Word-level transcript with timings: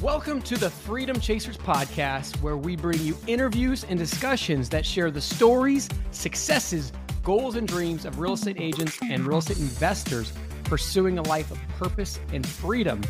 Welcome 0.00 0.40
to 0.42 0.56
the 0.56 0.70
Freedom 0.70 1.20
Chasers 1.20 1.58
podcast, 1.58 2.40
where 2.40 2.56
we 2.56 2.74
bring 2.74 2.98
you 3.00 3.18
interviews 3.26 3.84
and 3.84 3.98
discussions 3.98 4.70
that 4.70 4.86
share 4.86 5.10
the 5.10 5.20
stories, 5.20 5.90
successes, 6.10 6.90
goals, 7.22 7.54
and 7.54 7.68
dreams 7.68 8.06
of 8.06 8.18
real 8.18 8.32
estate 8.32 8.56
agents 8.58 8.98
and 9.02 9.26
real 9.26 9.40
estate 9.40 9.58
investors 9.58 10.32
pursuing 10.64 11.18
a 11.18 11.22
life 11.24 11.50
of 11.50 11.58
purpose 11.78 12.18
and 12.32 12.46
freedom. 12.46 13.02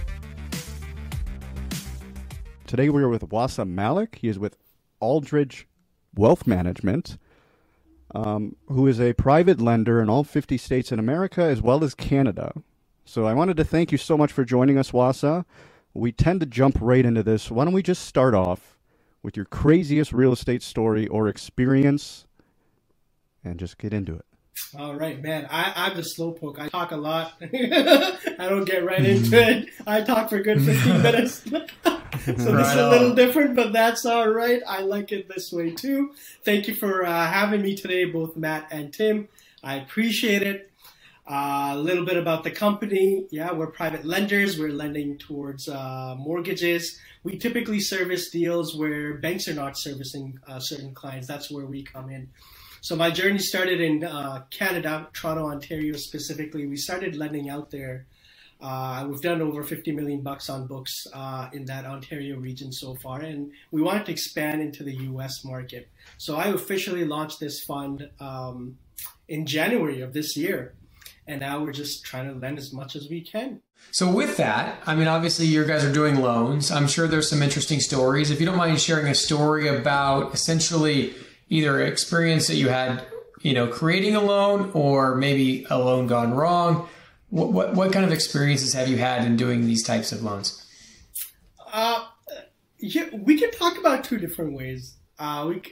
Today 2.67 2.89
we 2.89 3.05
are 3.05 3.09
with 3.09 3.29
Wasah 3.29 3.69
Malik. 3.69 4.19
He 4.21 4.27
is 4.27 4.41
with 4.41 4.57
Aldridge 4.99 5.69
Wealth 6.17 6.45
Management, 6.45 7.19
um, 8.17 8.57
who 8.67 8.89
is 8.89 9.01
a 9.01 9.13
private 9.13 9.61
lender 9.61 10.03
in 10.03 10.11
all 10.11 10.25
50 10.25 10.59
states 10.59 10.91
in 10.91 10.99
America 10.99 11.43
as 11.43 11.63
well 11.63 11.85
as 11.85 11.95
Canada. 11.95 12.53
So 13.05 13.27
I 13.27 13.33
wanted 13.33 13.57
to 13.59 13.65
thank 13.65 13.93
you 13.93 13.99
so 13.99 14.19
much 14.19 14.33
for 14.33 14.45
joining 14.45 14.77
us, 14.77 14.91
Wasah. 14.91 15.45
We 15.95 16.11
tend 16.11 16.41
to 16.41 16.47
jump 16.47 16.79
right 16.81 17.05
into 17.05 17.23
this. 17.23 17.51
Why 17.51 17.65
don't 17.65 17.73
we 17.73 17.83
just 17.83 18.05
start 18.05 18.35
off 18.35 18.77
with 19.23 19.37
your 19.37 19.47
craziest 19.47 20.13
real 20.13 20.33
estate 20.33 20.63
story 20.63 21.07
or 21.07 21.29
experience 21.29 22.27
and 23.45 23.59
just 23.59 23.79
get 23.79 23.93
into 23.93 24.15
it? 24.17 24.25
All 24.79 24.95
right, 24.95 25.21
man. 25.23 25.47
I, 25.51 25.73
I'm 25.77 25.97
the 25.97 26.03
slowpoke. 26.03 26.59
I 26.59 26.69
talk 26.69 26.93
a 26.93 26.97
lot. 26.97 27.35
I 27.43 28.49
don't 28.49 28.65
get 28.65 28.85
right 28.85 29.05
into 29.05 29.41
it. 29.41 29.69
I 29.87 30.03
talk 30.03 30.31
for 30.31 30.37
a 30.37 30.43
good 30.43 30.63
15 30.63 31.03
minutes. 31.03 31.43
so 31.45 32.33
this 32.33 32.39
is 32.39 32.77
a 32.77 32.91
little 32.91 33.15
different, 33.15 33.57
but 33.57 33.73
that's 33.73 34.05
all 34.05 34.29
right. 34.29 34.63
I 34.67 34.81
like 34.83 35.13
it 35.13 35.29
this 35.29 35.53
way 35.53 35.71
too. 35.71 36.13
Thank 36.45 36.69
you 36.69 36.75
for 36.75 37.05
uh, 37.05 37.27
having 37.27 37.63
me 37.63 37.77
today, 37.77 38.05
both 38.05 38.37
Matt 38.37 38.69
and 38.71 38.93
Tim. 38.93 39.29
I 39.63 39.77
appreciate 39.77 40.43
it. 40.43 40.71
Uh, 41.27 41.71
a 41.73 41.79
little 41.79 42.05
bit 42.05 42.19
about 42.19 42.45
the 42.45 42.51
company. 42.51 43.27
Yeah, 43.31 43.53
we're 43.53 43.69
private 43.69 44.05
lenders. 44.05 44.59
We're 44.59 44.73
lending 44.73 45.17
towards 45.17 45.69
uh, 45.69 46.15
mortgages. 46.19 46.99
We 47.23 47.39
typically 47.39 47.81
service 47.81 48.29
deals 48.29 48.77
where 48.77 49.15
banks 49.15 49.49
are 49.49 49.55
not 49.55 49.79
servicing 49.79 50.39
uh, 50.47 50.61
certain 50.61 50.93
clients. 50.93 51.27
That's 51.27 51.51
where 51.51 51.65
we 51.65 51.83
come 51.83 52.11
in. 52.11 52.29
So 52.83 52.95
my 52.95 53.11
journey 53.11 53.39
started 53.39 53.81
in 53.81 54.05
uh, 54.05 54.45
Canada, 54.51 55.09
Toronto, 55.15 55.47
Ontario 55.47 55.97
specifically. 55.97 56.67
We 56.67 56.77
started 56.77 57.17
lending 57.17 57.49
out 57.49 57.71
there. 57.71 58.05
Uh, 58.61 59.07
we've 59.09 59.23
done 59.23 59.41
over 59.41 59.63
50 59.63 59.93
million 59.93 60.21
bucks 60.21 60.51
on 60.51 60.67
books 60.67 61.07
in 61.55 61.65
that 61.65 61.87
Ontario 61.87 62.37
region 62.37 62.71
so 62.71 62.95
far, 62.97 63.21
and 63.21 63.51
we 63.71 63.81
wanted 63.81 64.05
to 64.07 64.13
expand 64.13 64.61
into 64.61 64.85
the 64.85 64.95
U.S. 65.09 65.43
market. 65.43 65.89
So 66.19 66.37
I 66.37 66.49
officially 66.49 67.07
launched 67.07 67.41
this 67.41 67.65
fund 67.65 68.11
um, 68.21 68.77
in 69.27 69.47
January 69.47 70.03
of 70.03 70.13
this 70.13 70.37
year 70.37 70.75
and 71.27 71.41
now 71.41 71.63
we're 71.63 71.73
just 71.73 72.05
trying 72.05 72.33
to 72.33 72.39
lend 72.39 72.59
as 72.59 72.73
much 72.73 72.97
as 72.97 73.09
we 73.09 73.21
can. 73.21 73.61
So 73.91 74.11
with 74.11 74.37
that, 74.37 74.83
I 74.87 74.95
mean, 74.95 75.09
obviously 75.09 75.47
you 75.47 75.65
guys 75.65 75.85
are 75.85 75.93
doing 75.93 76.21
loans. 76.21 76.71
I'm 76.71 76.87
sure 76.87 77.07
there's 77.07 77.29
some 77.29 77.43
interesting 77.43 77.81
stories. 77.81 78.31
If 78.31 78.41
you 78.41 78.47
don't 78.47 78.57
mind 78.57 78.81
sharing 78.81 79.09
a 79.09 79.15
story 79.15 79.69
about 79.69 80.35
essentially 80.35 81.15
either 81.49 81.81
experience 81.83 82.47
that 82.49 82.57
you 82.57 82.69
had, 82.69 83.05
you 83.43 83.53
know, 83.53 83.67
creating 83.67 84.17
a 84.17 84.21
loan 84.21 84.71
or 84.75 85.15
maybe 85.15 85.67
a 85.71 85.79
loan 85.79 86.07
gone 86.07 86.33
wrong. 86.33 86.89
What, 87.31 87.53
what, 87.53 87.75
what 87.75 87.93
kind 87.93 88.05
of 88.05 88.13
experiences 88.13 88.73
have 88.75 88.89
you 88.89 88.97
had 88.97 89.25
in 89.25 89.37
doing 89.37 89.67
these 89.67 89.83
types 89.83 90.13
of 90.13 90.23
loans? 90.23 90.61
Uh, 91.73 92.07
yeah, 92.79 93.09
we 93.13 93.39
can 93.39 93.51
talk 93.51 93.79
about 93.79 94.05
two 94.05 94.19
different 94.19 94.55
ways. 94.55 94.97
Uh, 95.19 95.47
we, 95.49 95.63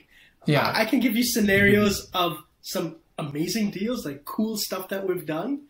yeah, 0.47 0.73
I 0.75 0.85
can 0.85 1.01
give 1.01 1.15
you 1.15 1.23
scenarios 1.23 2.11
of 2.15 2.39
some 2.63 2.97
amazing 3.29 3.71
deals, 3.71 4.05
like 4.05 4.25
cool 4.25 4.57
stuff 4.57 4.89
that 4.89 5.07
we've 5.07 5.27
done. 5.27 5.63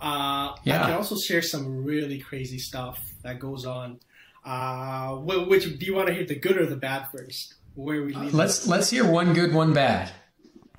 Uh, 0.00 0.54
yeah. 0.64 0.82
I 0.82 0.86
can 0.86 0.94
also 0.94 1.16
share 1.16 1.42
some 1.42 1.84
really 1.84 2.18
crazy 2.18 2.58
stuff 2.58 3.00
that 3.22 3.38
goes 3.38 3.64
on. 3.64 4.00
Uh, 4.44 5.16
which 5.16 5.78
do 5.78 5.86
you 5.86 5.94
want 5.94 6.08
to 6.08 6.14
hear 6.14 6.24
the 6.24 6.36
good 6.36 6.56
or 6.56 6.66
the 6.66 6.76
bad 6.76 7.08
first? 7.10 7.54
Where 7.74 8.04
we 8.04 8.14
leave 8.14 8.32
let's 8.32 8.66
let's 8.66 8.88
hear 8.88 9.04
one 9.04 9.34
good, 9.34 9.52
one 9.52 9.74
bad, 9.74 10.10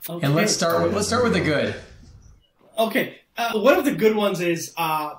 okay. 0.10 0.26
and 0.26 0.34
let's 0.34 0.52
start 0.52 0.82
with 0.82 0.96
let's 0.96 1.08
start 1.08 1.24
with 1.24 1.34
the 1.34 1.42
good. 1.42 1.76
Okay, 2.78 3.20
uh, 3.38 3.60
one 3.60 3.78
of 3.78 3.86
the 3.86 3.92
good 3.92 4.16
ones 4.16 4.40
is 4.40 4.74
uh, 4.78 5.16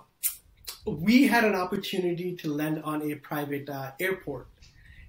we 0.87 1.27
had 1.29 1.45
an 1.45 1.55
opportunity 1.55 2.35
to 2.37 2.53
lend 2.53 2.83
on 2.83 3.13
a 3.13 3.15
private 3.17 3.69
uh, 3.69 3.93
airport 4.01 4.49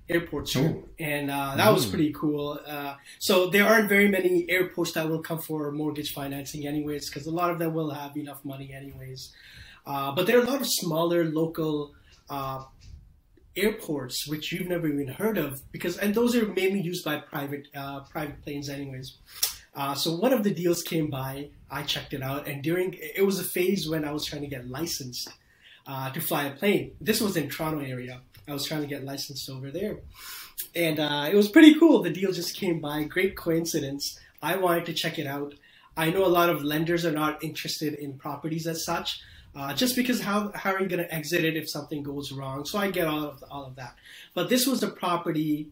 airport 0.09 0.47
too, 0.47 0.89
and 0.99 1.29
uh, 1.29 1.53
that 1.55 1.67
mm. 1.67 1.73
was 1.73 1.85
pretty 1.85 2.11
cool. 2.13 2.59
Uh, 2.65 2.95
so 3.19 3.49
there 3.49 3.65
aren't 3.67 3.87
very 3.87 4.07
many 4.07 4.45
airports 4.49 4.93
that 4.93 5.07
will 5.07 5.21
come 5.21 5.39
for 5.39 5.71
mortgage 5.71 6.11
financing, 6.13 6.65
anyways, 6.65 7.09
because 7.09 7.27
a 7.27 7.31
lot 7.31 7.51
of 7.51 7.59
them 7.59 7.73
will 7.73 7.91
have 7.91 8.17
enough 8.17 8.43
money, 8.43 8.73
anyways. 8.73 9.31
Uh, 9.85 10.11
but 10.11 10.25
there 10.25 10.37
are 10.39 10.43
a 10.43 10.49
lot 10.49 10.61
of 10.61 10.67
smaller 10.67 11.25
local 11.25 11.93
uh, 12.29 12.63
airports 13.55 14.27
which 14.27 14.51
you've 14.51 14.67
never 14.67 14.87
even 14.87 15.07
heard 15.07 15.37
of, 15.37 15.61
because 15.71 15.97
and 15.97 16.15
those 16.15 16.35
are 16.35 16.47
mainly 16.47 16.81
used 16.81 17.05
by 17.05 17.17
private 17.17 17.67
uh, 17.75 18.01
private 18.01 18.41
planes, 18.43 18.69
anyways. 18.69 19.17
Uh, 19.75 19.93
so 19.93 20.15
one 20.15 20.33
of 20.33 20.43
the 20.43 20.53
deals 20.53 20.81
came 20.81 21.09
by. 21.09 21.49
I 21.69 21.83
checked 21.83 22.13
it 22.13 22.23
out, 22.23 22.47
and 22.47 22.63
during 22.63 22.95
it 22.99 23.25
was 23.25 23.39
a 23.39 23.43
phase 23.43 23.87
when 23.87 24.03
I 24.03 24.11
was 24.11 24.25
trying 24.25 24.41
to 24.41 24.47
get 24.47 24.67
licensed 24.67 25.29
to 26.13 26.21
fly 26.21 26.45
a 26.45 26.51
plane. 26.51 26.91
This 27.01 27.21
was 27.21 27.35
in 27.37 27.49
Toronto 27.49 27.83
area 27.83 28.21
I 28.49 28.53
was 28.53 28.65
trying 28.65 28.81
to 28.81 28.87
get 28.87 29.03
licensed 29.03 29.49
over 29.49 29.71
there. 29.71 29.99
And 30.75 30.99
uh, 30.99 31.29
it 31.31 31.35
was 31.35 31.49
pretty 31.49 31.75
cool. 31.79 32.01
The 32.01 32.09
deal 32.09 32.31
just 32.31 32.55
came 32.55 32.79
by. 32.79 33.03
Great 33.03 33.37
coincidence. 33.37 34.19
I 34.41 34.57
wanted 34.57 34.85
to 34.87 34.93
check 34.93 35.19
it 35.19 35.27
out. 35.27 35.53
I 35.95 36.09
know 36.09 36.25
a 36.25 36.27
lot 36.27 36.49
of 36.49 36.63
lenders 36.63 37.05
are 37.05 37.11
not 37.11 37.43
interested 37.43 37.93
in 37.93 38.17
properties 38.17 38.67
as 38.67 38.85
such, 38.85 39.21
uh, 39.55 39.73
just 39.73 39.95
because 39.95 40.21
how, 40.21 40.51
how 40.53 40.73
are 40.73 40.81
you 40.81 40.87
going 40.87 41.03
to 41.03 41.13
exit 41.13 41.43
it 41.43 41.57
if 41.57 41.69
something 41.69 42.03
goes 42.03 42.31
wrong? 42.31 42.65
So 42.65 42.79
I 42.79 42.89
get 42.89 43.07
all 43.07 43.23
of 43.25 43.43
all 43.51 43.65
of 43.65 43.75
that. 43.75 43.95
But 44.33 44.49
this 44.49 44.65
was 44.65 44.79
the 44.79 44.87
property 44.87 45.69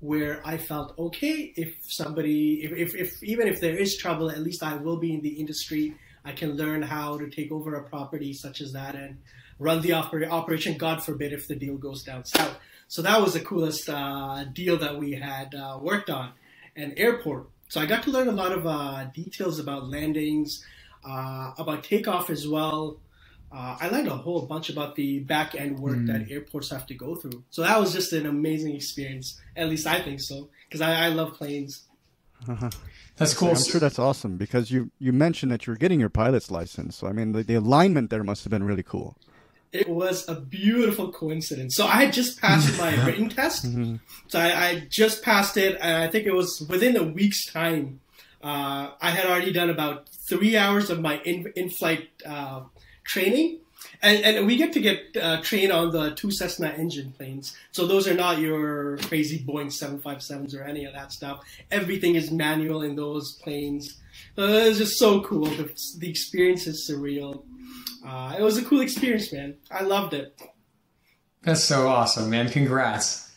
where 0.00 0.40
I 0.44 0.56
felt 0.56 0.98
okay 0.98 1.52
if 1.56 1.76
somebody 1.82 2.62
if, 2.62 2.72
if, 2.72 2.94
if 2.94 3.22
even 3.22 3.46
if 3.46 3.60
there 3.60 3.76
is 3.76 3.96
trouble, 3.96 4.30
at 4.30 4.38
least 4.38 4.62
I 4.62 4.76
will 4.76 4.96
be 4.96 5.14
in 5.14 5.20
the 5.20 5.40
industry. 5.40 5.94
I 6.24 6.32
can 6.32 6.56
learn 6.56 6.82
how 6.82 7.16
to 7.18 7.28
take 7.30 7.52
over 7.52 7.76
a 7.76 7.84
property 7.84 8.32
such 8.32 8.60
as 8.60 8.72
that 8.72 8.96
and 8.96 9.18
run 9.58 9.80
the 9.82 9.90
oper- 9.90 10.28
operation. 10.28 10.76
God 10.76 11.02
forbid 11.02 11.32
if 11.32 11.48
the 11.48 11.56
deal 11.56 11.76
goes 11.76 12.02
down 12.02 12.24
south. 12.24 12.58
So 12.88 13.02
that 13.02 13.20
was 13.20 13.34
the 13.34 13.40
coolest 13.40 13.88
uh, 13.88 14.44
deal 14.52 14.78
that 14.78 14.98
we 14.98 15.12
had 15.12 15.54
uh, 15.54 15.78
worked 15.80 16.08
on, 16.08 16.32
an 16.74 16.94
airport. 16.96 17.48
So 17.68 17.80
I 17.80 17.86
got 17.86 18.02
to 18.04 18.10
learn 18.10 18.28
a 18.28 18.32
lot 18.32 18.52
of 18.52 18.66
uh, 18.66 19.04
details 19.14 19.58
about 19.58 19.88
landings, 19.88 20.64
uh, 21.06 21.52
about 21.58 21.84
takeoff 21.84 22.30
as 22.30 22.48
well. 22.48 22.98
Uh, 23.52 23.76
I 23.80 23.88
learned 23.88 24.08
a 24.08 24.16
whole 24.16 24.42
bunch 24.42 24.70
about 24.70 24.94
the 24.94 25.20
back 25.20 25.54
end 25.54 25.78
work 25.78 25.96
mm. 25.96 26.06
that 26.06 26.30
airports 26.30 26.70
have 26.70 26.86
to 26.86 26.94
go 26.94 27.14
through. 27.14 27.44
So 27.50 27.62
that 27.62 27.78
was 27.78 27.92
just 27.92 28.12
an 28.12 28.26
amazing 28.26 28.74
experience. 28.74 29.38
At 29.56 29.68
least 29.68 29.86
I 29.86 30.00
think 30.00 30.20
so, 30.20 30.48
because 30.66 30.80
I, 30.80 31.06
I, 31.06 31.08
love 31.08 31.34
planes. 31.34 31.84
That's 33.16 33.34
cool. 33.34 33.48
I'm 33.48 33.56
sure 33.56 33.80
that's 33.80 33.98
awesome 33.98 34.36
because 34.36 34.70
you 34.70 34.92
you 34.98 35.12
mentioned 35.12 35.50
that 35.50 35.66
you 35.66 35.72
were 35.72 35.76
getting 35.76 35.98
your 35.98 36.08
pilot's 36.08 36.50
license. 36.50 36.96
So 36.96 37.08
I 37.08 37.12
mean, 37.12 37.32
the, 37.32 37.42
the 37.42 37.56
alignment 37.56 38.10
there 38.10 38.22
must 38.22 38.44
have 38.44 38.50
been 38.50 38.62
really 38.62 38.84
cool 38.84 39.16
it 39.72 39.88
was 39.88 40.28
a 40.28 40.34
beautiful 40.34 41.12
coincidence. 41.12 41.74
So 41.76 41.86
I 41.86 42.04
had 42.04 42.12
just 42.12 42.40
passed 42.40 42.78
my 42.78 43.04
written 43.04 43.28
test. 43.28 43.66
Mm-hmm. 43.66 43.96
So 44.28 44.38
I, 44.38 44.66
I, 44.66 44.86
just 44.90 45.22
passed 45.22 45.56
it, 45.56 45.78
and 45.80 46.02
I 46.02 46.08
think 46.08 46.26
it 46.26 46.34
was 46.34 46.66
within 46.68 46.96
a 46.96 47.02
week's 47.02 47.46
time. 47.46 48.00
Uh, 48.42 48.92
I 49.00 49.10
had 49.10 49.26
already 49.26 49.52
done 49.52 49.70
about 49.70 50.08
three 50.28 50.56
hours 50.56 50.90
of 50.90 51.00
my 51.00 51.18
in, 51.24 51.52
in-flight 51.56 52.08
uh, 52.24 52.62
training, 53.04 53.58
and, 54.02 54.24
and 54.24 54.46
we 54.46 54.56
get 54.56 54.72
to 54.74 54.80
get 54.80 55.16
uh, 55.20 55.40
trained 55.42 55.72
on 55.72 55.90
the 55.90 56.14
two 56.14 56.30
Cessna 56.30 56.68
engine 56.68 57.12
planes. 57.12 57.56
So 57.72 57.86
those 57.86 58.06
are 58.06 58.14
not 58.14 58.38
your 58.38 58.98
crazy 58.98 59.38
Boeing 59.38 59.72
757s 59.72 60.54
or 60.54 60.62
any 60.62 60.84
of 60.84 60.92
that 60.94 61.12
stuff. 61.12 61.40
Everything 61.70 62.14
is 62.14 62.30
manual 62.30 62.82
in 62.82 62.96
those 62.96 63.38
planes. 63.42 63.98
Uh, 64.36 64.44
it's 64.44 64.78
just 64.78 64.98
so 64.98 65.20
cool. 65.22 65.46
The, 65.46 65.72
the 65.98 66.08
experience 66.08 66.66
is 66.66 66.88
surreal. 66.88 67.42
Uh, 68.08 68.34
it 68.38 68.42
was 68.42 68.56
a 68.56 68.64
cool 68.64 68.80
experience, 68.80 69.30
man. 69.32 69.56
I 69.70 69.82
loved 69.82 70.14
it. 70.14 70.40
That's 71.42 71.62
so 71.62 71.88
awesome, 71.88 72.30
man. 72.30 72.48
Congrats. 72.48 73.30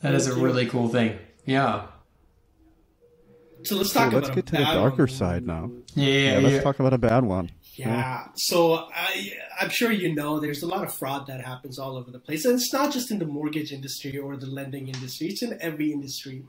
That 0.00 0.12
Thank 0.12 0.14
is 0.14 0.28
a 0.28 0.34
you. 0.34 0.42
really 0.42 0.66
cool 0.66 0.88
thing. 0.88 1.18
Yeah. 1.44 1.86
So 3.64 3.76
let's 3.76 3.92
talk 3.92 4.12
so 4.12 4.18
let's 4.18 4.30
get 4.30 4.46
to 4.46 4.52
the 4.52 4.64
darker 4.64 5.04
one. 5.04 5.08
side 5.08 5.46
now. 5.46 5.70
Yeah, 5.94 6.06
yeah, 6.06 6.38
let's 6.38 6.54
yeah. 6.54 6.62
talk 6.62 6.80
about 6.80 6.94
a 6.94 6.98
bad 6.98 7.24
one. 7.24 7.50
Yeah. 7.74 7.88
yeah. 7.88 8.26
So 8.34 8.88
I, 8.94 9.32
I'm 9.60 9.68
sure 9.68 9.90
you 9.90 10.14
know 10.14 10.40
there's 10.40 10.62
a 10.62 10.66
lot 10.66 10.84
of 10.84 10.92
fraud 10.92 11.26
that 11.26 11.42
happens 11.42 11.78
all 11.78 11.96
over 11.96 12.10
the 12.10 12.18
place, 12.18 12.44
and 12.44 12.54
it's 12.54 12.72
not 12.72 12.92
just 12.92 13.10
in 13.10 13.18
the 13.18 13.26
mortgage 13.26 13.72
industry 13.72 14.16
or 14.16 14.36
the 14.36 14.46
lending 14.46 14.88
industry; 14.88 15.28
it's 15.28 15.42
in 15.42 15.58
every 15.60 15.92
industry. 15.92 16.44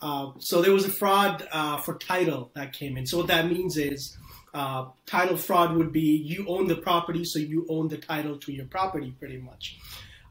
Uh, 0.00 0.30
so 0.38 0.62
there 0.62 0.72
was 0.72 0.84
a 0.84 0.90
fraud 0.90 1.46
uh, 1.52 1.76
for 1.78 1.98
title 1.98 2.50
that 2.54 2.72
came 2.72 2.96
in. 2.96 3.06
So 3.06 3.18
what 3.18 3.28
that 3.28 3.48
means 3.48 3.76
is 3.76 4.16
uh, 4.52 4.86
title 5.06 5.36
fraud 5.36 5.76
would 5.76 5.92
be 5.92 6.00
you 6.00 6.46
own 6.48 6.66
the 6.66 6.76
property, 6.76 7.24
so 7.24 7.38
you 7.38 7.66
own 7.68 7.88
the 7.88 7.98
title 7.98 8.36
to 8.38 8.52
your 8.52 8.66
property 8.66 9.14
pretty 9.18 9.38
much. 9.38 9.78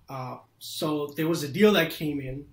Uh, 0.10 0.38
so 0.60 1.14
there 1.16 1.28
was 1.28 1.44
a 1.44 1.48
deal 1.48 1.74
that 1.74 1.92
came 1.92 2.20
in, 2.20 2.46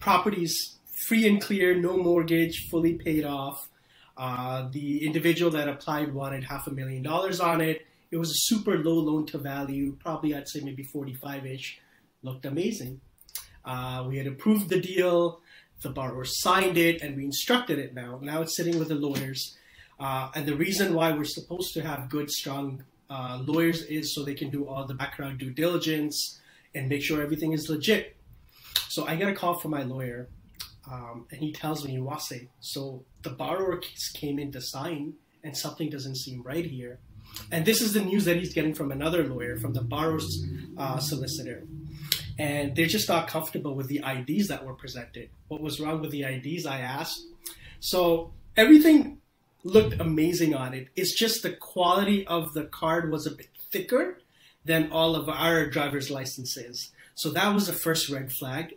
properties 0.00 0.78
free 1.06 1.28
and 1.28 1.40
clear, 1.40 1.74
no 1.74 1.96
mortgage, 1.96 2.68
fully 2.70 2.94
paid 2.94 3.24
off. 3.24 3.68
Uh, 4.16 4.68
the 4.70 5.04
individual 5.04 5.50
that 5.50 5.68
applied 5.68 6.12
wanted 6.14 6.44
half 6.44 6.66
a 6.66 6.70
million 6.70 7.02
dollars 7.02 7.40
on 7.40 7.60
it. 7.60 7.86
It 8.10 8.18
was 8.18 8.30
a 8.30 8.36
super 8.36 8.78
low 8.78 8.98
loan 8.98 9.26
to 9.26 9.38
value, 9.38 9.96
probably 10.00 10.34
I'd 10.34 10.48
say 10.48 10.60
maybe 10.60 10.82
45 10.82 11.46
ish. 11.46 11.80
Looked 12.22 12.44
amazing. 12.44 13.00
Uh, 13.64 14.04
we 14.06 14.18
had 14.18 14.26
approved 14.26 14.68
the 14.68 14.80
deal. 14.80 15.40
The 15.82 15.90
borrower 15.90 16.24
signed 16.24 16.78
it, 16.78 17.02
and 17.02 17.16
we 17.16 17.24
instructed 17.24 17.78
it. 17.78 17.94
Now, 17.94 18.20
now 18.22 18.42
it's 18.42 18.56
sitting 18.56 18.78
with 18.78 18.88
the 18.88 18.94
lawyers. 18.94 19.56
Uh, 20.02 20.28
and 20.34 20.46
the 20.46 20.56
reason 20.56 20.94
why 20.94 21.12
we're 21.12 21.22
supposed 21.22 21.72
to 21.74 21.80
have 21.80 22.08
good, 22.08 22.28
strong 22.28 22.82
uh, 23.08 23.40
lawyers 23.46 23.82
is 23.82 24.12
so 24.12 24.24
they 24.24 24.34
can 24.34 24.50
do 24.50 24.66
all 24.66 24.84
the 24.84 24.94
background 24.94 25.38
due 25.38 25.52
diligence 25.52 26.40
and 26.74 26.88
make 26.88 27.02
sure 27.02 27.22
everything 27.22 27.52
is 27.52 27.68
legit. 27.68 28.16
So 28.88 29.06
I 29.06 29.14
get 29.14 29.28
a 29.28 29.32
call 29.32 29.60
from 29.60 29.70
my 29.70 29.84
lawyer, 29.84 30.28
um, 30.90 31.26
and 31.30 31.40
he 31.40 31.52
tells 31.52 31.86
me, 31.86 31.98
Wase, 31.98 32.48
so 32.58 33.04
the 33.22 33.30
borrower 33.30 33.80
came 34.14 34.40
in 34.40 34.50
to 34.52 34.60
sign, 34.60 35.14
and 35.44 35.56
something 35.56 35.88
doesn't 35.88 36.16
seem 36.16 36.42
right 36.42 36.66
here. 36.66 36.98
And 37.52 37.64
this 37.64 37.80
is 37.80 37.92
the 37.92 38.00
news 38.00 38.24
that 38.24 38.36
he's 38.36 38.52
getting 38.52 38.74
from 38.74 38.90
another 38.90 39.22
lawyer, 39.28 39.56
from 39.56 39.72
the 39.72 39.82
borrower's 39.82 40.44
uh, 40.76 40.98
solicitor. 40.98 41.62
And 42.40 42.74
they're 42.74 42.86
just 42.86 43.08
not 43.08 43.28
comfortable 43.28 43.76
with 43.76 43.86
the 43.86 44.02
IDs 44.04 44.48
that 44.48 44.66
were 44.66 44.74
presented. 44.74 45.30
What 45.46 45.60
was 45.60 45.78
wrong 45.78 46.00
with 46.00 46.10
the 46.10 46.24
IDs? 46.24 46.66
I 46.66 46.80
asked. 46.80 47.24
So 47.78 48.32
everything 48.56 49.21
looked 49.64 50.00
amazing 50.00 50.54
on 50.54 50.74
it. 50.74 50.88
It's 50.96 51.18
just 51.18 51.42
the 51.42 51.52
quality 51.52 52.26
of 52.26 52.52
the 52.54 52.64
card 52.64 53.10
was 53.10 53.26
a 53.26 53.30
bit 53.30 53.48
thicker 53.70 54.18
than 54.64 54.90
all 54.90 55.16
of 55.16 55.28
our 55.28 55.66
driver's 55.66 56.10
licenses. 56.10 56.90
So 57.14 57.30
that 57.30 57.54
was 57.54 57.66
the 57.66 57.72
first 57.72 58.08
red 58.08 58.32
flag. 58.32 58.74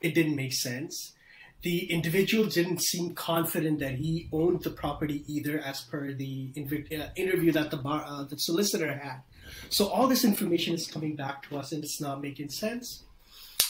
It 0.00 0.14
didn't 0.14 0.36
make 0.36 0.52
sense. 0.52 1.14
The 1.62 1.90
individual 1.90 2.46
didn't 2.46 2.82
seem 2.82 3.14
confident 3.14 3.80
that 3.80 3.96
he 3.96 4.28
owned 4.32 4.62
the 4.62 4.70
property 4.70 5.24
either, 5.26 5.58
as 5.58 5.80
per 5.80 6.12
the 6.12 6.52
uh, 6.56 7.08
interview 7.16 7.50
that 7.52 7.70
the 7.72 7.78
bar, 7.78 8.04
uh, 8.06 8.24
the 8.24 8.38
solicitor 8.38 8.92
had. 8.92 9.22
So 9.68 9.88
all 9.88 10.06
this 10.06 10.24
information 10.24 10.74
is 10.74 10.86
coming 10.86 11.16
back 11.16 11.48
to 11.48 11.58
us, 11.58 11.72
and 11.72 11.82
it's 11.82 12.00
not 12.00 12.22
making 12.22 12.50
sense. 12.50 13.02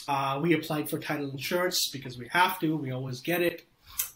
Uh, 0.06 0.38
we 0.42 0.54
applied 0.54 0.90
for 0.90 0.98
title 0.98 1.30
insurance 1.30 1.88
because 1.90 2.18
we 2.18 2.28
have 2.28 2.58
to. 2.60 2.76
We 2.76 2.90
always 2.90 3.20
get 3.20 3.40
it. 3.40 3.67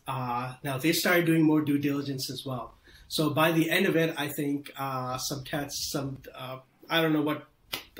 Uh, 0.07 0.55
now 0.65 0.79
they 0.79 0.93
started 0.93 1.27
doing 1.27 1.43
more 1.43 1.61
due 1.61 1.79
diligence 1.79 2.31
as 2.31 2.45
well. 2.45 2.75
So 3.09 3.31
by 3.31 3.53
the 3.53 3.71
end 3.71 3.87
of 3.87 3.97
it, 3.97 4.15
I 4.17 4.29
think 4.29 4.73
uh, 4.77 5.19
some 5.19 5.45
tests, 5.45 5.91
some 5.93 6.19
uh, 6.35 6.59
I 6.89 7.03
don't 7.03 7.13
know 7.13 7.23
what 7.23 7.47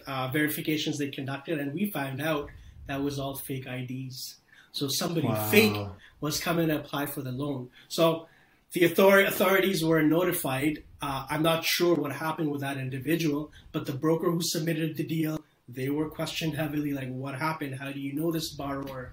uh, 0.07 0.29
verifications 0.29 0.99
they 0.99 1.09
conducted, 1.09 1.59
and 1.59 1.75
we 1.75 1.91
found 1.91 2.21
out 2.21 2.51
that 2.87 3.03
was 3.03 3.19
all 3.19 3.37
fake 3.37 3.67
IDs. 3.67 4.37
So 4.73 4.89
somebody 4.89 5.29
wow. 5.29 5.51
fake 5.51 5.77
was 6.21 6.41
coming 6.41 6.69
to 6.69 6.77
apply 6.77 7.07
for 7.07 7.21
the 7.21 7.31
loan. 7.31 7.69
So 7.89 8.27
the 8.73 8.87
author- 8.91 9.25
authorities 9.25 9.85
were 9.85 10.03
notified. 10.03 10.83
Uh, 11.01 11.27
I'm 11.29 11.43
not 11.43 11.65
sure 11.65 11.95
what 11.95 12.13
happened 12.13 12.51
with 12.51 12.63
that 12.63 12.79
individual, 12.79 13.53
but 13.71 13.87
the 13.87 13.93
broker 13.93 14.31
who 14.31 14.41
submitted 14.43 14.97
the 14.97 15.05
deal, 15.05 15.43
they 15.69 15.91
were 15.91 16.09
questioned 16.09 16.55
heavily, 16.55 16.93
like, 16.93 17.11
what 17.11 17.35
happened? 17.39 17.79
How 17.79 17.93
do 17.93 18.01
you 18.01 18.15
know 18.15 18.33
this 18.33 18.51
borrower? 18.51 19.13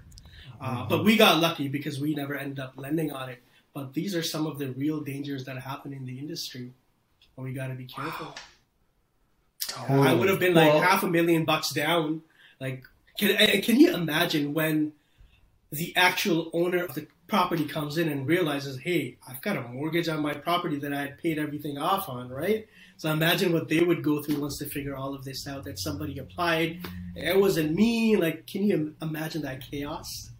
Uh. 0.60 0.86
But 0.86 1.04
we 1.04 1.16
got 1.16 1.40
lucky 1.40 1.68
because 1.68 2.00
we 2.00 2.14
never 2.14 2.34
ended 2.34 2.58
up 2.58 2.74
lending 2.76 3.12
on 3.12 3.28
it. 3.28 3.42
But 3.72 3.94
these 3.94 4.14
are 4.14 4.22
some 4.22 4.46
of 4.46 4.58
the 4.58 4.70
real 4.72 5.00
dangers 5.00 5.44
that 5.44 5.56
happen 5.58 5.92
in 5.92 6.04
the 6.04 6.18
industry, 6.18 6.72
and 7.36 7.44
we 7.44 7.52
got 7.52 7.68
to 7.68 7.74
be 7.74 7.86
careful. 7.86 8.34
Wow. 9.88 10.02
I 10.02 10.12
would 10.12 10.28
have 10.28 10.40
been 10.40 10.54
like 10.54 10.72
well, 10.72 10.82
half 10.82 11.02
a 11.04 11.08
million 11.08 11.44
bucks 11.44 11.70
down. 11.70 12.22
Like, 12.58 12.84
can 13.18 13.36
can 13.62 13.78
you 13.78 13.94
imagine 13.94 14.54
when 14.54 14.92
the 15.70 15.94
actual 15.96 16.50
owner 16.52 16.84
of 16.84 16.94
the 16.94 17.06
property 17.28 17.64
comes 17.64 17.96
in 17.96 18.08
and 18.08 18.26
realizes, 18.26 18.78
hey, 18.80 19.16
I've 19.28 19.40
got 19.40 19.56
a 19.56 19.62
mortgage 19.62 20.08
on 20.08 20.20
my 20.20 20.34
property 20.34 20.78
that 20.80 20.92
I 20.92 21.02
had 21.02 21.18
paid 21.18 21.38
everything 21.38 21.78
off 21.78 22.08
on, 22.08 22.28
right? 22.28 22.66
So 22.96 23.10
imagine 23.10 23.52
what 23.52 23.68
they 23.68 23.80
would 23.80 24.02
go 24.02 24.20
through 24.20 24.40
once 24.40 24.58
they 24.58 24.66
figure 24.66 24.96
all 24.96 25.14
of 25.14 25.24
this 25.24 25.46
out 25.46 25.64
that 25.64 25.78
somebody 25.78 26.18
applied. 26.18 26.80
It 27.14 27.38
wasn't 27.38 27.74
me. 27.74 28.16
Like, 28.16 28.46
can 28.48 28.64
you 28.64 28.94
imagine 29.00 29.42
that 29.42 29.62
chaos? 29.62 30.30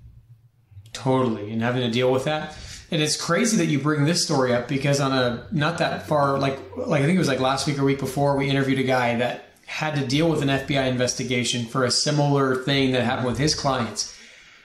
Totally. 0.92 1.52
And 1.52 1.62
having 1.62 1.82
to 1.82 1.90
deal 1.90 2.10
with 2.10 2.24
that. 2.24 2.56
And 2.90 3.00
it's 3.00 3.16
crazy 3.16 3.56
that 3.58 3.66
you 3.66 3.78
bring 3.78 4.04
this 4.04 4.24
story 4.24 4.52
up 4.52 4.66
because 4.66 5.00
on 5.00 5.12
a 5.12 5.46
not 5.52 5.78
that 5.78 6.08
far, 6.08 6.38
like 6.38 6.58
like 6.76 7.02
I 7.02 7.06
think 7.06 7.16
it 7.16 7.20
was 7.20 7.28
like 7.28 7.38
last 7.38 7.66
week 7.66 7.78
or 7.78 7.84
week 7.84 8.00
before, 8.00 8.36
we 8.36 8.50
interviewed 8.50 8.80
a 8.80 8.84
guy 8.84 9.16
that 9.16 9.44
had 9.66 9.94
to 9.94 10.04
deal 10.04 10.28
with 10.28 10.42
an 10.42 10.48
FBI 10.48 10.88
investigation 10.88 11.64
for 11.66 11.84
a 11.84 11.90
similar 11.90 12.56
thing 12.56 12.90
that 12.90 13.04
happened 13.04 13.28
with 13.28 13.38
his 13.38 13.54
clients. 13.54 14.16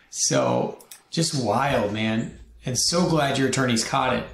So 0.09 0.83
just 1.11 1.45
wild, 1.45 1.93
man. 1.93 2.39
And 2.65 2.77
so 2.77 3.07
glad 3.07 3.37
your 3.37 3.49
attorneys 3.49 3.83
caught 3.83 4.15
it. 4.15 4.25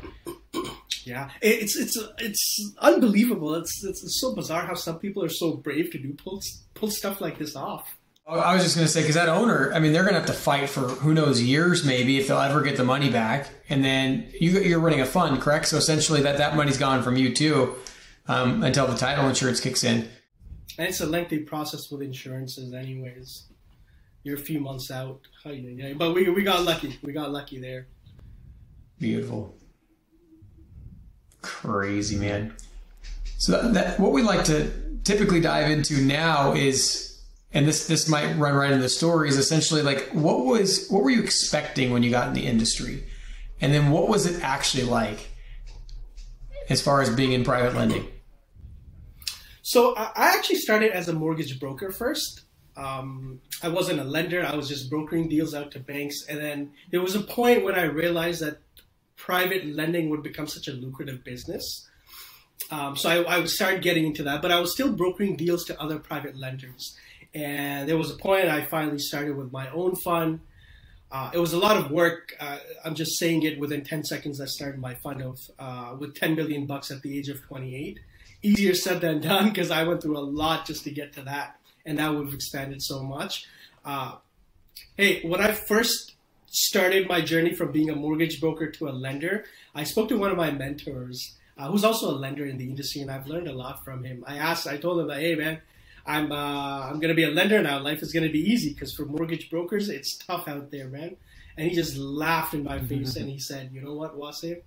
Yeah, 1.04 1.30
it's 1.42 1.76
it's 1.76 1.98
it's 2.20 2.74
unbelievable. 2.80 3.56
It's 3.56 3.84
it's 3.84 4.22
so 4.22 4.34
bizarre 4.34 4.66
how 4.66 4.76
some 4.76 5.00
people 5.00 5.24
are 5.24 5.30
so 5.30 5.58
brave 5.58 5.92
to 5.92 5.98
do 5.98 6.14
pull 6.14 6.42
pull 6.74 6.90
stuff 6.90 7.20
like 7.20 7.40
this 7.40 7.56
off. 7.56 7.98
Oh, 8.28 8.40
I 8.40 8.54
was 8.54 8.64
just 8.64 8.76
going 8.76 8.86
to 8.86 8.92
say 8.92 9.02
because 9.02 9.16
that 9.16 9.30
owner, 9.30 9.74
I 9.74 9.80
mean, 9.80 9.94
they're 9.94 10.04
going 10.04 10.14
to 10.14 10.20
have 10.20 10.30
to 10.30 10.34
fight 10.34 10.70
for 10.70 10.82
who 10.82 11.14
knows 11.14 11.42
years, 11.42 11.84
maybe 11.84 12.18
if 12.20 12.28
they'll 12.28 12.40
ever 12.40 12.62
get 12.62 12.78
the 12.78 12.84
money 12.84 13.10
back. 13.10 13.50
And 13.68 13.84
then 13.84 14.32
you, 14.40 14.60
you're 14.60 14.80
running 14.80 15.02
a 15.02 15.06
fund, 15.06 15.42
correct? 15.42 15.68
So 15.68 15.78
essentially, 15.78 16.22
that 16.22 16.38
that 16.38 16.56
money's 16.56 16.78
gone 16.78 17.04
from 17.04 17.18
you 17.18 17.34
too 17.34 17.76
um, 18.28 18.64
until 18.64 18.88
the 18.88 18.96
title 18.96 19.28
insurance 19.28 19.60
kicks 19.60 19.84
in. 19.84 20.08
And 20.78 20.88
it's 20.88 21.02
a 21.02 21.06
lengthy 21.06 21.40
process 21.40 21.92
with 21.92 22.02
insurances, 22.02 22.74
anyways. 22.74 23.46
You're 24.24 24.38
a 24.38 24.40
few 24.40 24.60
months 24.60 24.92
out, 24.92 25.22
but 25.44 26.14
we 26.14 26.30
we 26.30 26.44
got 26.44 26.64
lucky. 26.64 27.00
We 27.02 27.12
got 27.12 27.32
lucky 27.32 27.60
there. 27.60 27.88
Beautiful, 29.00 29.56
crazy 31.42 32.18
man. 32.18 32.56
So 33.40 33.54
that, 33.54 33.74
that 33.74 34.00
what 34.00 34.12
we 34.12 34.22
like 34.22 34.44
to 34.46 34.72
typically 35.04 35.42
dive 35.42 35.72
into 35.72 36.02
now 36.02 36.54
is 36.54 37.11
and 37.54 37.68
this 37.68 37.88
this 37.88 38.08
might 38.08 38.34
run 38.38 38.54
right 38.56 38.72
in 38.72 38.80
the 38.80 38.90
story 38.90 39.28
is 39.28 39.38
essentially 39.38 39.82
like 39.82 40.10
what 40.12 40.46
was 40.46 40.88
what 40.90 41.04
were 41.04 41.10
you 41.10 41.22
expecting 41.22 41.92
when 41.92 42.04
you 42.04 42.10
got 42.10 42.28
in 42.28 42.34
the 42.34 42.46
industry? 42.46 43.04
And 43.60 43.74
then 43.74 43.92
what 43.92 44.08
was 44.08 44.26
it 44.26 44.42
actually 44.42 44.84
like 44.84 45.30
as 46.70 46.82
far 46.82 47.02
as 47.02 47.10
being 47.10 47.34
in 47.34 47.44
private 47.44 47.76
lending? 47.76 48.08
So 49.62 49.96
i 49.96 50.12
actually 50.16 50.58
started 50.58 50.92
as 50.92 51.10
a 51.10 51.14
mortgage 51.14 51.60
broker 51.60 51.92
first. 51.92 52.42
Um, 52.78 53.42
i 53.62 53.68
wasn't 53.68 54.00
a 54.00 54.06
lender 54.06 54.46
i 54.46 54.56
was 54.56 54.70
just 54.70 54.90
brokering 54.90 55.28
deals 55.28 55.54
out 55.54 55.72
to 55.72 55.80
banks. 55.80 56.26
And 56.30 56.40
then 56.40 56.72
there 56.92 57.02
was 57.02 57.16
a 57.16 57.22
point 57.22 57.66
when 57.66 57.76
i 57.76 57.84
realized 57.84 58.42
that 58.42 58.60
private 59.18 59.66
lending 59.66 60.10
would 60.10 60.24
become 60.24 60.48
such 60.48 60.68
a 60.68 60.72
lucrative 60.72 61.24
business. 61.24 61.88
Um, 62.72 62.96
so 62.96 63.10
I, 63.10 63.38
I 63.38 63.46
started 63.46 63.82
getting 63.84 64.06
into 64.06 64.24
that 64.24 64.42
but 64.42 64.52
i 64.52 64.60
was 64.60 64.72
still 64.72 64.94
brokering 64.94 65.36
deals 65.36 65.66
to 65.66 65.82
other 65.82 66.00
private 66.00 66.38
lenders 66.38 66.96
and 67.34 67.88
there 67.88 67.98
was 67.98 68.12
a 68.12 68.16
point 68.16 68.48
I 68.48 68.66
finally 68.66 69.00
started 69.00 69.36
with 69.36 69.52
my 69.52 69.70
own 69.72 69.96
fund. 69.96 70.42
Uh, 71.12 71.30
it 71.34 71.40
was 71.40 71.54
a 71.54 71.58
lot 71.58 71.78
of 71.78 71.92
work. 71.92 72.34
Uh, 72.40 72.58
I'm 72.86 72.96
just 72.96 73.18
saying 73.18 73.44
it 73.44 73.60
within 73.60 73.84
10 73.84 74.06
seconds. 74.06 74.40
I 74.40 74.46
started 74.46 74.80
my 74.80 74.96
fund 74.96 75.22
of 75.22 75.40
uh, 75.60 75.96
with 76.00 76.16
10 76.16 76.36
million 76.36 76.66
bucks 76.66 76.90
at 76.90 77.02
the 77.02 77.18
age 77.18 77.28
of 77.30 77.42
28. 77.44 78.00
Easier 78.44 78.74
said 78.74 79.02
than 79.02 79.22
done 79.22 79.50
because 79.50 79.72
I 79.72 79.84
went 79.84 80.02
through 80.02 80.18
a 80.18 80.20
lot 80.20 80.66
just 80.66 80.84
to 80.86 80.92
get 80.92 81.14
to 81.14 81.22
that, 81.24 81.58
and 81.86 81.98
now 81.98 82.14
we've 82.14 82.34
expanded 82.34 82.82
so 82.82 83.04
much. 83.04 83.46
Uh, 83.84 84.16
hey, 84.98 85.22
when 85.28 85.42
I 85.42 85.52
first 85.52 86.16
started 86.48 87.08
my 87.08 87.22
journey 87.22 87.54
from 87.56 87.72
being 87.72 87.90
a 87.90 87.96
mortgage 87.96 88.40
broker 88.40 88.70
to 88.72 88.90
a 88.90 88.92
lender, 88.92 89.46
I 89.76 89.84
spoke 89.84 90.10
to 90.10 90.18
one 90.18 90.32
of 90.32 90.38
my 90.38 90.52
mentors, 90.52 91.36
uh, 91.58 91.70
who's 91.70 91.84
also 91.84 92.10
a 92.10 92.18
lender 92.18 92.46
in 92.46 92.58
the 92.58 92.70
industry, 92.70 93.02
and 93.02 93.12
I've 93.12 93.28
learned 93.28 93.48
a 93.48 93.54
lot 93.54 93.84
from 93.86 94.04
him. 94.04 94.24
I 94.28 94.38
asked, 94.38 94.68
I 94.68 94.78
told 94.78 95.00
him 95.00 95.08
that, 95.08 95.20
hey 95.20 95.36
man, 95.36 95.62
I'm 96.06 96.32
uh, 96.32 96.90
I'm 96.90 97.00
gonna 97.00 97.14
be 97.16 97.24
a 97.24 97.32
lender 97.32 97.62
now. 97.62 97.80
Life 97.80 98.02
is 98.02 98.14
gonna 98.14 98.30
be 98.32 98.40
easy 98.52 98.74
because 98.74 98.94
for 98.94 99.06
mortgage 99.06 99.50
brokers, 99.50 99.90
it's 99.90 100.18
tough 100.18 100.48
out 100.48 100.72
there, 100.72 100.88
man. 100.88 101.18
And 101.58 101.70
he 101.70 101.76
just 101.76 101.98
laughed 101.98 102.54
in 102.54 102.64
my 102.64 102.80
face 102.80 103.16
and 103.18 103.30
he 103.30 103.40
said, 103.40 103.72
"You 103.74 103.82
know 103.82 103.94
what, 103.94 104.18
Wasif? 104.18 104.62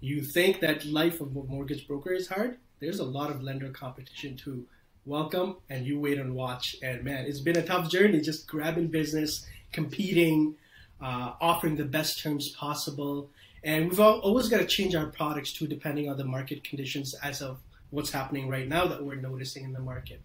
You 0.00 0.22
think 0.22 0.60
that 0.60 0.84
life 0.86 1.20
of 1.20 1.36
a 1.36 1.42
mortgage 1.44 1.88
broker 1.88 2.12
is 2.12 2.28
hard? 2.28 2.58
There's 2.80 3.00
a 3.00 3.04
lot 3.04 3.30
of 3.30 3.42
lender 3.42 3.70
competition 3.70 4.36
too. 4.36 4.66
Welcome, 5.06 5.56
and 5.70 5.86
you 5.86 5.98
wait 6.00 6.18
and 6.18 6.34
watch. 6.34 6.76
And 6.82 7.04
man, 7.04 7.26
it's 7.26 7.40
been 7.40 7.58
a 7.58 7.66
tough 7.66 7.90
journey, 7.90 8.20
just 8.20 8.46
grabbing 8.46 8.88
business, 8.88 9.46
competing, 9.72 10.54
uh, 11.00 11.32
offering 11.40 11.76
the 11.76 11.84
best 11.84 12.20
terms 12.22 12.50
possible. 12.50 13.30
And 13.64 13.90
we've 13.90 14.00
always 14.00 14.48
got 14.48 14.58
to 14.58 14.66
change 14.66 14.94
our 14.94 15.06
products 15.06 15.52
too, 15.52 15.66
depending 15.66 16.08
on 16.10 16.16
the 16.18 16.24
market 16.24 16.62
conditions 16.64 17.14
as 17.22 17.42
of 17.42 17.58
what's 17.90 18.10
happening 18.12 18.48
right 18.48 18.68
now 18.68 18.86
that 18.86 19.04
we're 19.04 19.16
noticing 19.16 19.64
in 19.64 19.72
the 19.72 19.80
market. 19.80 20.20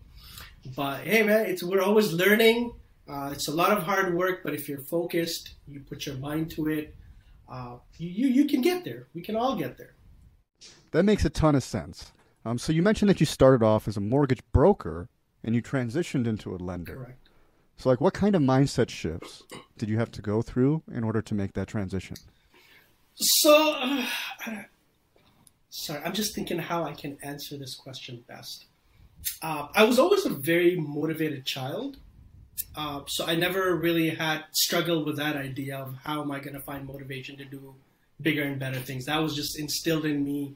But 0.75 1.01
hey, 1.01 1.23
man, 1.23 1.45
it's 1.45 1.63
we're 1.63 1.81
always 1.81 2.13
learning. 2.13 2.73
Uh, 3.07 3.31
it's 3.33 3.47
a 3.47 3.51
lot 3.51 3.75
of 3.77 3.83
hard 3.83 4.15
work, 4.15 4.41
but 4.43 4.53
if 4.53 4.69
you're 4.69 4.79
focused, 4.79 5.55
you 5.67 5.81
put 5.81 6.05
your 6.05 6.15
mind 6.15 6.51
to 6.51 6.69
it, 6.69 6.95
uh, 7.51 7.75
you, 7.97 8.09
you, 8.09 8.27
you 8.27 8.45
can 8.45 8.61
get 8.61 8.85
there. 8.85 9.07
We 9.13 9.21
can 9.21 9.35
all 9.35 9.57
get 9.57 9.77
there. 9.77 9.95
That 10.91 11.03
makes 11.03 11.25
a 11.25 11.29
ton 11.29 11.55
of 11.55 11.63
sense. 11.63 12.13
Um, 12.45 12.57
so 12.57 12.71
you 12.71 12.81
mentioned 12.81 13.09
that 13.09 13.19
you 13.19 13.25
started 13.25 13.63
off 13.63 13.87
as 13.87 13.97
a 13.97 14.01
mortgage 14.01 14.41
broker 14.53 15.09
and 15.43 15.53
you 15.53 15.61
transitioned 15.61 16.27
into 16.27 16.55
a 16.55 16.57
lender. 16.57 16.95
Correct. 16.95 17.29
So, 17.75 17.89
like, 17.89 17.99
what 17.99 18.13
kind 18.13 18.35
of 18.35 18.41
mindset 18.41 18.89
shifts 18.89 19.43
did 19.77 19.89
you 19.89 19.97
have 19.97 20.11
to 20.11 20.21
go 20.21 20.41
through 20.41 20.83
in 20.91 21.03
order 21.03 21.21
to 21.21 21.33
make 21.33 21.53
that 21.53 21.67
transition? 21.67 22.15
So, 23.15 23.73
uh, 23.75 24.05
sorry, 25.69 26.01
I'm 26.05 26.13
just 26.13 26.35
thinking 26.35 26.59
how 26.59 26.83
I 26.83 26.93
can 26.93 27.17
answer 27.23 27.57
this 27.57 27.75
question 27.75 28.23
best 28.27 28.67
uh, 29.41 29.67
I 29.73 29.83
was 29.83 29.99
always 29.99 30.25
a 30.25 30.29
very 30.29 30.75
motivated 30.75 31.45
child. 31.45 31.97
uh, 32.75 33.01
so 33.07 33.25
I 33.25 33.35
never 33.35 33.75
really 33.75 34.09
had 34.09 34.43
struggled 34.51 35.05
with 35.05 35.17
that 35.17 35.35
idea 35.35 35.77
of 35.77 35.95
how 36.03 36.21
am 36.21 36.31
I 36.31 36.39
going 36.39 36.53
to 36.53 36.59
find 36.61 36.87
motivation 36.87 37.37
to 37.37 37.45
do 37.45 37.75
bigger 38.21 38.43
and 38.43 38.59
better 38.59 38.79
things. 38.79 39.05
That 39.05 39.21
was 39.21 39.35
just 39.35 39.59
instilled 39.59 40.05
in 40.05 40.23
me. 40.23 40.55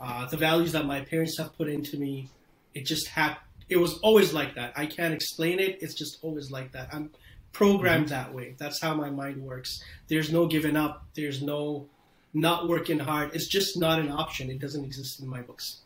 Uh, 0.00 0.26
the 0.26 0.36
values 0.36 0.72
that 0.72 0.86
my 0.86 1.00
parents 1.02 1.36
have 1.38 1.56
put 1.56 1.68
into 1.68 1.98
me, 1.98 2.28
it 2.74 2.86
just 2.86 3.08
had. 3.08 3.36
It 3.68 3.76
was 3.76 3.98
always 3.98 4.32
like 4.32 4.54
that. 4.56 4.72
I 4.76 4.86
can't 4.86 5.14
explain 5.14 5.60
it. 5.60 5.78
It's 5.80 5.94
just 5.94 6.18
always 6.22 6.50
like 6.50 6.72
that. 6.72 6.88
I'm 6.92 7.10
programmed 7.52 8.06
mm-hmm. 8.06 8.14
that 8.14 8.34
way. 8.34 8.54
That's 8.58 8.80
how 8.80 8.94
my 8.94 9.10
mind 9.10 9.42
works. 9.42 9.82
There's 10.08 10.32
no 10.32 10.46
giving 10.46 10.76
up. 10.76 11.04
There's 11.14 11.42
no 11.42 11.86
not 12.32 12.68
working 12.68 12.98
hard. 12.98 13.34
It's 13.34 13.48
just 13.48 13.78
not 13.78 13.98
an 13.98 14.10
option. 14.10 14.50
It 14.50 14.60
doesn't 14.60 14.84
exist 14.84 15.20
in 15.20 15.28
my 15.28 15.42
books. 15.42 15.80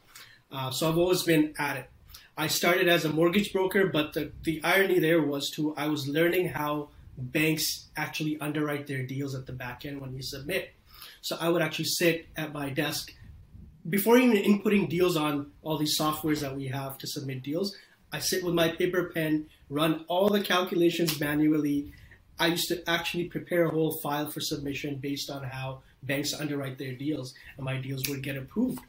Uh, 0.52 0.70
so 0.70 0.88
I've 0.88 0.98
always 0.98 1.22
been 1.22 1.54
at 1.58 1.76
it. 1.76 1.90
I 2.36 2.48
started 2.48 2.88
as 2.88 3.04
a 3.04 3.12
mortgage 3.12 3.52
broker, 3.52 3.86
but 3.86 4.12
the, 4.12 4.32
the 4.42 4.60
irony 4.64 4.98
there 4.98 5.22
was 5.22 5.50
too, 5.50 5.74
I 5.76 5.86
was 5.88 6.08
learning 6.08 6.48
how 6.48 6.88
banks 7.16 7.88
actually 7.96 8.38
underwrite 8.40 8.86
their 8.86 9.04
deals 9.04 9.34
at 9.34 9.46
the 9.46 9.52
back 9.52 9.84
end 9.84 10.00
when 10.00 10.14
you 10.14 10.22
submit. 10.22 10.72
So 11.20 11.36
I 11.40 11.48
would 11.48 11.62
actually 11.62 11.86
sit 11.86 12.26
at 12.36 12.52
my 12.52 12.70
desk 12.70 13.12
before 13.88 14.16
even 14.16 14.36
inputting 14.36 14.88
deals 14.88 15.16
on 15.16 15.52
all 15.62 15.78
these 15.78 15.98
softwares 15.98 16.40
that 16.40 16.56
we 16.56 16.66
have 16.68 16.98
to 16.98 17.06
submit 17.06 17.42
deals. 17.42 17.76
I 18.12 18.18
sit 18.18 18.44
with 18.44 18.54
my 18.54 18.68
paper 18.68 19.10
pen, 19.14 19.46
run 19.68 20.04
all 20.08 20.28
the 20.28 20.40
calculations 20.40 21.20
manually. 21.20 21.92
I 22.38 22.48
used 22.48 22.68
to 22.68 22.88
actually 22.88 23.24
prepare 23.24 23.64
a 23.64 23.70
whole 23.70 23.98
file 24.02 24.30
for 24.30 24.40
submission 24.40 24.96
based 24.96 25.30
on 25.30 25.44
how 25.44 25.82
banks 26.02 26.34
underwrite 26.34 26.78
their 26.78 26.94
deals, 26.94 27.34
and 27.56 27.64
my 27.64 27.78
deals 27.78 28.08
would 28.08 28.22
get 28.22 28.36
approved. 28.36 28.80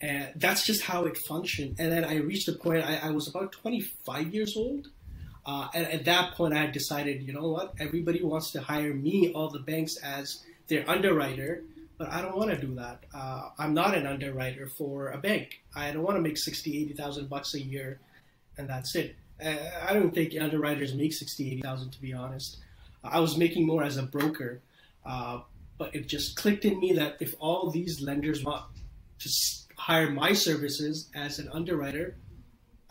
And 0.00 0.28
that's 0.36 0.64
just 0.64 0.82
how 0.82 1.04
it 1.04 1.16
functioned. 1.16 1.76
And 1.78 1.92
then 1.92 2.04
I 2.04 2.16
reached 2.16 2.48
a 2.48 2.52
point, 2.52 2.84
I, 2.84 3.08
I 3.08 3.10
was 3.10 3.28
about 3.28 3.52
25 3.52 4.34
years 4.34 4.56
old. 4.56 4.88
Uh, 5.44 5.68
and 5.74 5.86
at 5.86 6.04
that 6.04 6.34
point, 6.34 6.54
I 6.54 6.66
decided, 6.66 7.22
you 7.22 7.32
know 7.32 7.48
what? 7.48 7.74
Everybody 7.78 8.22
wants 8.22 8.50
to 8.52 8.60
hire 8.60 8.94
me, 8.94 9.32
all 9.32 9.50
the 9.50 9.58
banks, 9.58 9.96
as 9.98 10.42
their 10.68 10.88
underwriter, 10.88 11.62
but 11.98 12.10
I 12.10 12.22
don't 12.22 12.36
want 12.36 12.50
to 12.50 12.56
do 12.56 12.74
that. 12.76 13.04
Uh, 13.12 13.50
I'm 13.58 13.74
not 13.74 13.94
an 13.94 14.06
underwriter 14.06 14.68
for 14.68 15.08
a 15.08 15.18
bank. 15.18 15.60
I 15.74 15.90
don't 15.92 16.02
want 16.02 16.16
to 16.16 16.22
make 16.22 16.38
60, 16.38 16.82
80,000 16.84 17.28
bucks 17.28 17.54
a 17.54 17.60
year, 17.60 18.00
and 18.56 18.68
that's 18.68 18.94
it. 18.94 19.16
Uh, 19.44 19.54
I 19.86 19.92
don't 19.92 20.14
think 20.14 20.34
underwriters 20.40 20.94
make 20.94 21.12
60, 21.12 21.52
80,000, 21.52 21.90
to 21.90 22.00
be 22.00 22.12
honest. 22.14 22.58
I 23.02 23.20
was 23.20 23.36
making 23.36 23.66
more 23.66 23.82
as 23.82 23.96
a 23.96 24.02
broker, 24.02 24.60
uh, 25.04 25.40
but 25.78 25.94
it 25.94 26.06
just 26.06 26.36
clicked 26.36 26.64
in 26.64 26.78
me 26.78 26.92
that 26.94 27.16
if 27.20 27.34
all 27.38 27.70
these 27.70 28.00
lenders 28.00 28.44
want 28.44 28.64
to 29.18 29.28
hire 29.80 30.10
my 30.10 30.32
services 30.34 31.08
as 31.14 31.38
an 31.38 31.48
underwriter, 31.52 32.14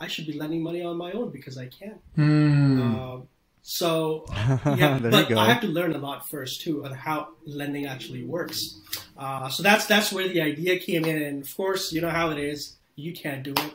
I 0.00 0.08
should 0.08 0.26
be 0.26 0.32
lending 0.32 0.62
money 0.62 0.82
on 0.82 0.96
my 0.96 1.12
own 1.12 1.30
because 1.30 1.56
I 1.56 1.66
can. 1.68 1.98
Mm. 2.18 2.80
Uh, 2.82 3.24
so 3.62 4.24
yeah, 4.76 4.98
but 5.00 5.32
I 5.32 5.46
have 5.52 5.60
to 5.60 5.68
learn 5.68 5.94
a 5.94 5.98
lot 5.98 6.28
first 6.28 6.62
too 6.62 6.84
on 6.84 6.92
how 6.92 7.28
lending 7.46 7.86
actually 7.86 8.24
works. 8.24 8.80
Uh, 9.16 9.48
so 9.48 9.62
that's 9.62 9.86
that's 9.86 10.10
where 10.12 10.26
the 10.26 10.40
idea 10.40 10.78
came 10.78 11.04
in, 11.04 11.22
and 11.22 11.44
of 11.44 11.56
course, 11.56 11.92
you 11.92 12.00
know 12.00 12.10
how 12.10 12.30
it 12.30 12.38
is. 12.38 12.76
You 12.96 13.12
can't 13.12 13.42
do 13.42 13.52
it 13.52 13.74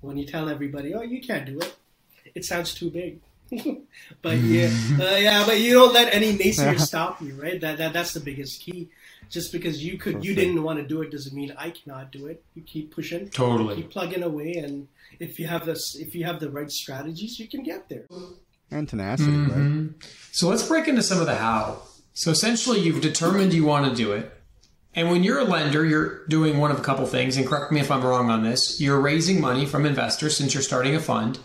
when 0.00 0.18
you 0.18 0.26
tell 0.26 0.48
everybody, 0.48 0.92
"Oh, 0.94 1.02
you 1.02 1.20
can't 1.22 1.46
do 1.46 1.58
it." 1.60 1.74
It 2.34 2.44
sounds 2.44 2.74
too 2.74 2.90
big. 2.90 3.20
but 4.22 4.38
yeah, 4.38 4.70
uh, 5.00 5.16
yeah, 5.16 5.44
but 5.46 5.60
you 5.60 5.72
don't 5.72 5.94
let 5.94 6.12
any 6.12 6.36
naysayer 6.36 6.80
stop 6.80 7.22
you, 7.22 7.34
right? 7.34 7.60
That, 7.60 7.78
that 7.78 7.92
that's 7.92 8.12
the 8.12 8.20
biggest 8.20 8.60
key. 8.60 8.88
Just 9.32 9.50
because 9.50 9.82
you 9.82 9.96
could, 9.96 10.14
Perfect. 10.14 10.24
you 10.26 10.34
didn't 10.34 10.62
want 10.62 10.78
to 10.78 10.86
do 10.86 11.00
it 11.00 11.10
doesn't 11.10 11.34
mean 11.34 11.54
I 11.56 11.70
cannot 11.70 12.12
do 12.12 12.26
it. 12.26 12.44
You 12.54 12.62
keep 12.62 12.94
pushing, 12.94 13.28
totally, 13.30 13.76
You 13.76 13.82
keep 13.82 13.90
plugging 13.90 14.22
away, 14.22 14.52
and 14.54 14.88
if 15.18 15.40
you 15.40 15.46
have 15.46 15.64
this, 15.66 15.96
if 15.96 16.14
you 16.14 16.24
have 16.24 16.38
the 16.38 16.50
right 16.50 16.70
strategies, 16.70 17.38
you 17.38 17.48
can 17.48 17.62
get 17.62 17.88
there. 17.88 18.04
And 18.70 18.88
tenacity, 18.88 19.30
mm-hmm. 19.30 19.86
right? 19.86 19.94
So 20.32 20.48
let's 20.48 20.66
break 20.66 20.86
into 20.86 21.02
some 21.02 21.20
of 21.20 21.26
the 21.26 21.34
how. 21.34 21.82
So 22.14 22.30
essentially, 22.30 22.80
you've 22.80 23.00
determined 23.00 23.54
you 23.54 23.64
want 23.64 23.88
to 23.88 23.94
do 23.96 24.12
it. 24.12 24.30
And 24.94 25.10
when 25.10 25.24
you're 25.24 25.38
a 25.38 25.44
lender, 25.44 25.84
you're 25.86 26.26
doing 26.26 26.58
one 26.58 26.70
of 26.70 26.78
a 26.78 26.82
couple 26.82 27.06
things, 27.06 27.38
and 27.38 27.46
correct 27.46 27.72
me 27.72 27.80
if 27.80 27.90
I'm 27.90 28.04
wrong 28.04 28.28
on 28.28 28.44
this. 28.44 28.78
You're 28.78 29.00
raising 29.00 29.40
money 29.40 29.64
from 29.64 29.86
investors 29.86 30.36
since 30.36 30.52
you're 30.52 30.62
starting 30.62 30.94
a 30.94 31.00
fund 31.00 31.38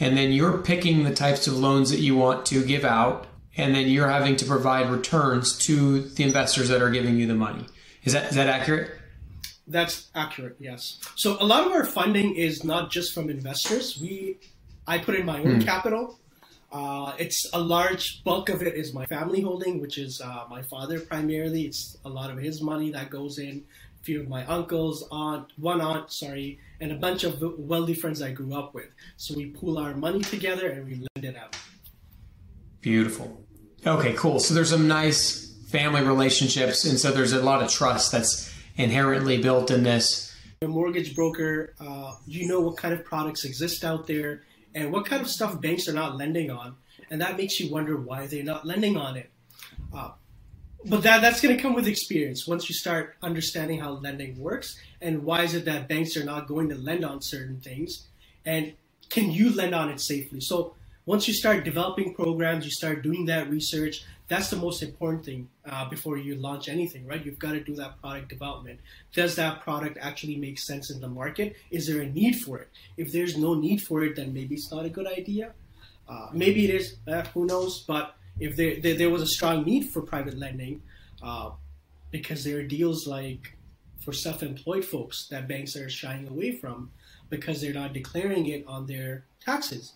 and 0.00 0.16
then 0.16 0.32
you're 0.32 0.58
picking 0.58 1.04
the 1.04 1.14
types 1.14 1.46
of 1.46 1.54
loans 1.56 1.90
that 1.90 2.00
you 2.00 2.16
want 2.16 2.46
to 2.46 2.64
give 2.64 2.84
out 2.84 3.26
and 3.56 3.74
then 3.74 3.88
you're 3.88 4.08
having 4.08 4.36
to 4.36 4.44
provide 4.44 4.90
returns 4.90 5.56
to 5.58 6.02
the 6.02 6.24
investors 6.24 6.68
that 6.68 6.82
are 6.82 6.90
giving 6.90 7.16
you 7.16 7.26
the 7.26 7.34
money 7.34 7.64
is 8.04 8.12
that 8.12 8.30
is 8.30 8.36
that 8.36 8.48
accurate 8.48 8.90
that's 9.66 10.10
accurate 10.14 10.56
yes 10.58 10.98
so 11.14 11.36
a 11.40 11.44
lot 11.44 11.66
of 11.66 11.72
our 11.72 11.84
funding 11.84 12.34
is 12.34 12.64
not 12.64 12.90
just 12.90 13.12
from 13.12 13.30
investors 13.30 13.98
we 14.00 14.36
i 14.86 14.98
put 14.98 15.14
in 15.14 15.24
my 15.26 15.38
own 15.38 15.56
hmm. 15.56 15.60
capital 15.60 16.18
uh, 16.70 17.14
it's 17.18 17.48
a 17.54 17.58
large 17.58 18.22
bulk 18.24 18.50
of 18.50 18.60
it 18.60 18.74
is 18.74 18.92
my 18.92 19.06
family 19.06 19.40
holding 19.40 19.80
which 19.80 19.96
is 19.96 20.20
uh, 20.22 20.44
my 20.50 20.62
father 20.62 21.00
primarily 21.00 21.62
it's 21.62 21.96
a 22.04 22.08
lot 22.08 22.30
of 22.30 22.36
his 22.36 22.60
money 22.60 22.90
that 22.90 23.08
goes 23.08 23.38
in 23.38 23.64
a 24.00 24.04
few 24.04 24.20
of 24.20 24.28
my 24.28 24.44
uncles 24.46 25.06
aunt 25.10 25.46
one 25.56 25.80
aunt 25.80 26.12
sorry 26.12 26.58
and 26.80 26.92
a 26.92 26.94
bunch 26.94 27.24
of 27.24 27.42
wealthy 27.58 27.94
friends 27.94 28.22
I 28.22 28.32
grew 28.32 28.54
up 28.54 28.74
with. 28.74 28.88
So 29.16 29.34
we 29.34 29.46
pool 29.46 29.78
our 29.78 29.94
money 29.94 30.20
together 30.20 30.68
and 30.68 30.86
we 30.86 30.94
lend 30.94 31.24
it 31.24 31.36
out. 31.36 31.56
Beautiful. 32.80 33.44
Okay, 33.86 34.14
cool. 34.14 34.40
So 34.40 34.54
there's 34.54 34.70
some 34.70 34.88
nice 34.88 35.54
family 35.68 36.02
relationships, 36.02 36.84
and 36.84 36.98
so 36.98 37.10
there's 37.10 37.32
a 37.32 37.42
lot 37.42 37.62
of 37.62 37.70
trust 37.70 38.12
that's 38.12 38.52
inherently 38.76 39.40
built 39.40 39.70
in 39.70 39.82
this. 39.82 40.34
A 40.62 40.68
mortgage 40.68 41.14
broker, 41.14 41.74
uh, 41.80 42.14
you 42.26 42.48
know 42.48 42.60
what 42.60 42.76
kind 42.76 42.94
of 42.94 43.04
products 43.04 43.44
exist 43.44 43.84
out 43.84 44.06
there 44.06 44.42
and 44.74 44.92
what 44.92 45.06
kind 45.06 45.22
of 45.22 45.28
stuff 45.28 45.60
banks 45.60 45.88
are 45.88 45.92
not 45.92 46.16
lending 46.16 46.50
on, 46.50 46.76
and 47.10 47.20
that 47.20 47.36
makes 47.36 47.60
you 47.60 47.70
wonder 47.70 47.96
why 47.96 48.26
they're 48.26 48.42
not 48.42 48.66
lending 48.66 48.96
on 48.96 49.16
it. 49.16 49.30
Uh, 49.94 50.10
but 50.84 51.02
that 51.02 51.20
that's 51.20 51.40
going 51.40 51.56
to 51.56 51.62
come 51.62 51.74
with 51.74 51.86
experience 51.86 52.46
once 52.46 52.68
you 52.68 52.74
start 52.74 53.16
understanding 53.22 53.80
how 53.80 53.92
lending 53.92 54.38
works 54.38 54.78
and 55.00 55.24
why 55.24 55.42
is 55.42 55.54
it 55.54 55.64
that 55.64 55.88
banks 55.88 56.16
are 56.16 56.24
not 56.24 56.46
going 56.46 56.68
to 56.68 56.76
lend 56.76 57.04
on 57.04 57.20
certain 57.20 57.60
things 57.60 58.06
and 58.46 58.72
can 59.10 59.30
you 59.30 59.52
lend 59.52 59.74
on 59.74 59.88
it 59.88 60.00
safely 60.00 60.40
so 60.40 60.74
once 61.08 61.26
you 61.26 61.32
start 61.32 61.64
developing 61.64 62.14
programs 62.14 62.66
you 62.66 62.70
start 62.70 63.02
doing 63.02 63.24
that 63.24 63.48
research 63.48 64.04
that's 64.28 64.50
the 64.50 64.56
most 64.56 64.82
important 64.82 65.24
thing 65.24 65.48
uh, 65.64 65.88
before 65.88 66.18
you 66.18 66.34
launch 66.34 66.68
anything 66.68 67.06
right? 67.06 67.24
You've 67.24 67.38
got 67.38 67.52
to 67.52 67.60
do 67.60 67.74
that 67.76 67.98
product 68.00 68.28
development. 68.28 68.78
Does 69.14 69.34
that 69.36 69.62
product 69.62 69.96
actually 70.02 70.36
make 70.36 70.58
sense 70.58 70.90
in 70.90 71.00
the 71.00 71.08
market? 71.08 71.56
Is 71.70 71.86
there 71.86 72.02
a 72.02 72.06
need 72.20 72.34
for 72.42 72.58
it? 72.58 72.68
If 72.98 73.10
there's 73.10 73.38
no 73.38 73.54
need 73.54 73.78
for 73.88 74.04
it 74.04 74.16
then 74.16 74.34
maybe 74.34 74.54
it's 74.54 74.70
not 74.70 74.84
a 74.84 74.90
good 74.90 75.06
idea. 75.06 75.52
Uh, 76.06 76.28
maybe 76.32 76.66
it 76.66 76.74
is 76.74 76.96
uh, 77.06 77.22
who 77.32 77.46
knows? 77.46 77.84
But 77.86 78.14
if 78.38 78.56
there, 78.56 78.80
there, 78.80 78.94
there 78.94 79.10
was 79.10 79.22
a 79.22 79.26
strong 79.26 79.64
need 79.64 79.88
for 79.90 80.02
private 80.02 80.36
lending, 80.38 80.82
uh, 81.22 81.50
because 82.10 82.44
there 82.44 82.58
are 82.58 82.62
deals 82.62 83.06
like 83.06 83.56
for 84.04 84.12
self-employed 84.12 84.84
folks 84.84 85.26
that 85.28 85.48
banks 85.48 85.76
are 85.76 85.90
shying 85.90 86.28
away 86.28 86.52
from 86.52 86.90
because 87.30 87.60
they're 87.60 87.74
not 87.74 87.92
declaring 87.92 88.46
it 88.46 88.64
on 88.66 88.86
their 88.86 89.24
taxes, 89.44 89.92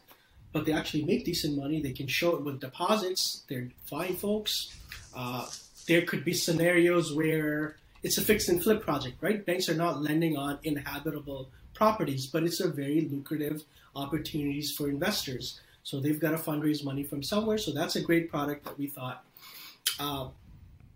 but 0.52 0.66
they 0.66 0.73
actually 0.73 1.04
make 1.04 1.25
decent 1.25 1.56
money. 1.56 1.80
They 1.80 1.92
can 1.92 2.06
show 2.06 2.37
it 2.37 2.42
with 2.42 2.61
deposits. 2.61 3.44
They're 3.49 3.68
fine 3.87 4.16
folks. 4.16 4.75
Uh, 5.14 5.47
there 5.88 6.02
could 6.02 6.25
be 6.25 6.35
scenarios 6.35 7.14
where 7.14 7.76
it's 8.02 8.18
a 8.18 8.23
fix 8.23 8.49
and 8.49 8.62
flip 8.62 8.82
project, 8.82 9.16
right? 9.21 9.44
Banks 9.44 9.68
are 9.68 9.75
not 9.75 10.02
lending 10.02 10.37
on 10.37 10.59
inhabitable 10.62 11.50
properties, 11.75 12.26
but 12.26 12.42
it's 12.42 12.61
a 12.61 12.68
very 12.68 13.09
lucrative 13.11 13.62
opportunities 13.97 14.73
for 14.76 14.88
investors. 14.88 15.61
So 15.85 16.00
they've 16.00 16.21
got 16.21 16.30
to 16.32 16.37
fundraise 16.37 16.85
money 16.85 17.02
from 17.02 17.23
somewhere. 17.23 17.59
So 17.59 17.73
that's 17.73 17.97
a 17.97 18.00
great 18.00 18.30
product 18.30 18.64
that 18.64 18.78
we 18.78 18.87
thought. 18.87 19.25
Uh, 19.99 20.28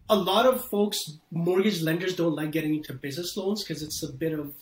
a 0.08 0.16
lot 0.16 0.46
of 0.46 0.64
folks, 0.64 1.18
mortgage 1.30 1.82
lenders, 1.82 2.14
don't 2.14 2.34
like 2.34 2.52
getting 2.52 2.76
into 2.76 2.92
business 2.92 3.36
loans 3.36 3.64
because 3.64 3.82
it's 3.82 4.02
a 4.02 4.12
bit 4.12 4.32
of 4.32 4.54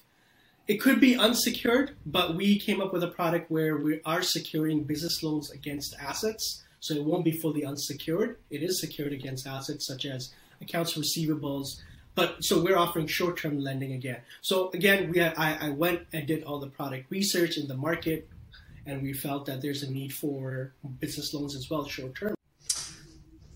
it 0.67 0.79
could 0.79 1.01
be 1.01 1.17
unsecured, 1.17 1.95
but 2.07 2.35
we 2.35 2.59
came 2.59 2.81
up 2.81 2.93
with 2.93 3.03
a 3.03 3.09
product 3.09 3.51
where 3.51 3.77
we 3.77 4.01
are 4.05 4.23
securing 4.23 4.85
business 4.85 5.23
loans 5.23 5.51
against 5.51 5.95
assets. 6.01 6.63
So 6.81 6.95
it 6.95 7.05
won't 7.05 7.25
be 7.25 7.33
fully 7.33 7.65
unsecured. 7.65 8.37
It 8.51 8.63
is 8.63 8.81
secured 8.81 9.13
against 9.13 9.47
assets 9.47 9.87
such 9.87 10.05
as 10.05 10.33
accounts 10.61 10.99
receivables. 10.99 11.81
But 12.15 12.45
so 12.45 12.63
we're 12.63 12.77
offering 12.77 13.07
short-term 13.07 13.59
lending 13.59 13.93
again. 13.93 14.19
So 14.43 14.71
again, 14.73 15.11
we 15.11 15.19
had, 15.19 15.35
I, 15.37 15.69
I 15.69 15.71
went 15.71 16.03
and 16.13 16.27
did 16.27 16.45
all 16.45 16.61
the 16.61 16.69
product 16.69 17.11
research 17.11 17.57
in 17.57 17.69
the 17.69 17.77
market, 17.77 18.29
and 18.87 19.03
we 19.03 19.13
felt 19.13 19.47
that 19.47 19.63
there's 19.63 19.83
a 19.83 19.91
need 19.91 20.13
for 20.13 20.75
business 21.01 21.33
loans 21.35 21.57
as 21.57 21.69
well, 21.71 21.87
short 21.87 22.15
term. 22.15 22.35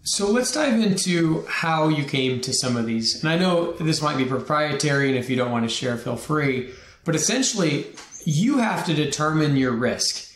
So 0.03 0.31
let's 0.31 0.53
dive 0.53 0.81
into 0.81 1.45
how 1.47 1.89
you 1.89 2.05
came 2.05 2.41
to 2.41 2.53
some 2.55 2.79
of 2.79 2.87
these. 2.87 3.23
And 3.23 3.31
I 3.31 3.37
know 3.37 3.73
this 3.73 4.01
might 4.01 4.17
be 4.17 4.25
proprietary, 4.25 5.11
and 5.11 5.19
if 5.19 5.29
you 5.29 5.37
don't 5.37 5.53
want 5.53 5.65
to 5.65 5.69
share, 5.69 5.99
feel 5.99 6.17
free. 6.17 6.73
But 7.09 7.17
essentially, 7.17 7.87
you 8.27 8.59
have 8.59 8.85
to 8.85 8.93
determine 8.93 9.57
your 9.57 9.73
risk. 9.73 10.31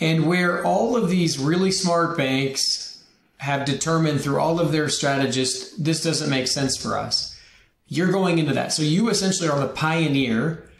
And 0.00 0.26
where 0.26 0.64
all 0.64 0.96
of 0.96 1.10
these 1.10 1.38
really 1.38 1.70
smart 1.70 2.16
banks 2.16 3.04
have 3.36 3.66
determined 3.66 4.22
through 4.22 4.40
all 4.40 4.58
of 4.58 4.72
their 4.72 4.88
strategists, 4.88 5.76
this 5.76 6.02
doesn't 6.02 6.30
make 6.30 6.48
sense 6.48 6.74
for 6.78 6.96
us. 6.96 7.38
You're 7.86 8.10
going 8.10 8.38
into 8.38 8.54
that. 8.54 8.72
So 8.72 8.82
you 8.82 9.10
essentially 9.10 9.50
are 9.50 9.60
the 9.60 9.68
pioneer 9.68 10.70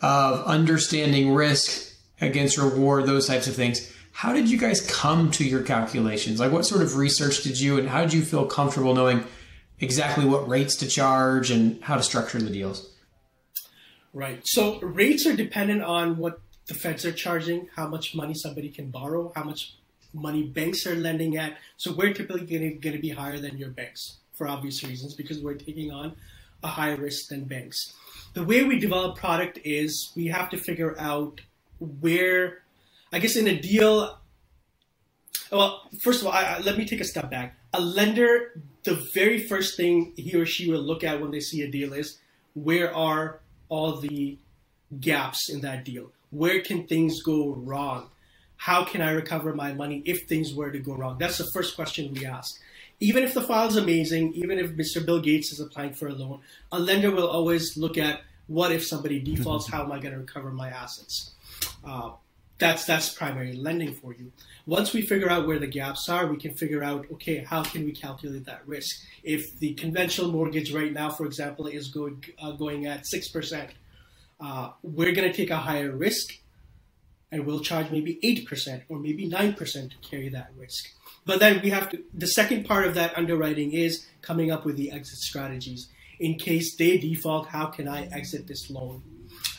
of 0.00 0.46
understanding 0.46 1.34
risk 1.34 1.94
against 2.22 2.56
reward, 2.56 3.04
those 3.04 3.26
types 3.26 3.46
of 3.46 3.54
things. 3.54 3.92
How 4.12 4.32
did 4.32 4.50
you 4.50 4.56
guys 4.56 4.80
come 4.80 5.30
to 5.32 5.44
your 5.44 5.60
calculations? 5.60 6.40
Like, 6.40 6.52
what 6.52 6.64
sort 6.64 6.80
of 6.80 6.96
research 6.96 7.42
did 7.42 7.60
you, 7.60 7.78
and 7.78 7.86
how 7.86 8.00
did 8.00 8.14
you 8.14 8.22
feel 8.22 8.46
comfortable 8.46 8.94
knowing 8.94 9.24
exactly 9.78 10.24
what 10.24 10.48
rates 10.48 10.74
to 10.76 10.86
charge 10.86 11.50
and 11.50 11.82
how 11.82 11.96
to 11.96 12.02
structure 12.02 12.40
the 12.40 12.48
deals? 12.48 12.94
Right. 14.16 14.40
So 14.46 14.80
rates 14.80 15.26
are 15.26 15.36
dependent 15.36 15.82
on 15.82 16.16
what 16.16 16.40
the 16.68 16.72
feds 16.72 17.04
are 17.04 17.12
charging, 17.12 17.68
how 17.76 17.86
much 17.86 18.14
money 18.14 18.32
somebody 18.32 18.70
can 18.70 18.90
borrow, 18.90 19.30
how 19.36 19.44
much 19.44 19.74
money 20.14 20.42
banks 20.42 20.86
are 20.86 20.94
lending 20.94 21.36
at. 21.36 21.58
So 21.76 21.92
we're 21.92 22.14
typically 22.14 22.46
going 22.46 22.80
to 22.80 22.98
be 22.98 23.10
higher 23.10 23.38
than 23.38 23.58
your 23.58 23.68
banks 23.68 24.16
for 24.32 24.48
obvious 24.48 24.82
reasons 24.82 25.12
because 25.12 25.40
we're 25.40 25.52
taking 25.52 25.92
on 25.92 26.16
a 26.62 26.66
higher 26.66 26.96
risk 26.96 27.28
than 27.28 27.44
banks. 27.44 27.92
The 28.32 28.42
way 28.42 28.64
we 28.64 28.78
develop 28.78 29.18
product 29.18 29.58
is 29.64 30.12
we 30.16 30.28
have 30.28 30.48
to 30.48 30.56
figure 30.56 30.98
out 30.98 31.42
where, 31.78 32.62
I 33.12 33.18
guess, 33.18 33.36
in 33.36 33.46
a 33.46 33.60
deal. 33.60 34.18
Well, 35.52 35.90
first 36.00 36.22
of 36.22 36.28
all, 36.28 36.32
I, 36.32 36.42
I, 36.42 36.58
let 36.60 36.78
me 36.78 36.86
take 36.86 37.02
a 37.02 37.04
step 37.04 37.30
back. 37.30 37.54
A 37.74 37.82
lender, 37.82 38.62
the 38.84 38.94
very 39.12 39.46
first 39.46 39.76
thing 39.76 40.14
he 40.16 40.34
or 40.34 40.46
she 40.46 40.70
will 40.70 40.80
look 40.80 41.04
at 41.04 41.20
when 41.20 41.32
they 41.32 41.40
see 41.40 41.60
a 41.60 41.70
deal 41.70 41.92
is 41.92 42.18
where 42.54 42.94
are 42.96 43.40
all 43.68 43.96
the 43.96 44.38
gaps 45.00 45.50
in 45.50 45.60
that 45.62 45.84
deal? 45.84 46.12
Where 46.30 46.60
can 46.60 46.86
things 46.86 47.22
go 47.22 47.54
wrong? 47.54 48.08
How 48.56 48.84
can 48.84 49.02
I 49.02 49.10
recover 49.10 49.54
my 49.54 49.74
money 49.74 50.02
if 50.04 50.26
things 50.26 50.54
were 50.54 50.70
to 50.70 50.78
go 50.78 50.94
wrong? 50.94 51.16
That's 51.18 51.38
the 51.38 51.48
first 51.52 51.76
question 51.76 52.12
we 52.12 52.24
ask. 52.24 52.58
Even 52.98 53.22
if 53.22 53.34
the 53.34 53.42
file 53.42 53.68
is 53.68 53.76
amazing, 53.76 54.32
even 54.34 54.58
if 54.58 54.70
Mr. 54.72 55.04
Bill 55.04 55.20
Gates 55.20 55.52
is 55.52 55.60
applying 55.60 55.92
for 55.92 56.08
a 56.08 56.14
loan, 56.14 56.40
a 56.72 56.78
lender 56.78 57.10
will 57.10 57.28
always 57.28 57.76
look 57.76 57.98
at 57.98 58.20
what 58.46 58.72
if 58.72 58.86
somebody 58.86 59.20
defaults? 59.20 59.68
How 59.70 59.84
am 59.84 59.92
I 59.92 59.98
going 59.98 60.14
to 60.14 60.20
recover 60.20 60.50
my 60.50 60.70
assets? 60.70 61.32
Uh, 61.84 62.12
that's 62.58 62.84
that's 62.86 63.10
primary 63.10 63.52
lending 63.52 63.92
for 63.92 64.14
you. 64.14 64.32
Once 64.64 64.92
we 64.92 65.02
figure 65.02 65.30
out 65.30 65.46
where 65.46 65.58
the 65.58 65.66
gaps 65.66 66.08
are, 66.08 66.26
we 66.26 66.38
can 66.38 66.54
figure 66.54 66.82
out 66.82 67.06
okay, 67.12 67.44
how 67.44 67.62
can 67.62 67.84
we 67.84 67.92
calculate 67.92 68.46
that 68.46 68.66
risk? 68.66 68.96
If 69.22 69.58
the 69.58 69.74
conventional 69.74 70.32
mortgage 70.32 70.72
right 70.72 70.92
now, 70.92 71.10
for 71.10 71.26
example, 71.26 71.66
is 71.66 71.88
going 71.88 72.24
uh, 72.40 72.52
going 72.52 72.86
at 72.86 73.06
six 73.06 73.28
percent, 73.28 73.70
uh, 74.40 74.70
we're 74.82 75.12
going 75.12 75.30
to 75.30 75.36
take 75.36 75.50
a 75.50 75.58
higher 75.58 75.90
risk, 75.90 76.38
and 77.30 77.44
we'll 77.44 77.60
charge 77.60 77.90
maybe 77.90 78.18
eight 78.22 78.46
percent 78.46 78.84
or 78.88 78.98
maybe 78.98 79.26
nine 79.26 79.52
percent 79.52 79.92
to 79.92 80.08
carry 80.08 80.30
that 80.30 80.50
risk. 80.56 80.86
But 81.26 81.40
then 81.40 81.60
we 81.62 81.70
have 81.70 81.90
to. 81.90 82.02
The 82.14 82.28
second 82.28 82.64
part 82.64 82.86
of 82.86 82.94
that 82.94 83.16
underwriting 83.18 83.72
is 83.72 84.06
coming 84.22 84.50
up 84.50 84.64
with 84.64 84.76
the 84.76 84.90
exit 84.92 85.18
strategies. 85.18 85.88
In 86.18 86.36
case 86.36 86.74
they 86.76 86.96
default, 86.96 87.48
how 87.48 87.66
can 87.66 87.86
I 87.86 88.06
exit 88.06 88.46
this 88.46 88.70
loan? 88.70 89.02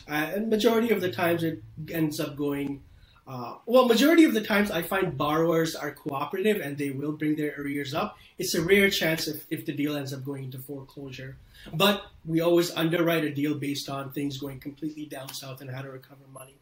Uh, 0.08 0.32
and 0.34 0.50
majority 0.50 0.90
of 0.90 1.00
the 1.00 1.12
times, 1.12 1.44
it 1.44 1.62
ends 1.92 2.18
up 2.18 2.34
going 2.34 2.82
uh, 3.28 3.56
well, 3.66 3.84
majority 3.84 4.24
of 4.24 4.32
the 4.32 4.40
times 4.40 4.70
I 4.70 4.80
find 4.80 5.16
borrowers 5.16 5.76
are 5.76 5.90
cooperative 5.90 6.62
and 6.62 6.78
they 6.78 6.90
will 6.90 7.12
bring 7.12 7.36
their 7.36 7.54
arrears 7.58 7.92
up. 7.92 8.16
It's 8.38 8.54
a 8.54 8.62
rare 8.62 8.88
chance 8.88 9.28
if, 9.28 9.44
if 9.50 9.66
the 9.66 9.72
deal 9.72 9.96
ends 9.96 10.14
up 10.14 10.24
going 10.24 10.44
into 10.44 10.58
foreclosure. 10.58 11.36
But 11.74 12.06
we 12.24 12.40
always 12.40 12.70
underwrite 12.70 13.24
a 13.24 13.30
deal 13.30 13.54
based 13.54 13.90
on 13.90 14.12
things 14.12 14.38
going 14.38 14.60
completely 14.60 15.04
down 15.04 15.28
south 15.34 15.60
and 15.60 15.70
how 15.70 15.82
to 15.82 15.90
recover 15.90 16.22
money. 16.32 16.56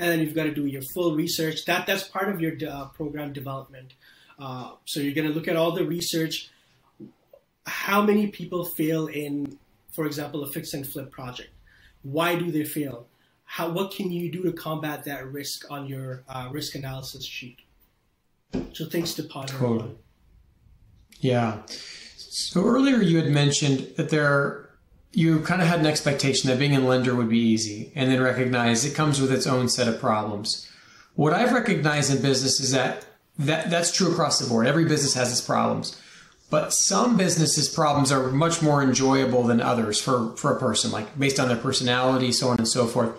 And 0.00 0.10
then 0.10 0.20
you've 0.20 0.34
got 0.34 0.44
to 0.44 0.54
do 0.54 0.66
your 0.66 0.82
full 0.92 1.14
research. 1.14 1.66
That 1.66 1.86
that's 1.86 2.02
part 2.02 2.28
of 2.28 2.40
your 2.40 2.54
uh, 2.68 2.86
program 2.86 3.32
development. 3.32 3.94
Uh, 4.40 4.72
so 4.86 4.98
you're 4.98 5.14
going 5.14 5.28
to 5.28 5.34
look 5.34 5.46
at 5.46 5.54
all 5.54 5.70
the 5.70 5.84
research. 5.84 6.50
How 7.64 8.02
many 8.02 8.26
people 8.26 8.64
fail 8.76 9.06
in, 9.06 9.56
for 9.94 10.06
example, 10.06 10.42
a 10.42 10.50
fix 10.50 10.74
and 10.74 10.84
flip 10.84 11.12
project? 11.12 11.50
Why 12.02 12.34
do 12.34 12.50
they 12.50 12.64
fail? 12.64 13.06
How 13.52 13.68
what 13.68 13.90
can 13.90 14.10
you 14.10 14.32
do 14.32 14.42
to 14.44 14.52
combat 14.52 15.04
that 15.04 15.30
risk 15.30 15.70
on 15.70 15.86
your 15.86 16.24
uh, 16.26 16.48
risk 16.50 16.74
analysis 16.74 17.22
sheet? 17.22 17.58
So 18.72 18.86
things 18.86 19.12
to 19.16 19.24
ponder 19.24 19.52
totally. 19.52 19.90
Yeah. 21.20 21.58
So 21.66 22.64
earlier 22.64 23.02
you 23.02 23.18
had 23.18 23.30
mentioned 23.30 23.92
that 23.98 24.08
there 24.08 24.70
you 25.12 25.40
kind 25.40 25.60
of 25.60 25.68
had 25.68 25.80
an 25.80 25.86
expectation 25.86 26.48
that 26.48 26.58
being 26.58 26.74
a 26.74 26.80
lender 26.80 27.14
would 27.14 27.28
be 27.28 27.40
easy 27.40 27.92
and 27.94 28.10
then 28.10 28.22
recognize 28.22 28.86
it 28.86 28.94
comes 28.94 29.20
with 29.20 29.30
its 29.30 29.46
own 29.46 29.68
set 29.68 29.86
of 29.86 30.00
problems. 30.00 30.66
What 31.14 31.34
I've 31.34 31.52
recognized 31.52 32.10
in 32.10 32.22
business 32.22 32.58
is 32.58 32.72
that, 32.72 33.04
that 33.38 33.68
that's 33.68 33.92
true 33.92 34.10
across 34.10 34.38
the 34.38 34.48
board. 34.48 34.66
Every 34.66 34.86
business 34.86 35.12
has 35.12 35.30
its 35.30 35.42
problems. 35.42 36.00
But 36.48 36.72
some 36.72 37.18
businesses' 37.18 37.68
problems 37.68 38.10
are 38.10 38.30
much 38.30 38.62
more 38.62 38.82
enjoyable 38.82 39.42
than 39.42 39.60
others 39.60 40.00
for, 40.00 40.34
for 40.36 40.56
a 40.56 40.58
person, 40.58 40.90
like 40.90 41.18
based 41.18 41.38
on 41.38 41.48
their 41.48 41.56
personality, 41.58 42.32
so 42.32 42.48
on 42.48 42.56
and 42.56 42.68
so 42.68 42.86
forth 42.86 43.14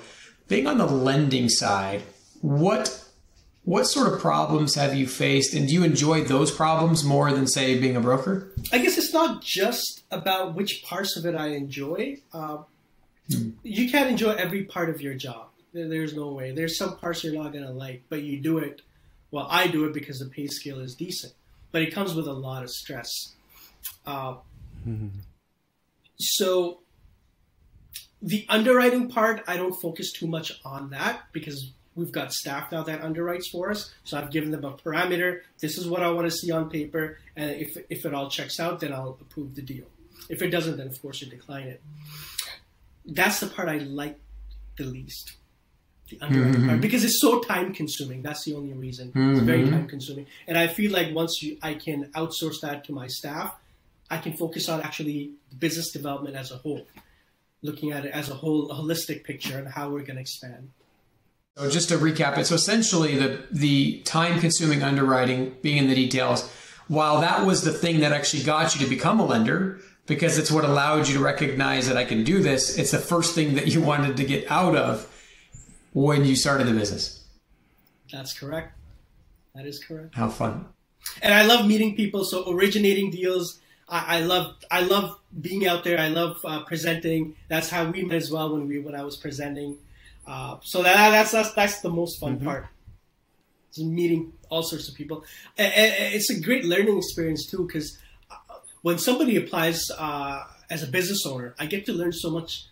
being 0.47 0.67
on 0.67 0.77
the 0.77 0.85
lending 0.85 1.49
side, 1.49 2.03
what 2.41 3.03
what 3.65 3.85
sort 3.85 4.11
of 4.11 4.19
problems 4.19 4.75
have 4.75 4.93
you 4.93 5.07
faced, 5.07 5.53
and 5.53 5.67
do 5.67 5.73
you 5.73 5.83
enjoy 5.83 6.23
those 6.23 6.51
problems 6.51 7.03
more 7.03 7.31
than 7.31 7.47
say 7.47 7.79
being 7.79 7.95
a 7.95 8.01
broker? 8.01 8.51
I 8.73 8.79
guess 8.79 8.97
it's 8.97 9.13
not 9.13 9.41
just 9.41 10.03
about 10.11 10.53
which 10.53 10.83
parts 10.83 11.15
of 11.15 11.25
it 11.25 11.33
I 11.33 11.47
enjoy. 11.47 12.17
Uh, 12.33 12.57
hmm. 13.31 13.51
You 13.63 13.89
can't 13.89 14.09
enjoy 14.09 14.31
every 14.31 14.63
part 14.65 14.89
of 14.89 15.01
your 15.01 15.13
job. 15.13 15.47
There's 15.73 16.13
no 16.13 16.33
way. 16.33 16.51
There's 16.51 16.77
some 16.77 16.97
parts 16.97 17.23
you're 17.23 17.33
not 17.33 17.53
gonna 17.53 17.71
like, 17.71 18.03
but 18.09 18.21
you 18.21 18.39
do 18.39 18.57
it. 18.57 18.81
Well, 19.31 19.47
I 19.49 19.67
do 19.67 19.85
it 19.85 19.93
because 19.93 20.19
the 20.19 20.25
pay 20.25 20.47
scale 20.47 20.79
is 20.79 20.93
decent, 20.93 21.33
but 21.71 21.81
it 21.81 21.93
comes 21.93 22.13
with 22.13 22.27
a 22.27 22.33
lot 22.33 22.63
of 22.63 22.69
stress. 22.69 23.33
Uh, 24.05 24.35
mm-hmm. 24.87 25.07
So 26.25 26.82
the 28.23 28.45
underwriting 28.47 29.09
part, 29.09 29.43
I 29.47 29.57
don't 29.57 29.73
focus 29.73 30.13
too 30.13 30.27
much 30.27 30.53
on 30.63 30.91
that 30.91 31.23
because 31.33 31.71
we've 31.93 32.11
got 32.11 32.33
staff 32.33 32.71
now 32.71 32.81
that 32.83 33.01
underwrites 33.01 33.51
for 33.51 33.69
us. 33.69 33.93
So 34.05 34.17
I've 34.17 34.31
given 34.31 34.51
them 34.51 34.63
a 34.63 34.71
parameter. 34.71 35.41
This 35.59 35.77
is 35.77 35.87
what 35.87 36.01
I 36.01 36.09
want 36.09 36.29
to 36.29 36.31
see 36.31 36.49
on 36.49 36.69
paper, 36.69 37.19
and 37.35 37.51
if 37.51 37.77
if 37.89 38.05
it 38.05 38.13
all 38.13 38.29
checks 38.29 38.59
out, 38.59 38.79
then 38.79 38.93
I'll 38.93 39.17
approve 39.19 39.55
the 39.55 39.61
deal. 39.61 39.85
If 40.29 40.41
it 40.41 40.49
doesn't, 40.49 40.77
then 40.77 40.87
of 40.87 41.01
course 41.01 41.21
you 41.21 41.27
decline 41.27 41.67
it. 41.67 41.81
That's 43.05 43.41
the 43.41 43.47
part 43.47 43.67
I 43.67 43.79
like 43.79 44.17
the 44.77 44.85
least. 44.85 45.33
The 46.09 46.19
underwriting 46.21 46.53
mm-hmm. 46.53 46.69
part 46.69 46.81
because 46.81 47.03
it's 47.03 47.19
so 47.19 47.41
time 47.41 47.73
consuming. 47.73 48.21
That's 48.21 48.45
the 48.45 48.55
only 48.55 48.73
reason. 48.73 49.09
Mm-hmm. 49.09 49.31
It's 49.33 49.41
very 49.41 49.69
time 49.69 49.87
consuming, 49.87 50.27
and 50.47 50.57
I 50.57 50.67
feel 50.67 50.93
like 50.93 51.13
once 51.13 51.43
you, 51.43 51.57
I 51.61 51.73
can 51.73 52.05
outsource 52.15 52.61
that 52.61 52.85
to 52.85 52.93
my 52.93 53.07
staff, 53.07 53.53
I 54.09 54.17
can 54.17 54.33
focus 54.37 54.69
on 54.69 54.81
actually 54.81 55.31
business 55.59 55.91
development 55.91 56.37
as 56.37 56.51
a 56.51 56.57
whole 56.57 56.85
looking 57.63 57.91
at 57.91 58.05
it 58.05 58.11
as 58.11 58.29
a 58.29 58.35
whole 58.35 58.69
a 58.69 58.75
holistic 58.75 59.23
picture 59.23 59.57
and 59.57 59.67
how 59.67 59.89
we're 59.89 60.03
going 60.03 60.15
to 60.15 60.21
expand. 60.21 60.69
So 61.57 61.69
just 61.69 61.89
to 61.89 61.97
recap 61.97 62.37
it, 62.37 62.45
so 62.45 62.55
essentially 62.55 63.17
the 63.17 63.45
the 63.51 64.01
time 64.01 64.39
consuming 64.39 64.83
underwriting, 64.83 65.55
being 65.61 65.77
in 65.77 65.87
the 65.87 65.95
details, 65.95 66.51
while 66.87 67.21
that 67.21 67.45
was 67.45 67.63
the 67.63 67.71
thing 67.71 68.01
that 68.01 68.11
actually 68.11 68.43
got 68.43 68.75
you 68.75 68.83
to 68.83 68.89
become 68.89 69.19
a 69.19 69.25
lender, 69.25 69.79
because 70.05 70.37
it's 70.37 70.51
what 70.51 70.65
allowed 70.65 71.07
you 71.07 71.15
to 71.15 71.23
recognize 71.23 71.87
that 71.87 71.97
I 71.97 72.05
can 72.05 72.23
do 72.23 72.41
this, 72.41 72.77
it's 72.77 72.91
the 72.91 72.99
first 72.99 73.33
thing 73.33 73.55
that 73.55 73.67
you 73.67 73.81
wanted 73.91 74.17
to 74.17 74.23
get 74.23 74.49
out 74.51 74.75
of 74.75 75.09
when 75.93 76.25
you 76.25 76.35
started 76.35 76.67
the 76.67 76.73
business. 76.73 77.23
That's 78.11 78.37
correct. 78.37 78.77
That 79.55 79.65
is 79.65 79.83
correct. 79.83 80.15
How 80.15 80.29
fun. 80.29 80.65
And 81.21 81.33
I 81.33 81.45
love 81.45 81.67
meeting 81.67 81.95
people. 81.95 82.25
So 82.25 82.51
originating 82.51 83.11
deals 83.11 83.59
I, 83.93 84.17
I 84.17 84.19
love 84.21 84.55
I 84.71 84.81
love 84.81 85.19
being 85.39 85.67
out 85.67 85.83
there. 85.83 85.99
I 85.99 86.07
love 86.07 86.37
uh, 86.43 86.63
presenting. 86.63 87.35
That's 87.47 87.69
how 87.69 87.85
we 87.85 88.03
met 88.03 88.17
as 88.17 88.31
well 88.31 88.51
when 88.51 88.67
we 88.67 88.79
when 88.79 88.95
I 88.95 89.03
was 89.03 89.17
presenting. 89.17 89.77
Uh, 90.25 90.57
so 90.63 90.81
that 90.81 91.11
that's 91.11 91.31
that's 91.31 91.53
that's 91.53 91.81
the 91.81 91.91
most 91.91 92.19
fun 92.19 92.37
mm-hmm. 92.37 92.45
part. 92.45 92.67
Just 93.73 93.87
meeting 93.87 94.33
all 94.49 94.63
sorts 94.63 94.89
of 94.89 94.95
people. 94.95 95.23
And, 95.57 95.71
it's 95.75 96.31
a 96.31 96.39
great 96.39 96.65
learning 96.65 96.97
experience 96.97 97.45
too 97.49 97.67
because 97.67 97.97
uh, 98.31 98.35
when 98.81 98.97
somebody 98.97 99.37
applies 99.37 99.83
uh, 99.95 100.43
as 100.71 100.81
a 100.81 100.87
business 100.87 101.23
owner, 101.27 101.53
I 101.59 101.67
get 101.67 101.85
to 101.85 101.93
learn 101.93 102.13
so 102.13 102.31
much 102.31 102.65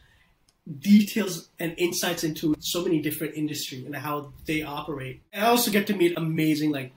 details 0.80 1.50
and 1.60 1.76
insights 1.78 2.24
into 2.24 2.56
so 2.60 2.84
many 2.84 3.00
different 3.00 3.36
industries 3.36 3.86
and 3.86 3.96
how 3.96 4.34
they 4.46 4.64
operate. 4.64 5.22
And 5.34 5.46
I 5.46 5.50
also 5.50 5.70
get 5.70 5.86
to 5.88 5.96
meet 5.96 6.18
amazing 6.18 6.72
like 6.72 6.94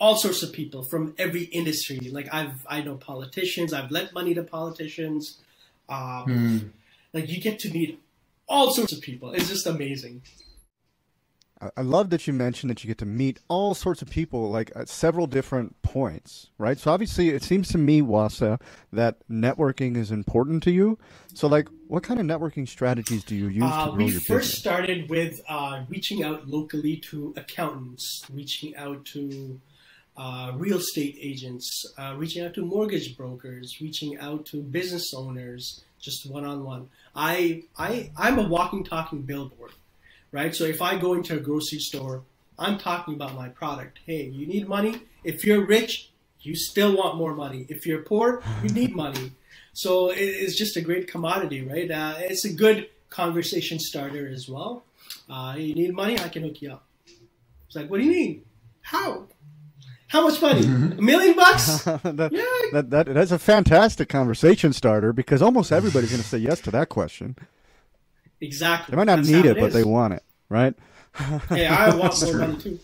all 0.00 0.16
sorts 0.16 0.42
of 0.42 0.52
people 0.52 0.84
from 0.84 1.14
every 1.18 1.44
industry. 1.44 1.98
Like 1.98 2.32
I've 2.32 2.66
I 2.68 2.82
know 2.82 2.96
politicians. 2.96 3.72
I've 3.72 3.90
lent 3.90 4.12
money 4.12 4.34
to 4.34 4.42
politicians. 4.42 5.38
Um, 5.88 6.24
mm. 6.26 6.70
Like 7.12 7.28
you 7.28 7.40
get 7.40 7.58
to 7.60 7.70
meet 7.70 8.00
all 8.48 8.72
sorts 8.72 8.92
of 8.92 9.00
people. 9.00 9.32
It's 9.32 9.48
just 9.48 9.66
amazing. 9.66 10.22
I 11.76 11.80
love 11.80 12.10
that 12.10 12.28
you 12.28 12.32
mentioned 12.32 12.70
that 12.70 12.84
you 12.84 12.88
get 12.88 12.98
to 12.98 13.06
meet 13.06 13.40
all 13.48 13.74
sorts 13.74 14.00
of 14.00 14.08
people, 14.08 14.48
like 14.48 14.70
at 14.76 14.88
several 14.88 15.26
different 15.26 15.80
points, 15.82 16.50
right? 16.56 16.78
So 16.78 16.92
obviously, 16.92 17.30
it 17.30 17.42
seems 17.42 17.66
to 17.70 17.78
me, 17.78 18.00
Wasah, 18.00 18.60
that 18.92 19.16
networking 19.28 19.96
is 19.96 20.12
important 20.12 20.62
to 20.64 20.70
you. 20.70 20.98
So, 21.34 21.48
like, 21.48 21.68
what 21.88 22.04
kind 22.04 22.20
of 22.20 22.26
networking 22.26 22.68
strategies 22.68 23.24
do 23.24 23.34
you 23.34 23.48
use 23.48 23.64
uh, 23.64 23.86
to 23.86 23.90
grow 23.90 23.98
your 23.98 24.06
business? 24.06 24.28
We 24.28 24.34
first 24.36 24.54
started 24.54 25.10
with 25.10 25.40
uh, 25.48 25.82
reaching 25.88 26.22
out 26.22 26.46
locally 26.46 26.96
to 27.10 27.34
accountants, 27.36 28.24
reaching 28.32 28.76
out 28.76 29.04
to 29.06 29.60
uh, 30.18 30.50
real 30.56 30.78
estate 30.78 31.16
agents, 31.20 31.84
uh, 31.96 32.12
reaching 32.18 32.44
out 32.44 32.52
to 32.54 32.66
mortgage 32.66 33.16
brokers, 33.16 33.78
reaching 33.80 34.18
out 34.18 34.44
to 34.46 34.60
business 34.60 35.14
owners, 35.14 35.82
just 36.00 36.28
one 36.28 36.44
on 36.44 36.64
one. 36.64 36.88
I 37.14 37.62
I 37.78 38.10
I'm 38.16 38.38
a 38.38 38.48
walking, 38.48 38.82
talking 38.82 39.22
billboard, 39.22 39.70
right? 40.32 40.54
So 40.54 40.64
if 40.64 40.82
I 40.82 40.98
go 40.98 41.14
into 41.14 41.36
a 41.36 41.40
grocery 41.40 41.78
store, 41.78 42.22
I'm 42.58 42.78
talking 42.78 43.14
about 43.14 43.36
my 43.36 43.48
product. 43.48 44.00
Hey, 44.06 44.24
you 44.24 44.44
need 44.46 44.68
money. 44.68 45.00
If 45.22 45.44
you're 45.44 45.64
rich, 45.64 46.10
you 46.40 46.56
still 46.56 46.96
want 46.96 47.16
more 47.16 47.34
money. 47.34 47.66
If 47.68 47.86
you're 47.86 48.02
poor, 48.02 48.42
you 48.64 48.70
need 48.70 48.96
money. 49.04 49.30
So 49.72 50.10
it's 50.10 50.58
just 50.58 50.76
a 50.76 50.80
great 50.80 51.06
commodity, 51.06 51.62
right? 51.62 51.88
Uh, 51.88 52.14
it's 52.18 52.44
a 52.44 52.52
good 52.52 52.88
conversation 53.10 53.78
starter 53.78 54.28
as 54.28 54.48
well. 54.48 54.82
Uh, 55.30 55.54
you 55.56 55.74
need 55.76 55.94
money? 55.94 56.18
I 56.18 56.28
can 56.28 56.42
hook 56.42 56.60
you 56.60 56.72
up. 56.72 56.84
It's 57.66 57.76
like, 57.76 57.88
what 57.88 57.98
do 57.98 58.04
you 58.04 58.10
mean? 58.10 58.44
How? 58.80 59.26
How 60.08 60.26
much 60.26 60.40
money? 60.40 60.64
A 60.64 61.02
million 61.02 61.36
bucks? 61.36 61.82
that, 61.84 62.30
Yeah. 62.32 62.42
that, 62.72 62.90
that, 62.90 63.14
that's 63.14 63.30
a 63.30 63.38
fantastic 63.38 64.08
conversation 64.08 64.72
starter 64.72 65.12
because 65.12 65.42
almost 65.42 65.70
everybody's 65.70 66.10
going 66.10 66.22
to 66.22 66.28
say 66.28 66.38
yes 66.38 66.60
to 66.62 66.70
that 66.70 66.88
question. 66.88 67.36
Exactly. 68.40 68.92
They 68.92 68.96
might 68.96 69.04
not 69.04 69.16
That's 69.16 69.28
need 69.28 69.44
how 69.44 69.50
it, 69.52 69.60
but 69.60 69.72
they 69.72 69.84
want 69.84 70.14
it, 70.14 70.22
right? 70.48 70.74
Hey, 71.48 71.66
I 71.66 71.94
want 71.94 72.22
more 72.24 72.36
money 72.38 72.56
too. 72.56 72.78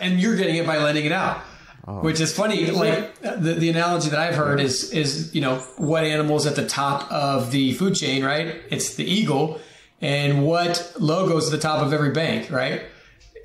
and 0.00 0.18
you're 0.18 0.36
getting 0.36 0.56
it 0.56 0.66
by 0.66 0.78
lending 0.78 1.04
it 1.04 1.12
out. 1.12 1.42
Oh. 1.86 2.00
Which 2.00 2.20
is 2.20 2.34
funny. 2.34 2.70
Like 2.70 3.14
uh, 3.24 3.36
the, 3.36 3.54
the 3.54 3.70
analogy 3.70 4.10
that 4.10 4.18
I've 4.18 4.34
heard 4.34 4.60
is 4.60 4.92
is 4.92 5.34
you 5.34 5.40
know 5.40 5.58
what 5.78 6.04
animals 6.04 6.46
at 6.46 6.54
the 6.54 6.66
top 6.66 7.10
of 7.10 7.50
the 7.50 7.72
food 7.74 7.94
chain, 7.94 8.22
right? 8.24 8.60
It's 8.68 8.96
the 8.96 9.04
eagle, 9.04 9.58
and 10.00 10.44
what 10.44 10.94
logos 10.98 11.46
at 11.46 11.52
the 11.52 11.58
top 11.58 11.80
of 11.82 11.92
every 11.94 12.10
bank, 12.10 12.50
right? 12.50 12.82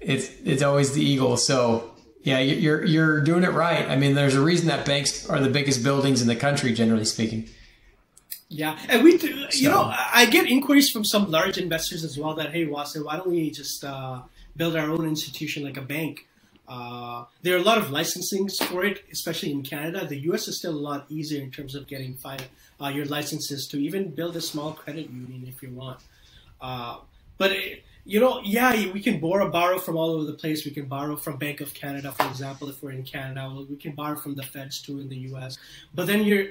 It's 0.01 0.29
it's 0.43 0.61
always 0.61 0.91
the 0.93 1.01
eagle. 1.01 1.37
So 1.37 1.92
yeah, 2.23 2.39
you- 2.39 2.55
you're 2.55 2.85
you're 2.85 3.21
doing 3.21 3.43
it 3.43 3.51
right. 3.51 3.87
I 3.89 3.95
mean, 3.95 4.13
there's 4.15 4.35
a 4.35 4.41
reason 4.41 4.67
that 4.67 4.85
banks 4.85 5.29
are 5.29 5.39
the 5.39 5.49
biggest 5.49 5.83
buildings 5.83 6.21
in 6.21 6.27
the 6.27 6.35
country, 6.35 6.73
generally 6.73 7.05
speaking. 7.05 7.49
Yeah, 8.49 8.77
and 8.87 9.03
we, 9.03 9.17
do, 9.17 9.47
you 9.53 9.69
know, 9.69 9.91
I 9.91 10.25
get 10.27 10.45
inquiries 10.45 10.91
from 10.91 11.03
some 11.03 11.31
large 11.31 11.57
investors 11.57 12.03
as 12.03 12.17
well 12.19 12.35
that, 12.35 12.51
hey, 12.51 12.67
Wasah, 12.67 13.03
why 13.03 13.15
don't 13.17 13.29
we 13.31 13.49
just 13.49 13.83
uh, 13.83 14.21
build 14.55 14.75
our 14.75 14.89
own 14.91 15.07
institution 15.07 15.63
like 15.63 15.75
a 15.77 15.81
bank? 15.81 16.27
Uh, 16.67 17.25
there 17.41 17.55
are 17.55 17.59
a 17.59 17.63
lot 17.63 17.79
of 17.79 17.85
licensings 17.85 18.63
for 18.63 18.85
it, 18.85 19.03
especially 19.11 19.51
in 19.51 19.63
Canada. 19.63 20.05
The 20.05 20.19
U.S. 20.29 20.47
is 20.47 20.59
still 20.59 20.75
a 20.75 20.83
lot 20.89 21.05
easier 21.09 21.41
in 21.41 21.49
terms 21.49 21.73
of 21.73 21.87
getting 21.87 22.13
fin- 22.13 22.41
uh, 22.79 22.89
your 22.89 23.05
licenses 23.05 23.67
to 23.69 23.77
even 23.77 24.09
build 24.11 24.35
a 24.35 24.41
small 24.41 24.71
credit 24.73 25.09
union 25.09 25.45
if 25.47 25.63
you 25.63 25.69
want. 25.71 25.99
Uh, 26.61 26.97
but 27.39 27.51
it, 27.51 27.83
you 28.05 28.19
know, 28.19 28.41
yeah, 28.43 28.91
we 28.91 29.01
can 29.01 29.19
borrow 29.19 29.49
borrow 29.49 29.79
from 29.79 29.95
all 29.95 30.11
over 30.11 30.25
the 30.25 30.33
place. 30.33 30.65
We 30.65 30.71
can 30.71 30.85
borrow 30.85 31.15
from 31.15 31.37
Bank 31.37 31.61
of 31.61 31.73
Canada, 31.73 32.11
for 32.11 32.27
example, 32.27 32.69
if 32.69 32.83
we're 32.83 32.91
in 32.91 33.03
Canada. 33.03 33.65
We 33.69 33.77
can 33.77 33.93
borrow 33.93 34.17
from 34.17 34.35
the 34.35 34.43
Feds 34.43 34.81
too 34.81 34.99
in 34.99 35.07
the 35.07 35.17
U.S. 35.29 35.57
But 35.93 36.07
then 36.07 36.23
you're 36.23 36.47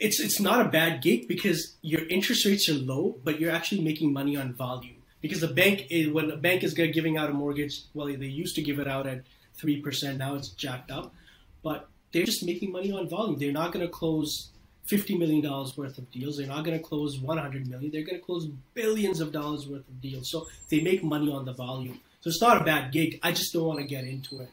it's 0.00 0.18
it's 0.20 0.40
not 0.40 0.64
a 0.64 0.68
bad 0.68 1.02
gig 1.02 1.28
because 1.28 1.76
your 1.82 2.06
interest 2.08 2.44
rates 2.44 2.68
are 2.68 2.74
low, 2.74 3.16
but 3.22 3.40
you're 3.40 3.52
actually 3.52 3.82
making 3.82 4.12
money 4.12 4.36
on 4.36 4.54
volume. 4.54 4.96
Because 5.20 5.40
the 5.40 5.48
bank 5.48 5.86
is 5.90 6.12
when 6.12 6.30
a 6.30 6.36
bank 6.36 6.62
is 6.62 6.74
giving 6.74 7.16
out 7.16 7.30
a 7.30 7.32
mortgage, 7.32 7.82
well, 7.94 8.06
they 8.06 8.26
used 8.26 8.54
to 8.56 8.62
give 8.62 8.78
it 8.78 8.88
out 8.88 9.06
at 9.06 9.22
three 9.54 9.80
percent. 9.80 10.18
Now 10.18 10.34
it's 10.34 10.48
jacked 10.48 10.90
up, 10.90 11.14
but 11.62 11.88
they're 12.12 12.24
just 12.24 12.44
making 12.44 12.72
money 12.72 12.90
on 12.90 13.08
volume. 13.08 13.38
They're 13.38 13.52
not 13.52 13.72
going 13.72 13.86
to 13.86 13.92
close 13.92 14.50
fifty 14.88 15.16
million 15.16 15.42
dollars 15.42 15.76
worth 15.76 15.98
of 15.98 16.10
deals. 16.10 16.38
They're 16.38 16.46
not 16.46 16.64
going 16.64 16.76
to 16.76 16.82
close 16.82 17.18
one 17.18 17.38
hundred 17.38 17.68
million. 17.68 17.90
They're 17.92 18.02
going 18.02 18.18
to 18.18 18.24
close 18.24 18.46
billions 18.74 19.20
of 19.20 19.32
dollars 19.32 19.68
worth 19.68 19.86
of 19.88 20.00
deals. 20.00 20.30
So 20.30 20.46
they 20.70 20.80
make 20.80 21.04
money 21.04 21.30
on 21.30 21.44
the 21.44 21.52
volume. 21.52 22.00
So 22.20 22.28
it's 22.30 22.40
not 22.40 22.60
a 22.60 22.64
bad 22.64 22.90
gig. 22.90 23.20
I 23.22 23.30
just 23.32 23.52
don't 23.52 23.64
want 23.64 23.78
to 23.80 23.86
get 23.86 24.04
into 24.04 24.40
it 24.40 24.50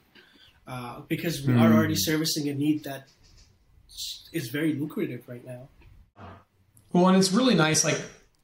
uh, 0.67 0.99
because 1.07 1.45
we 1.45 1.53
are 1.53 1.73
already 1.73 1.95
servicing 1.95 2.49
a 2.49 2.53
need 2.53 2.83
that 2.83 3.07
is 4.31 4.49
very 4.49 4.73
lucrative 4.73 5.27
right 5.27 5.45
now. 5.45 5.69
Well, 6.91 7.07
and 7.07 7.17
it's 7.17 7.31
really 7.31 7.55
nice, 7.55 7.83
like 7.83 7.99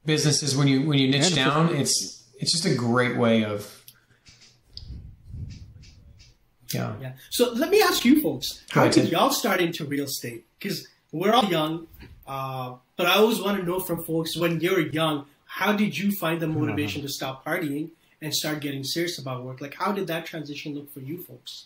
businesses 0.05 0.57
when 0.57 0.67
you 0.67 0.87
when 0.87 0.97
you 0.97 1.07
niche 1.07 1.15
And 1.15 1.25
it's 1.25 1.35
down, 1.35 1.75
it's 1.75 2.27
it's 2.39 2.51
just 2.51 2.65
a 2.65 2.75
great 2.75 3.17
way 3.17 3.45
of 3.45 3.85
yeah. 6.73 6.95
Yeah. 7.01 7.13
So 7.29 7.51
let 7.51 7.69
me 7.69 7.81
ask 7.81 8.05
you 8.05 8.21
folks, 8.21 8.63
how 8.69 8.87
did 8.87 9.09
y'all 9.09 9.31
start 9.31 9.61
into 9.61 9.85
real 9.85 10.05
estate? 10.05 10.45
Because 10.57 10.87
we're 11.11 11.33
all 11.33 11.45
young, 11.45 11.87
uh, 12.27 12.75
but 12.97 13.07
I 13.07 13.15
always 13.15 13.39
want 13.41 13.59
to 13.59 13.63
know 13.63 13.79
from 13.79 14.03
folks 14.03 14.37
when 14.37 14.59
you're 14.59 14.79
young, 14.79 15.25
how 15.45 15.73
did 15.73 15.97
you 15.97 16.11
find 16.11 16.39
the 16.41 16.47
motivation 16.47 17.01
to 17.01 17.09
stop 17.09 17.45
partying 17.45 17.89
and 18.21 18.33
start 18.33 18.61
getting 18.61 18.83
serious 18.83 19.17
about 19.17 19.43
work? 19.43 19.59
Like, 19.61 19.75
how 19.75 19.91
did 19.91 20.07
that 20.07 20.25
transition 20.25 20.75
look 20.75 20.91
for 20.93 20.99
you 21.01 21.21
folks? 21.21 21.65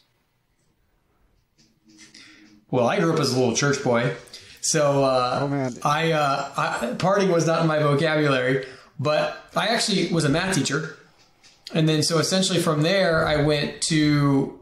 Well, 2.71 2.87
I 2.87 2.99
grew 2.99 3.13
up 3.13 3.19
as 3.19 3.31
a 3.33 3.39
little 3.39 3.55
church 3.55 3.83
boy, 3.83 4.15
so 4.61 5.03
uh, 5.03 5.39
Oh, 5.41 5.47
man. 5.47 5.73
I, 5.83 6.11
uh, 6.13 6.51
I 6.57 6.87
partying 6.95 7.31
was 7.31 7.45
not 7.45 7.61
in 7.61 7.67
my 7.67 7.79
vocabulary. 7.79 8.65
But 8.97 9.49
I 9.57 9.67
actually 9.67 10.07
was 10.07 10.23
a 10.23 10.29
math 10.29 10.55
teacher, 10.55 10.97
and 11.73 11.87
then 11.89 12.01
so 12.01 12.17
essentially 12.17 12.61
from 12.61 12.81
there 12.81 13.27
I 13.27 13.41
went 13.41 13.81
to 13.89 14.57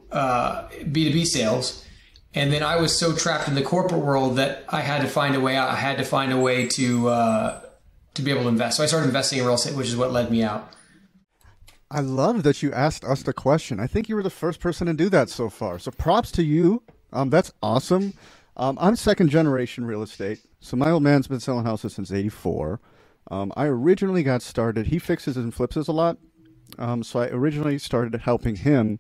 B 0.91 1.05
two 1.05 1.13
B 1.13 1.23
sales, 1.23 1.82
and 2.35 2.51
then 2.51 2.63
I 2.63 2.77
was 2.77 2.97
so 2.97 3.15
trapped 3.15 3.47
in 3.47 3.55
the 3.55 3.61
corporate 3.61 4.01
world 4.01 4.37
that 4.37 4.65
I 4.69 4.81
had 4.81 5.01
to 5.01 5.07
find 5.07 5.35
a 5.35 5.39
way 5.39 5.55
out. 5.55 5.69
I 5.69 5.75
had 5.75 5.97
to 5.97 6.03
find 6.03 6.31
a 6.31 6.37
way 6.37 6.67
to 6.69 7.07
uh, 7.09 7.61
to 8.15 8.21
be 8.21 8.31
able 8.31 8.43
to 8.43 8.47
invest. 8.49 8.77
So 8.77 8.83
I 8.83 8.87
started 8.87 9.07
investing 9.07 9.39
in 9.39 9.45
real 9.45 9.55
estate, 9.55 9.75
which 9.75 9.87
is 9.87 9.95
what 9.95 10.11
led 10.11 10.31
me 10.31 10.43
out. 10.43 10.71
I 11.91 11.99
love 11.99 12.41
that 12.43 12.63
you 12.63 12.73
asked 12.73 13.03
us 13.03 13.21
the 13.21 13.33
question. 13.33 13.79
I 13.79 13.85
think 13.85 14.09
you 14.09 14.15
were 14.15 14.23
the 14.23 14.31
first 14.31 14.59
person 14.59 14.87
to 14.87 14.93
do 14.93 15.09
that 15.09 15.29
so 15.29 15.47
far. 15.49 15.77
So 15.77 15.91
props 15.91 16.31
to 16.31 16.43
you. 16.43 16.81
Um, 17.11 17.29
that's 17.29 17.53
awesome. 17.61 18.13
Um, 18.57 18.77
I'm 18.81 18.95
second 18.95 19.29
generation 19.29 19.85
real 19.85 20.01
estate. 20.01 20.39
So 20.59 20.75
my 20.75 20.89
old 20.89 21.03
man's 21.03 21.27
been 21.27 21.39
selling 21.39 21.65
houses 21.65 21.93
since 21.93 22.11
'84. 22.11 22.79
Um, 23.29 23.53
I 23.55 23.65
originally 23.65 24.23
got 24.23 24.41
started. 24.41 24.87
He 24.87 24.97
fixes 24.97 25.37
and 25.37 25.53
flips 25.53 25.77
us 25.77 25.87
a 25.87 25.91
lot. 25.91 26.17
Um, 26.79 27.03
so 27.03 27.19
I 27.19 27.27
originally 27.27 27.77
started 27.77 28.19
helping 28.21 28.55
him. 28.55 28.99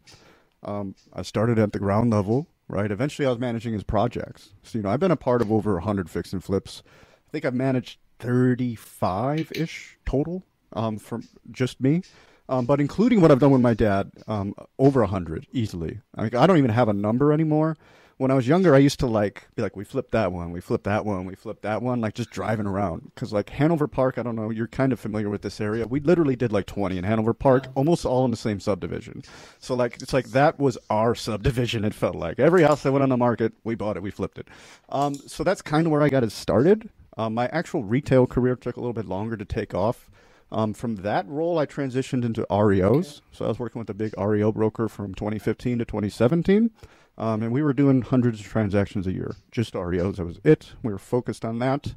Um, 0.61 0.95
I 1.13 1.23
started 1.23 1.59
at 1.59 1.73
the 1.73 1.79
ground 1.79 2.11
level, 2.11 2.47
right? 2.73 2.91
Eventually, 2.91 3.25
I 3.25 3.29
was 3.29 3.39
managing 3.39 3.73
his 3.73 3.83
projects. 3.83 4.53
So 4.63 4.79
you 4.79 4.83
know, 4.83 4.89
I've 4.89 4.99
been 4.99 5.11
a 5.11 5.15
part 5.15 5.41
of 5.41 5.51
over 5.51 5.73
100 5.75 6.09
fix 6.09 6.33
and 6.33 6.43
flips. 6.43 6.81
I 7.27 7.31
think 7.31 7.45
I've 7.45 7.53
managed 7.53 7.99
35 8.19 9.51
ish 9.55 9.97
total 10.05 10.43
um, 10.73 10.97
from 10.97 11.27
just 11.51 11.79
me. 11.79 12.01
Um, 12.49 12.65
but 12.65 12.81
including 12.81 13.21
what 13.21 13.31
I've 13.31 13.39
done 13.39 13.51
with 13.51 13.61
my 13.61 13.73
dad, 13.73 14.11
um, 14.27 14.53
over 14.77 14.99
100 15.01 15.47
easily. 15.53 16.01
Like, 16.17 16.35
I 16.35 16.45
don't 16.45 16.57
even 16.57 16.71
have 16.71 16.89
a 16.89 16.93
number 16.93 17.31
anymore. 17.31 17.77
When 18.17 18.29
I 18.29 18.35
was 18.35 18.47
younger, 18.47 18.75
I 18.75 18.77
used 18.77 18.99
to 18.99 19.07
like 19.07 19.47
be 19.55 19.61
like, 19.61 19.75
we 19.75 19.83
flipped 19.83 20.11
that 20.11 20.31
one, 20.31 20.51
we 20.51 20.61
flipped 20.61 20.83
that 20.83 21.05
one, 21.05 21.25
we 21.25 21.35
flipped 21.35 21.63
that 21.63 21.81
one, 21.81 21.99
like 21.99 22.13
just 22.13 22.29
driving 22.29 22.67
around. 22.67 23.11
Because 23.13 23.33
like 23.33 23.49
Hanover 23.49 23.87
Park, 23.87 24.17
I 24.17 24.23
don't 24.23 24.35
know, 24.35 24.49
you're 24.49 24.67
kind 24.67 24.93
of 24.93 24.99
familiar 24.99 25.29
with 25.29 25.41
this 25.41 25.59
area. 25.59 25.87
We 25.87 25.99
literally 25.99 26.35
did 26.35 26.51
like 26.51 26.65
20 26.67 26.97
in 26.97 27.03
Hanover 27.03 27.33
Park, 27.33 27.67
almost 27.75 28.05
all 28.05 28.23
in 28.25 28.31
the 28.31 28.37
same 28.37 28.59
subdivision. 28.59 29.23
So 29.59 29.73
like 29.73 30.01
it's 30.01 30.13
like 30.13 30.27
that 30.29 30.59
was 30.59 30.77
our 30.89 31.15
subdivision. 31.15 31.83
It 31.85 31.93
felt 31.93 32.15
like 32.15 32.39
every 32.39 32.63
house 32.63 32.83
that 32.83 32.91
went 32.91 33.03
on 33.03 33.09
the 33.09 33.17
market, 33.17 33.53
we 33.63 33.75
bought 33.75 33.97
it, 33.97 34.03
we 34.03 34.11
flipped 34.11 34.37
it. 34.37 34.47
Um, 34.89 35.15
so 35.15 35.43
that's 35.43 35.61
kind 35.61 35.87
of 35.87 35.91
where 35.91 36.03
I 36.03 36.09
got 36.09 36.23
it 36.23 36.31
started. 36.31 36.89
Um, 37.17 37.33
my 37.33 37.47
actual 37.47 37.83
retail 37.83 38.27
career 38.27 38.55
took 38.55 38.77
a 38.77 38.79
little 38.79 38.93
bit 38.93 39.05
longer 39.05 39.37
to 39.37 39.45
take 39.45 39.73
off. 39.73 40.09
Um, 40.51 40.73
from 40.73 40.97
that 40.97 41.27
role, 41.27 41.57
I 41.57 41.65
transitioned 41.65 42.23
into 42.23 42.45
REOs. 42.49 43.21
So 43.31 43.45
I 43.45 43.47
was 43.47 43.57
working 43.57 43.79
with 43.79 43.89
a 43.89 43.95
big 43.95 44.13
REO 44.17 44.51
broker 44.51 44.87
from 44.87 45.15
2015 45.15 45.79
to 45.79 45.85
2017. 45.85 46.69
Um, 47.17 47.43
and 47.43 47.51
we 47.51 47.61
were 47.61 47.73
doing 47.73 48.01
hundreds 48.01 48.39
of 48.39 48.47
transactions 48.47 49.05
a 49.05 49.11
year, 49.13 49.35
just 49.51 49.73
REOs. 49.73 50.15
That 50.17 50.25
was 50.25 50.39
it. 50.43 50.73
We 50.81 50.91
were 50.91 50.97
focused 50.97 51.45
on 51.45 51.59
that. 51.59 51.93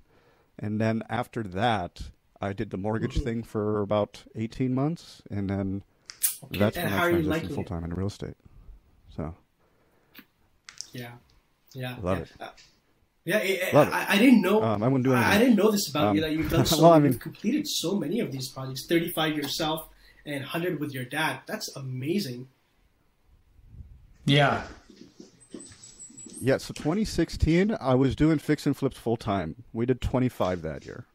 And 0.59 0.81
then 0.81 1.03
after 1.09 1.43
that, 1.43 2.11
I 2.41 2.53
did 2.53 2.71
the 2.71 2.77
mortgage 2.77 3.19
thing 3.23 3.43
for 3.43 3.81
about 3.81 4.25
18 4.35 4.75
months. 4.75 5.23
And 5.31 5.49
then 5.49 5.83
that's 6.51 6.77
and 6.77 6.91
when 6.91 6.99
how 6.99 7.07
I 7.07 7.13
transitioned 7.13 7.55
full 7.55 7.65
time 7.65 7.85
into 7.85 7.97
real 7.97 8.09
estate. 8.09 8.35
So, 9.17 9.35
Yeah. 10.93 11.13
Yeah. 11.73 11.97
Love 12.03 12.19
yeah. 12.19 12.23
it. 12.25 12.31
Uh, 12.41 12.49
yeah, 13.25 13.39
it, 13.39 13.63
it. 13.63 13.75
I, 13.75 14.07
I 14.11 14.19
didn't 14.19 14.41
know. 14.41 14.63
Um, 14.63 14.83
I 14.83 14.87
wouldn't 14.89 15.05
do 15.05 15.13
I, 15.15 15.35
I 15.35 15.39
didn't 15.39 15.57
know 15.57 15.71
this 15.73 15.89
about 15.91 16.15
you 16.15 16.23
Um, 16.23 16.29
that 16.29 16.37
you've 16.37 16.51
done 16.51 16.65
so. 16.67 16.81
well, 16.83 16.93
I 16.93 16.99
mean- 17.01 17.13
you've 17.13 17.21
completed 17.21 17.67
so 17.67 17.97
many 17.99 18.21
of 18.21 18.31
these 18.31 18.49
projects. 18.49 18.87
Thirty-five 18.89 19.37
yourself 19.37 19.89
and 20.25 20.45
hundred 20.45 20.79
with 20.79 20.93
your 20.93 21.05
dad. 21.05 21.41
That's 21.47 21.75
amazing. 21.75 22.49
Yeah, 24.27 24.65
yeah, 26.41 26.59
so 26.59 26.73
2016, 26.75 27.77
I 27.81 27.95
was 27.95 28.15
doing 28.17 28.39
fix 28.39 28.67
and 28.67 28.77
flips 28.77 28.97
full 28.99 29.17
time. 29.17 29.65
We 29.73 29.87
did 29.87 30.01
25 30.01 30.63
that 30.63 30.85
year. 30.85 31.07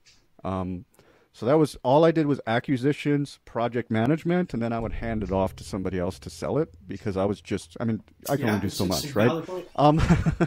Um, 0.43 0.85
so 1.33 1.45
that 1.45 1.57
was 1.57 1.77
all 1.83 2.03
I 2.03 2.11
did 2.11 2.25
was 2.25 2.41
acquisitions, 2.45 3.39
project 3.45 3.89
management, 3.89 4.53
and 4.53 4.61
then 4.61 4.73
I 4.73 4.79
would 4.79 4.93
hand 4.93 5.23
it 5.23 5.31
off 5.31 5.55
to 5.57 5.63
somebody 5.63 5.97
else 5.97 6.19
to 6.19 6.29
sell 6.29 6.57
it 6.57 6.69
because 6.87 7.15
I 7.15 7.23
was 7.25 7.39
just, 7.39 7.77
I 7.79 7.85
mean, 7.85 8.01
I 8.27 8.35
can 8.35 8.45
Yeah, 8.45 8.55
only 8.55 8.61
do 8.61 8.69
so 8.69 8.85
much, 8.85 9.15
right? 9.15 9.31
Um, 9.77 10.01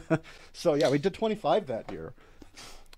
so 0.52 0.74
yeah, 0.74 0.90
we 0.90 0.98
did 0.98 1.14
25 1.14 1.66
that 1.68 1.90
year. 1.90 2.12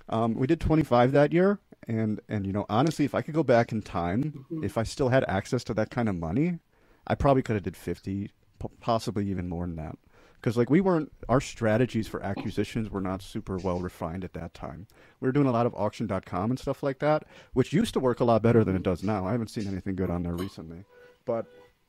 Um, 0.09 0.35
we 0.35 0.47
did 0.47 0.61
25 0.61 1.13
that 1.13 1.33
year, 1.33 1.59
and 1.87 2.21
and 2.29 2.47
you 2.47 2.53
know, 2.53 2.65
honestly, 2.69 3.05
if 3.05 3.15
I 3.15 3.23
could 3.23 3.35
go 3.35 3.43
back 3.43 3.73
in 3.73 3.83
time, 3.83 4.47
Mm-hmm. 4.51 4.65
if 4.65 4.79
I 4.79 4.83
still 4.85 5.09
had 5.11 5.25
access 5.29 5.63
to 5.65 5.75
that 5.75 5.91
kind 5.91 6.09
of 6.09 6.15
money, 6.17 6.59
I 7.07 7.15
probably 7.15 7.43
could 7.43 7.55
have 7.55 7.63
did 7.65 7.77
50, 7.77 8.31
po- 8.59 8.71
possibly 8.81 9.29
even 9.31 9.49
more 9.49 9.67
than 9.67 9.77
that. 9.77 9.97
Because 10.41 10.57
like 10.57 10.71
we 10.71 10.81
weren't, 10.81 11.13
our 11.29 11.41
strategies 11.41 12.07
for 12.07 12.23
acquisitions 12.23 12.91
were 12.91 13.01
not 13.01 13.23
super 13.23 13.57
well 13.59 13.81
refined 13.81 14.25
at 14.25 14.33
that 14.35 14.55
time. 14.55 14.87
We 15.21 15.29
were 15.29 15.33
doing 15.33 15.47
a 15.47 15.53
lot 15.53 15.67
of 15.67 15.75
auction.com 15.75 16.51
and 16.51 16.59
stuff 16.59 16.83
like 16.83 16.99
that, 17.01 17.25
which 17.53 17.73
used 17.73 17.95
to 17.95 18.01
work 18.01 18.21
a 18.21 18.25
lot 18.25 18.43
better 18.43 18.63
than 18.65 18.77
it 18.77 18.83
does 18.83 19.03
now. 19.03 19.27
I 19.27 19.33
haven't 19.33 19.49
seen 19.49 19.67
anything 19.67 19.97
good 19.97 20.11
on 20.11 20.23
there 20.23 20.35
recently, 20.35 20.85
but 21.25 21.47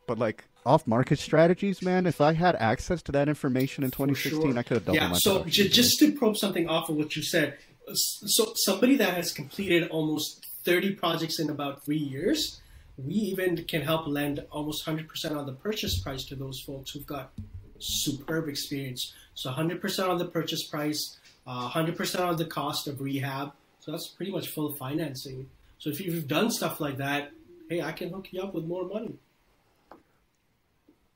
but 0.08 0.18
like 0.18 0.46
off-market 0.66 1.20
strategies, 1.20 1.82
man. 1.82 2.06
If 2.06 2.22
I 2.22 2.34
had 2.34 2.56
access 2.56 3.02
to 3.04 3.12
that 3.14 3.30
information 3.30 3.84
in 3.84 3.92
2016, 3.92 4.42
sure. 4.42 4.58
I 4.58 4.64
could 4.64 4.76
have 4.76 4.86
doubled 4.86 5.02
yeah, 5.02 5.10
my 5.10 5.18
so 5.18 5.44
j- 5.44 5.68
just 5.68 6.00
to 6.00 6.12
probe 6.14 6.38
something 6.38 6.68
off 6.68 6.90
of 6.90 6.96
what 6.96 7.16
you 7.16 7.24
said, 7.24 7.58
so 7.94 8.54
somebody 8.56 8.96
that 8.96 9.14
has 9.14 9.32
completed 9.32 9.90
almost 9.90 10.46
30 10.64 10.96
projects 10.96 11.40
in 11.40 11.50
about 11.50 11.86
three 11.86 11.98
years, 11.98 12.60
we 12.98 13.14
even 13.14 13.64
can 13.66 13.82
help 13.82 14.08
lend 14.08 14.44
almost 14.52 14.86
100% 14.86 15.32
on 15.32 15.46
the 15.46 15.54
purchase 15.54 16.00
price 16.00 16.26
to 16.26 16.36
those 16.36 16.60
folks 16.60 16.92
who've 16.92 17.06
got 17.06 17.32
superb 17.80 18.48
experience. 18.50 19.14
So 19.34 19.52
100% 19.52 20.10
on 20.10 20.18
the 20.18 20.26
purchase 20.26 20.64
price, 20.64 21.18
uh, 21.46 21.70
100% 21.70 22.20
on 22.20 22.38
the 22.38 22.46
cost 22.46 22.88
of 22.88 23.02
rehab. 23.02 23.52
So 23.80 23.92
that's 23.92 24.08
pretty 24.08 24.32
much 24.32 24.50
full 24.50 24.74
financing. 24.74 25.50
So 25.80 25.90
if 25.90 26.02
you've 26.02 26.28
done 26.28 26.50
stuff 26.52 26.80
like 26.80 26.98
that, 26.98 27.32
hey, 27.70 27.82
I 27.82 27.92
can 27.92 28.10
hook 28.10 28.28
you 28.32 28.42
up 28.42 28.54
with 28.54 28.66
more 28.66 28.86
money. 28.86 29.14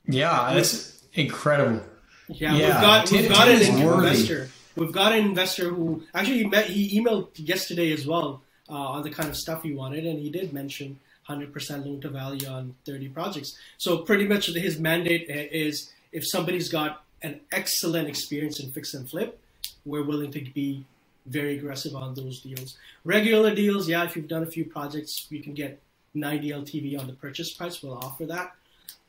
Yeah, 0.08 0.54
that's 0.54 1.04
incredible. 1.14 1.84
Yeah, 2.28 2.56
Yeah, 2.56 2.66
we've 2.66 2.82
got 2.82 3.12
we've 3.12 3.30
got 3.30 3.48
an 3.48 3.84
worthy. 3.86 4.08
investor. 4.08 4.50
We've 4.76 4.92
got 4.92 5.12
an 5.14 5.26
investor 5.26 5.70
who 5.70 6.04
actually 6.14 6.40
he 6.40 6.48
met. 6.48 6.66
He 6.68 7.00
emailed 7.00 7.30
yesterday 7.36 7.92
as 7.92 8.08
well 8.08 8.42
uh, 8.70 8.74
on 8.74 9.04
the 9.04 9.10
kind 9.10 9.30
of 9.30 9.36
stuff 9.36 9.64
he 9.64 9.74
wanted, 9.74 10.06
and 10.06 10.20
he 10.20 10.30
did 10.30 10.54
mention 10.54 11.00
100% 11.30 11.86
loan 11.86 12.02
to 12.02 12.10
value 12.10 12.48
on 12.48 12.76
30 12.86 13.10
projects. 13.10 13.58
So 13.78 14.00
pretty 14.00 14.28
much 14.28 14.48
his 14.48 14.80
mandate 14.80 15.30
is 15.30 15.92
if 16.12 16.24
somebody's 16.28 16.70
got 16.70 17.04
an 17.22 17.40
excellent 17.52 18.08
experience 18.08 18.60
in 18.60 18.72
fix 18.72 18.94
and 18.94 19.10
flip, 19.10 19.40
we're 19.86 20.04
willing 20.04 20.32
to 20.32 20.42
be 20.54 20.86
very 21.26 21.58
aggressive 21.58 21.96
on 21.96 22.14
those 22.14 22.42
deals. 22.42 22.78
Regular 23.04 23.54
deals, 23.54 23.88
yeah, 23.88 24.04
if 24.04 24.16
you've 24.16 24.28
done 24.28 24.44
a 24.44 24.48
few 24.48 24.66
projects, 24.66 25.28
you 25.30 25.42
can 25.42 25.54
get 25.54 25.80
90 26.14 26.50
LTV 26.50 27.00
on 27.00 27.08
the 27.08 27.14
purchase 27.14 27.54
price. 27.54 27.82
We'll 27.82 27.98
offer 27.98 28.26
that, 28.26 28.56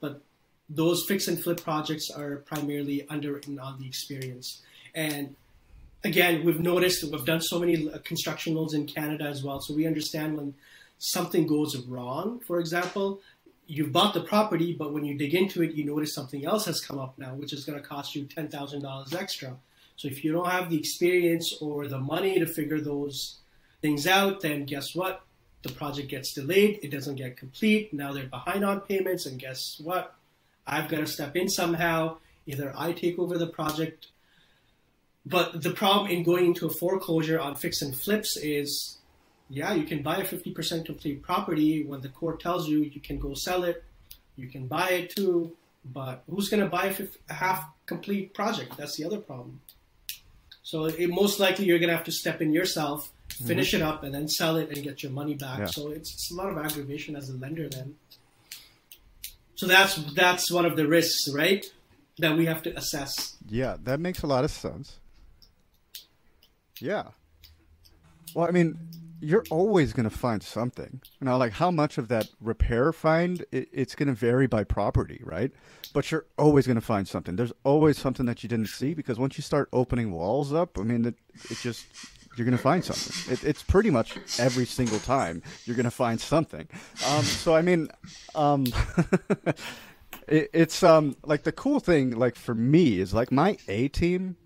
but 0.01 0.21
those 0.69 1.05
fix 1.07 1.29
and 1.29 1.43
flip 1.43 1.63
projects 1.63 2.11
are 2.11 2.37
primarily 2.37 3.07
underwritten 3.09 3.59
on 3.59 3.79
the 3.81 3.87
experience. 3.87 4.63
And 4.95 5.35
again, 6.05 6.45
we've 6.45 6.61
noticed 6.61 7.05
we've 7.05 7.25
done 7.25 7.41
so 7.41 7.59
many 7.59 7.91
uh, 7.91 7.99
construction 7.99 8.55
loans 8.55 8.75
in 8.75 8.87
Canada 8.87 9.25
as 9.25 9.43
well, 9.43 9.61
so 9.61 9.75
we 9.75 9.87
understand 9.87 10.37
when 10.37 10.55
something 10.99 11.47
goes 11.47 11.77
wrong. 11.87 12.41
For 12.47 12.61
example, 12.61 13.21
you've 13.73 13.91
bought 13.91 14.13
the 14.13 14.21
property, 14.21 14.75
but 14.79 14.93
when 14.93 15.05
you 15.05 15.17
dig 15.17 15.35
into 15.35 15.63
it, 15.63 15.73
you 15.73 15.85
notice 15.85 16.15
something 16.15 16.45
else 16.45 16.67
has 16.67 16.79
come 16.81 16.99
up 16.99 17.19
now, 17.19 17.35
which 17.35 17.53
is 17.55 17.65
going 17.65 17.81
to 17.81 17.89
cost 17.95 18.15
you 18.15 18.25
ten 18.25 18.49
thousand 18.49 18.83
dollars 18.83 19.15
extra. 19.15 19.57
So 19.97 20.09
if 20.09 20.23
you 20.23 20.33
don't 20.33 20.51
have 20.51 20.69
the 20.69 20.79
experience 20.79 21.55
or 21.61 21.87
the 21.87 21.99
money 21.99 22.39
to 22.39 22.47
figure 22.47 22.81
those 22.81 23.39
things 23.81 24.07
out, 24.07 24.41
then 24.43 24.67
guess 24.67 24.95
what? 24.95 25.25
The 25.63 25.73
project 25.73 26.09
gets 26.09 26.35
delayed. 26.35 26.81
It 26.83 26.91
doesn't 26.91 27.17
get 27.17 27.37
complete. 27.37 27.95
Now 27.95 28.13
they're 28.13 28.27
behind 28.27 28.65
on 28.65 28.81
payments, 28.81 29.27
and 29.27 29.39
guess 29.39 29.81
what? 29.83 30.15
I've 30.67 30.89
got 30.89 30.99
to 30.99 31.07
step 31.07 31.35
in 31.37 31.49
somehow. 31.49 32.19
Either 32.47 32.75
I 32.77 32.93
take 32.93 33.19
over 33.19 33.39
the 33.39 33.47
project. 33.47 34.09
But 35.25 35.63
the 35.63 35.71
problem 35.71 36.11
in 36.11 36.25
going 36.25 36.47
into 36.47 36.67
a 36.67 36.71
foreclosure 36.71 37.39
on 37.39 37.55
fix 37.55 37.81
and 37.81 37.97
flips 37.97 38.37
is, 38.37 38.99
yeah, 39.49 39.75
you 39.75 39.85
can 39.85 40.03
buy 40.03 40.17
a 40.17 40.25
50% 40.25 40.87
complete 40.87 41.23
property 41.23 41.85
when 41.85 42.01
the 42.01 42.09
court 42.09 42.41
tells 42.41 42.69
you 42.69 42.79
you 42.81 43.01
can 43.01 43.19
go 43.19 43.35
sell 43.35 43.65
it, 43.65 43.85
you 44.37 44.49
can 44.49 44.67
buy 44.67 44.91
it 44.91 45.11
too, 45.11 45.53
but 45.85 46.23
who's 46.31 46.49
going 46.49 46.63
to 46.63 46.69
buy 46.69 46.87
a, 46.87 46.95
fif- 46.95 47.19
a 47.29 47.35
half 47.35 47.65
complete 47.87 48.35
project? 48.35 48.77
That's 48.77 48.97
the 48.97 49.05
other 49.05 49.19
problem. 49.19 49.61
So 50.63 50.87
it, 50.87 51.11
most 51.11 51.39
likely 51.39 51.67
you're 51.67 51.79
going 51.79 51.91
to 51.91 51.97
have 51.97 52.07
to 52.07 52.13
step 52.13 52.41
in 52.41 52.53
yourself, 52.53 53.13
mm-hmm. 53.29 53.47
finish 53.47 53.75
it 53.75 53.83
up, 53.83 54.05
and 54.05 54.15
then 54.15 54.29
sell 54.29 54.57
it 54.57 54.71
and 54.71 54.83
get 54.83 55.03
your 55.03 55.13
money 55.13 55.35
back. 55.35 55.59
Yeah. 55.59 55.67
So 55.67 55.91
it's, 55.91 56.13
it's 56.15 56.31
a 56.31 56.35
lot 56.35 56.51
of 56.51 56.59
aggravation 56.59 57.17
as 57.17 57.29
a 57.29 57.35
lender 57.35 57.69
then. 57.69 57.97
So 59.55 59.67
that's 59.69 59.95
that's 60.15 60.51
one 60.51 60.65
of 60.65 60.77
the 60.77 60.89
risks, 60.89 61.29
right? 61.33 61.65
That 62.19 62.37
we 62.37 62.47
have 62.47 62.63
to 62.63 62.77
assess. 62.77 63.37
Yeah, 63.49 63.77
that 63.85 64.01
makes 64.01 64.23
a 64.23 64.27
lot 64.27 64.45
of 64.45 64.51
sense. 64.51 64.99
Yeah. 66.81 67.09
Well, 68.35 68.49
I 68.49 68.51
mean, 68.51 68.77
you're 69.23 69.45
always 69.51 69.93
going 69.93 70.09
to 70.09 70.11
find 70.15 70.43
something. 70.43 71.01
Now, 71.21 71.37
like 71.37 71.53
how 71.53 71.71
much 71.71 71.97
of 71.97 72.09
that 72.09 72.29
repair 72.41 72.93
find, 72.93 73.45
it, 73.53 73.69
it's 73.73 73.95
going 73.95 74.09
to 74.09 74.15
vary 74.15 74.49
by 74.49 74.65
property, 74.65 75.21
right? 75.25 75.53
But 75.95 76.11
you're 76.11 76.27
always 76.37 76.67
going 76.67 76.75
to 76.75 76.81
find 76.81 77.07
something. 77.07 77.37
There's 77.37 77.53
always 77.63 77.99
something 77.99 78.27
that 78.27 78.43
you 78.43 78.49
didn't 78.49 78.67
see 78.67 78.95
because 78.95 79.21
once 79.21 79.39
you 79.39 79.43
start 79.43 79.69
opening 79.73 80.11
walls 80.11 80.53
up, 80.53 80.77
I 80.77 80.83
mean, 80.83 81.05
it, 81.05 81.15
it 81.49 81.59
just 81.59 81.87
you're 82.37 82.45
going 82.45 82.57
to 82.57 82.63
find 82.63 82.85
something. 82.85 83.33
It, 83.33 83.45
it's 83.45 83.63
pretty 83.63 83.91
much 83.91 84.19
every 84.41 84.67
single 84.67 84.99
time 84.99 85.41
you're 85.67 85.77
going 85.77 85.85
to 85.85 85.91
find 85.93 86.21
something. 86.21 86.67
Um, 87.07 87.23
so, 87.23 87.55
I 87.55 87.63
mean, 87.63 87.91
um, 88.35 88.67
it, 90.27 90.51
it's 90.53 90.83
um 90.83 91.17
like 91.23 91.45
the 91.45 91.53
cool 91.53 91.79
thing, 91.79 92.19
like 92.19 92.35
for 92.35 92.57
me, 92.57 92.99
is 92.99 93.15
like 93.15 93.31
my 93.31 93.57
A 93.69 93.87
team 93.87 94.37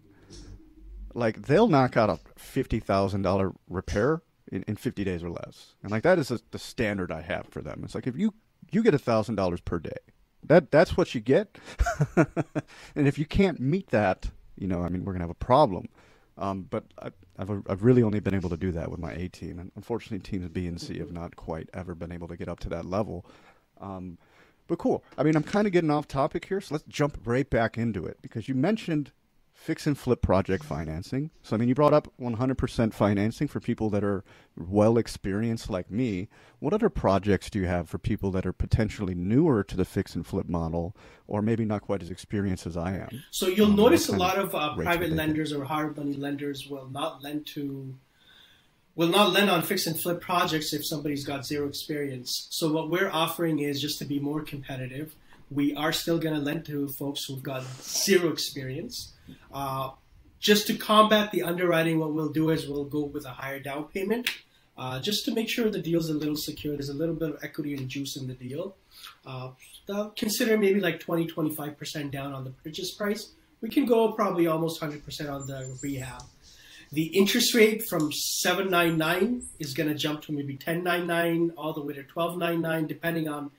like 1.17 1.47
they'll 1.47 1.69
knock 1.69 1.97
out 1.97 2.11
a 2.11 2.19
fifty 2.37 2.79
thousand 2.79 3.23
dollar 3.23 3.53
repair 3.69 4.21
in, 4.51 4.65
in 4.67 4.77
fifty 4.77 5.05
days 5.05 5.23
or 5.23 5.31
less, 5.31 5.75
and 5.83 5.91
like 5.91 6.03
that 6.03 6.19
is 6.19 6.29
the 6.29 6.41
the 6.51 6.59
standard 6.59 7.11
I 7.13 7.23
have 7.23 7.47
for 7.49 7.63
them. 7.63 7.83
It's 7.85 7.95
like 7.95 8.07
if 8.07 8.17
you 8.17 8.35
you 8.71 8.83
get 8.83 8.95
a 8.95 8.99
thousand 8.99 9.37
dollars 9.37 9.61
per 9.61 9.79
day, 9.79 9.99
that 10.45 10.71
that's 10.71 10.97
what 10.97 11.15
you 11.15 11.21
get, 11.21 11.59
and 12.17 13.07
if 13.09 13.19
you 13.19 13.27
can't 13.27 13.61
meet 13.61 13.89
that, 13.89 14.31
you 14.57 14.67
know, 14.67 14.83
I 14.83 14.89
mean, 14.89 15.05
we're 15.05 15.13
gonna 15.13 15.25
have 15.25 15.31
a 15.31 15.35
problem. 15.35 15.89
Um, 16.39 16.67
but 16.69 16.85
I, 17.01 17.11
I've 17.39 17.51
I've 17.69 17.83
really 17.83 18.03
only 18.03 18.21
been 18.21 18.35
able 18.35 18.51
to 18.51 18.57
do 18.57 18.73
that 18.73 18.91
with 18.91 19.01
my 19.01 19.13
A 19.13 19.29
team, 19.29 19.59
and 19.59 19.73
unfortunately, 19.75 20.19
teams 20.19 20.49
B 20.49 20.67
and 20.67 20.81
C 20.81 20.99
have 20.99 21.13
not 21.13 21.37
quite 21.37 21.69
ever 21.73 21.95
been 21.95 22.13
able 22.13 22.29
to 22.29 22.37
get 22.37 22.49
up 22.49 22.61
to 22.61 22.69
that 22.71 22.85
level. 22.85 23.25
Um, 23.81 24.19
but 24.69 24.79
cool. 24.79 25.05
I 25.17 25.23
mean, 25.23 25.37
I'm 25.37 25.43
kind 25.43 25.67
of 25.67 25.73
getting 25.73 25.91
off 25.91 26.09
topic 26.09 26.47
here, 26.47 26.61
so 26.61 26.75
let's 26.75 26.85
jump 26.89 27.19
right 27.25 27.49
back 27.49 27.79
into 27.79 28.05
it 28.05 28.19
because 28.21 28.49
you 28.49 28.55
mentioned 28.55 29.13
fix 29.57 29.87
and 29.87 29.99
flip 29.99 30.21
project 30.23 30.63
financing. 30.63 31.31
So, 31.43 31.57
I 31.57 31.59
mean, 31.59 31.69
you 31.69 31.75
brought 31.75 31.95
up 31.95 32.13
100% 32.21 32.93
financing 32.93 33.49
for 33.49 33.59
people 33.59 33.89
that 33.91 34.05
are 34.05 34.23
well 34.57 34.99
experienced 34.99 35.71
like 35.71 35.91
me. 35.91 36.29
What 36.61 36.73
other 36.75 36.91
projects 36.91 37.51
do 37.51 37.59
you 37.59 37.67
have 37.67 37.89
for 37.89 37.99
people 37.99 38.31
that 38.33 38.47
are 38.47 38.53
potentially 38.53 39.15
newer 39.15 39.65
to 39.65 39.77
the 39.77 39.85
fix 39.87 40.15
and 40.15 40.27
flip 40.27 40.49
model 40.49 40.95
or 41.27 41.43
maybe 41.43 41.65
not 41.65 41.83
quite 41.83 42.03
as 42.03 42.11
experienced 42.11 42.67
as 42.67 42.77
I 42.77 42.97
am? 42.97 43.23
So 43.31 43.49
you'll 43.49 43.71
Um, 43.71 43.77
notice 43.77 44.09
a 44.09 44.17
lot 44.17 44.39
of 44.39 44.47
of 44.47 44.55
uh, 44.55 44.83
private 44.83 45.11
lenders 45.11 45.53
or 45.53 45.65
hard 45.65 45.97
money 45.97 46.15
lenders 46.15 46.69
will 46.69 46.89
not 46.89 47.23
lend 47.25 47.47
to 47.55 47.97
will 48.95 49.09
not 49.09 49.33
lend 49.33 49.51
on 49.51 49.63
fix 49.63 49.87
and 49.87 49.99
flip 50.01 50.21
projects 50.21 50.73
if 50.73 50.87
somebody's 50.87 51.25
got 51.25 51.45
zero 51.45 51.67
experience. 51.69 52.47
So 52.51 52.73
what 52.73 52.89
we're 52.91 53.11
offering 53.11 53.59
is 53.59 53.81
just 53.81 53.99
to 53.99 54.05
be 54.05 54.19
more 54.21 54.43
competitive. 54.43 55.15
We 55.51 55.75
are 55.75 55.93
still 55.93 56.19
going 56.19 56.35
to 56.35 56.41
lend 56.41 56.65
to 56.67 56.89
folks 56.89 57.25
who've 57.25 57.43
got 57.43 57.65
zero 57.83 58.31
experience. 58.31 59.13
Uh, 59.53 59.91
just 60.41 60.67
to 60.67 60.75
combat 60.75 61.31
the 61.33 61.43
underwriting, 61.43 61.99
what 61.99 62.13
we'll 62.13 62.29
do 62.29 62.51
is 62.51 62.69
we'll 62.69 62.85
go 62.85 63.05
with 63.05 63.25
a 63.25 63.31
higher 63.31 63.59
down 63.59 63.85
payment, 63.85 64.31
uh, 64.77 65.01
just 65.01 65.25
to 65.25 65.35
make 65.35 65.49
sure 65.49 65.71
the 65.71 65.81
deal's 65.81 66.11
a 66.11 66.15
little 66.15 66.37
secure. 66.37 66.75
There's 66.75 66.89
a 66.89 66.95
little 66.95 67.15
bit 67.15 67.31
of 67.31 67.39
equity 67.43 67.75
and 67.75 67.89
juice 67.89 68.17
in 68.17 68.27
the 68.27 68.35
deal. 68.35 68.77
Uh, 69.25 69.51
consider 70.17 70.59
maybe 70.59 70.81
like 70.81 71.01
20, 71.01 71.27
25% 71.29 72.11
down 72.11 72.33
on 72.33 72.45
the 72.45 72.51
purchase 72.51 72.95
price. 72.95 73.33
We 73.61 73.71
can 73.71 73.87
go 73.87 74.13
probably 74.13 74.47
almost 74.47 74.81
100% 74.81 75.33
on 75.33 75.47
the 75.47 75.79
rehab. 75.83 76.23
The 76.93 77.07
interest 77.07 77.55
rate 77.55 77.83
from 77.89 78.13
799 78.13 79.43
is 79.59 79.75
going 79.75 79.89
to 79.89 79.95
jump 79.95 80.23
to 80.23 80.33
maybe 80.33 80.55
1099 80.55 81.53
all 81.57 81.73
the 81.73 81.81
way 81.81 81.95
to 81.95 82.03
1299, 82.03 82.87
depending 82.87 83.29
on 83.29 83.51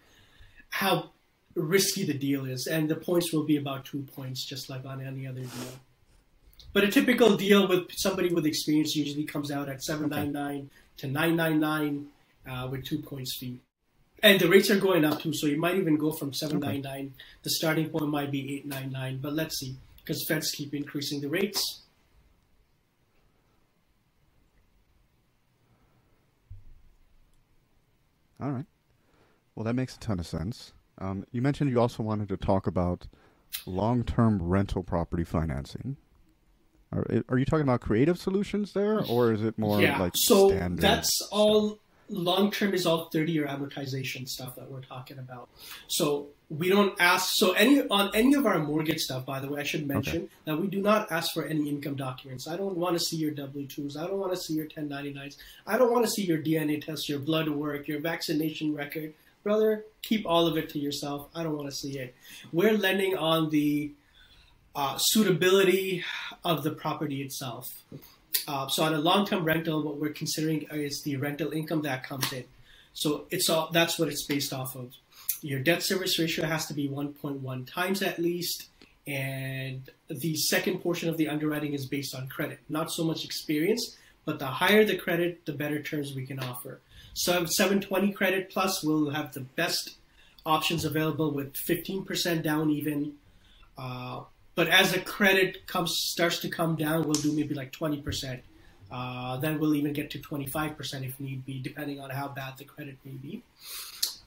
how 0.70 1.12
risky 1.62 2.06
the 2.06 2.14
deal 2.14 2.46
is. 2.46 2.68
And 2.68 2.90
the 2.90 2.96
points 2.96 3.34
will 3.34 3.44
be 3.44 3.58
about 3.58 3.86
two 3.86 4.06
points, 4.16 4.46
just 4.46 4.70
like 4.70 4.86
on 4.86 5.02
any 5.02 5.28
other 5.28 5.42
deal. 5.42 5.80
But 6.74 6.84
a 6.84 6.88
typical 6.90 7.36
deal 7.36 7.68
with 7.68 7.92
somebody 7.96 8.34
with 8.34 8.46
experience 8.46 8.96
usually 8.96 9.24
comes 9.24 9.52
out 9.52 9.70
at 9.70 9.84
799 9.84 10.70
to 10.98 11.08
999 11.08 12.08
uh, 12.50 12.68
with 12.70 12.86
two 12.86 13.00
points 13.00 13.38
fee. 13.40 13.60
And 14.24 14.40
the 14.40 14.50
rates 14.50 14.72
are 14.72 14.80
going 14.80 15.06
up 15.06 15.22
too, 15.22 15.34
so 15.34 15.46
you 15.46 15.60
might 15.60 15.76
even 15.76 15.98
go 15.98 16.12
from 16.12 16.34
799. 16.34 17.14
The 17.44 17.50
starting 17.52 17.90
point 17.90 18.10
might 18.10 18.32
be 18.32 18.58
899, 18.60 19.20
but 19.22 19.34
let's 19.34 19.60
see, 19.60 19.76
because 19.98 20.26
Feds 20.28 20.52
keep 20.52 20.74
increasing 20.74 21.22
the 21.22 21.30
rates. 21.30 21.82
All 28.42 28.52
right. 28.52 28.66
Well, 29.56 29.64
that 29.64 29.74
makes 29.74 29.96
a 29.96 30.00
ton 30.00 30.20
of 30.20 30.28
sense. 30.28 30.74
Um, 31.00 31.26
you 31.32 31.42
mentioned 31.42 31.70
you 31.70 31.80
also 31.80 32.04
wanted 32.04 32.30
to 32.30 32.38
talk 32.38 32.68
about 32.68 33.08
long 33.66 34.04
term 34.04 34.42
rental 34.42 34.84
property 34.84 35.24
financing. 35.24 35.98
Are, 36.92 37.06
are 37.30 37.38
you 37.38 37.46
talking 37.46 37.64
about 37.64 37.82
creative 37.82 38.18
solutions 38.18 38.74
there, 38.74 39.04
or 39.06 39.34
is 39.34 39.44
it 39.44 39.58
more 39.58 39.82
yeah, 39.82 40.00
like 40.00 40.14
so 40.16 40.50
standard 40.50 40.82
that's 40.82 41.22
all 41.32 41.80
long 42.10 42.52
term 42.52 42.74
is 42.74 42.86
all 42.86 43.06
30 43.06 43.32
year 43.32 43.48
amortization 43.48 44.28
stuff 44.28 44.56
that 44.56 44.70
we're 44.70 44.82
talking 44.82 45.20
about. 45.20 45.50
So 45.88 46.28
we 46.50 46.70
don't 46.70 46.96
ask 47.00 47.36
so 47.36 47.52
any 47.54 47.86
on 47.90 48.12
any 48.14 48.34
of 48.36 48.46
our 48.46 48.60
mortgage 48.60 49.02
stuff, 49.02 49.26
by 49.26 49.40
the 49.40 49.50
way, 49.50 49.62
I 49.62 49.64
should 49.64 49.88
mention 49.88 50.30
that 50.46 50.58
we 50.58 50.68
do 50.68 50.82
not 50.82 51.12
ask 51.12 51.34
for 51.34 51.46
any 51.46 51.68
income 51.68 51.96
documents. 51.96 52.48
I 52.48 52.56
don't 52.56 52.78
want 52.78 52.98
to 52.98 53.04
see 53.04 53.18
your 53.18 53.32
W 53.32 53.68
twos, 53.68 53.98
I 53.98 54.08
don't 54.08 54.18
want 54.18 54.32
to 54.32 54.38
see 54.38 54.54
your 54.54 54.66
ten 54.66 54.88
ninety 54.88 55.14
nines, 55.14 55.38
I 55.66 55.78
don't 55.78 55.92
want 55.92 56.06
to 56.06 56.12
see 56.12 56.24
your 56.24 56.38
DNA 56.38 56.84
test, 56.84 57.10
your 57.10 57.20
blood 57.20 57.50
work, 57.50 57.88
your 57.88 58.00
vaccination 58.00 58.74
record. 58.74 59.14
Brother, 59.48 59.86
keep 60.02 60.26
all 60.26 60.46
of 60.46 60.58
it 60.58 60.68
to 60.68 60.78
yourself. 60.78 61.30
I 61.34 61.42
don't 61.42 61.56
want 61.56 61.70
to 61.70 61.76
see 61.76 61.98
it. 61.98 62.14
We're 62.52 62.78
lending 62.78 63.16
on 63.16 63.50
the 63.50 63.94
uh, 64.76 64.98
suitability 64.98 66.04
of 66.44 66.64
the 66.64 66.72
property 66.72 67.22
itself. 67.22 67.66
Uh, 68.46 68.68
so 68.68 68.84
on 68.84 68.94
a 68.94 68.98
long-term 68.98 69.46
rental, 69.46 69.82
what 69.84 70.02
we're 70.02 70.12
considering 70.12 70.68
is 70.70 71.02
the 71.04 71.16
rental 71.16 71.52
income 71.54 71.82
that 71.84 72.04
comes 72.04 72.34
in. 72.34 72.44
So 72.94 73.24
it's 73.32 73.50
all 73.50 73.70
that's 73.72 73.98
what 73.98 74.10
it's 74.10 74.26
based 74.26 74.52
off 74.52 74.76
of. 74.76 74.92
Your 75.42 75.62
debt 75.62 75.82
service 75.82 76.20
ratio 76.20 76.46
has 76.46 76.66
to 76.66 76.74
be 76.74 76.90
1.1 76.90 77.72
times 77.72 78.02
at 78.02 78.20
least, 78.20 78.68
and 79.08 79.90
the 80.10 80.36
second 80.36 80.80
portion 80.80 81.08
of 81.08 81.16
the 81.16 81.30
underwriting 81.30 81.74
is 81.74 81.86
based 81.86 82.14
on 82.14 82.28
credit, 82.28 82.60
not 82.68 82.92
so 82.92 83.06
much 83.06 83.24
experience, 83.24 83.96
but 84.26 84.40
the 84.40 84.48
higher 84.48 84.84
the 84.84 84.98
credit, 84.98 85.46
the 85.46 85.54
better 85.54 85.82
terms 85.82 86.14
we 86.14 86.26
can 86.26 86.40
offer. 86.42 86.82
So 87.18 87.46
720 87.46 88.12
credit 88.12 88.52
plus 88.52 88.84
will 88.84 89.10
have 89.10 89.34
the 89.34 89.40
best 89.40 89.96
options 90.46 90.86
available 90.86 91.32
with 91.32 91.52
15% 91.54 92.44
down 92.44 92.70
even. 92.70 93.14
Uh, 93.76 94.22
but 94.54 94.68
as 94.68 94.92
the 94.92 95.00
credit 95.00 95.66
comes 95.66 95.98
starts 95.98 96.38
to 96.42 96.48
come 96.48 96.76
down, 96.76 97.06
we'll 97.06 97.14
do 97.14 97.34
maybe 97.34 97.56
like 97.56 97.72
20%. 97.72 98.42
Uh, 98.92 99.38
then 99.38 99.60
we'll 99.60 99.74
even 99.74 99.94
get 99.94 100.12
to 100.12 100.20
25% 100.20 101.08
if 101.08 101.20
need 101.20 101.44
be, 101.44 101.60
depending 101.60 102.00
on 102.00 102.12
how 102.12 102.28
bad 102.28 102.56
the 102.60 102.66
credit 102.66 102.98
may 103.04 103.14
be. 103.14 103.42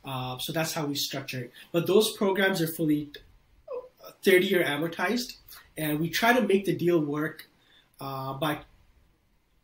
Uh, 0.05 0.39
so 0.39 0.53
that's 0.53 0.73
how 0.73 0.85
we 0.85 0.97
structure 0.97 1.45
it. 1.45 1.53
But 1.71 1.87
those 1.87 2.17
programs 2.17 2.61
are 2.61 2.67
fully 2.67 3.11
30 4.25 4.47
year 4.47 4.65
amortized, 4.65 5.37
and 5.79 6.01
we 6.01 6.11
try 6.11 6.33
to 6.33 6.43
make 6.43 6.65
the 6.65 6.75
deal 6.75 6.99
work 6.99 7.47
uh, 8.01 8.33
by 8.33 8.59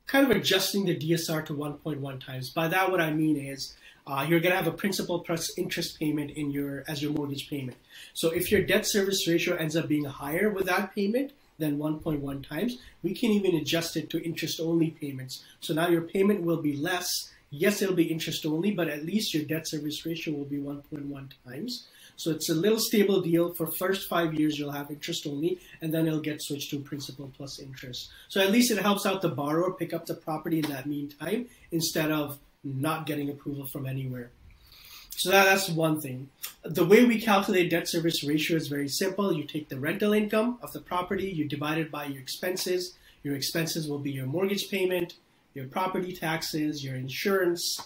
kind 0.07 0.31
of 0.31 0.37
adjusting 0.37 0.85
the 0.85 0.97
DSR 0.97 1.45
to 1.47 1.55
1.1 1.55 2.25
times. 2.25 2.51
By 2.51 2.69
that, 2.69 2.91
what 2.91 3.01
I 3.01 3.13
mean 3.13 3.37
is 3.37 3.75
uh, 4.07 4.25
you're 4.29 4.41
going 4.41 4.53
to 4.53 4.57
have 4.57 4.69
a 4.69 4.77
principal 4.77 5.21
plus 5.21 5.57
interest 5.59 5.99
payment 5.99 6.31
in 6.33 6.51
your 6.51 6.85
as 6.87 7.03
your 7.03 7.13
mortgage 7.13 7.51
payment. 7.51 7.77
So 8.15 8.31
if 8.31 8.53
your 8.53 8.63
debt 8.63 8.87
service 8.87 9.27
ratio 9.27 9.57
ends 9.57 9.77
up 9.77 9.89
being 9.89 10.05
higher 10.05 10.49
with 10.49 10.67
that 10.67 10.95
payment 10.95 11.33
than 11.59 11.79
1.1 11.79 12.49
times, 12.49 12.79
we 13.03 13.15
can 13.15 13.31
even 13.31 13.57
adjust 13.57 13.97
it 13.97 14.09
to 14.11 14.25
interest 14.25 14.61
only 14.61 14.91
payments. 14.91 15.43
So 15.61 15.75
now 15.75 15.89
your 15.89 16.03
payment 16.03 16.43
will 16.43 16.63
be 16.63 16.77
less. 16.77 17.33
Yes, 17.51 17.83
it'll 17.83 17.95
be 17.95 18.05
interest 18.05 18.45
only, 18.47 18.71
but 18.71 18.89
at 18.89 19.05
least 19.05 19.35
your 19.35 19.45
debt 19.45 19.67
service 19.67 20.05
ratio 20.07 20.35
will 20.35 20.45
be 20.45 20.59
1.1 20.59 21.31
times. 21.47 21.87
So 22.17 22.31
it's 22.31 22.49
a 22.49 22.55
little 22.55 22.79
stable 22.79 23.21
deal. 23.21 23.55
For 23.55 23.67
first 23.67 24.09
five 24.09 24.35
years, 24.35 24.59
you'll 24.59 24.73
have 24.73 24.91
interest 24.91 25.27
only, 25.27 25.61
and 25.81 25.93
then 25.93 26.07
it'll 26.07 26.21
get 26.21 26.43
switched 26.43 26.71
to 26.71 26.81
principal 26.81 27.31
plus 27.37 27.61
interest. 27.61 28.11
So 28.29 28.41
at 28.41 28.51
least 28.51 28.71
it 28.71 28.79
helps 28.79 29.07
out 29.07 29.23
the 29.23 29.29
borrower 29.29 29.73
pick 29.73 29.93
up 29.93 30.07
the 30.07 30.15
property 30.15 30.59
in 30.59 30.71
that 30.71 30.87
meantime 30.87 31.47
instead 31.71 32.11
of 32.11 32.39
not 32.65 33.07
getting 33.07 33.31
approval 33.31 33.67
from 33.67 33.87
anywhere. 33.87 34.31
So 35.11 35.31
that, 35.31 35.45
that's 35.45 35.69
one 35.69 36.01
thing. 36.01 36.29
The 36.63 36.85
way 36.85 37.05
we 37.05 37.21
calculate 37.21 37.71
debt 37.71 37.89
service 37.89 38.23
ratio 38.25 38.57
is 38.57 38.69
very 38.69 38.89
simple. 38.89 39.33
You 39.33 39.45
take 39.45 39.69
the 39.69 39.79
rental 39.79 40.13
income 40.13 40.59
of 40.63 40.73
the 40.73 40.81
property, 40.81 41.31
you 41.31 41.49
divide 41.49 41.79
it 41.79 41.91
by 41.91 42.07
your 42.07 42.21
expenses. 42.21 42.95
Your 43.23 43.35
expenses 43.35 43.89
will 43.89 43.99
be 43.99 44.13
your 44.13 44.27
mortgage 44.27 44.71
payment, 44.71 45.15
your 45.55 45.67
property 45.67 46.13
taxes, 46.13 46.85
your 46.85 46.97
insurance, 46.97 47.81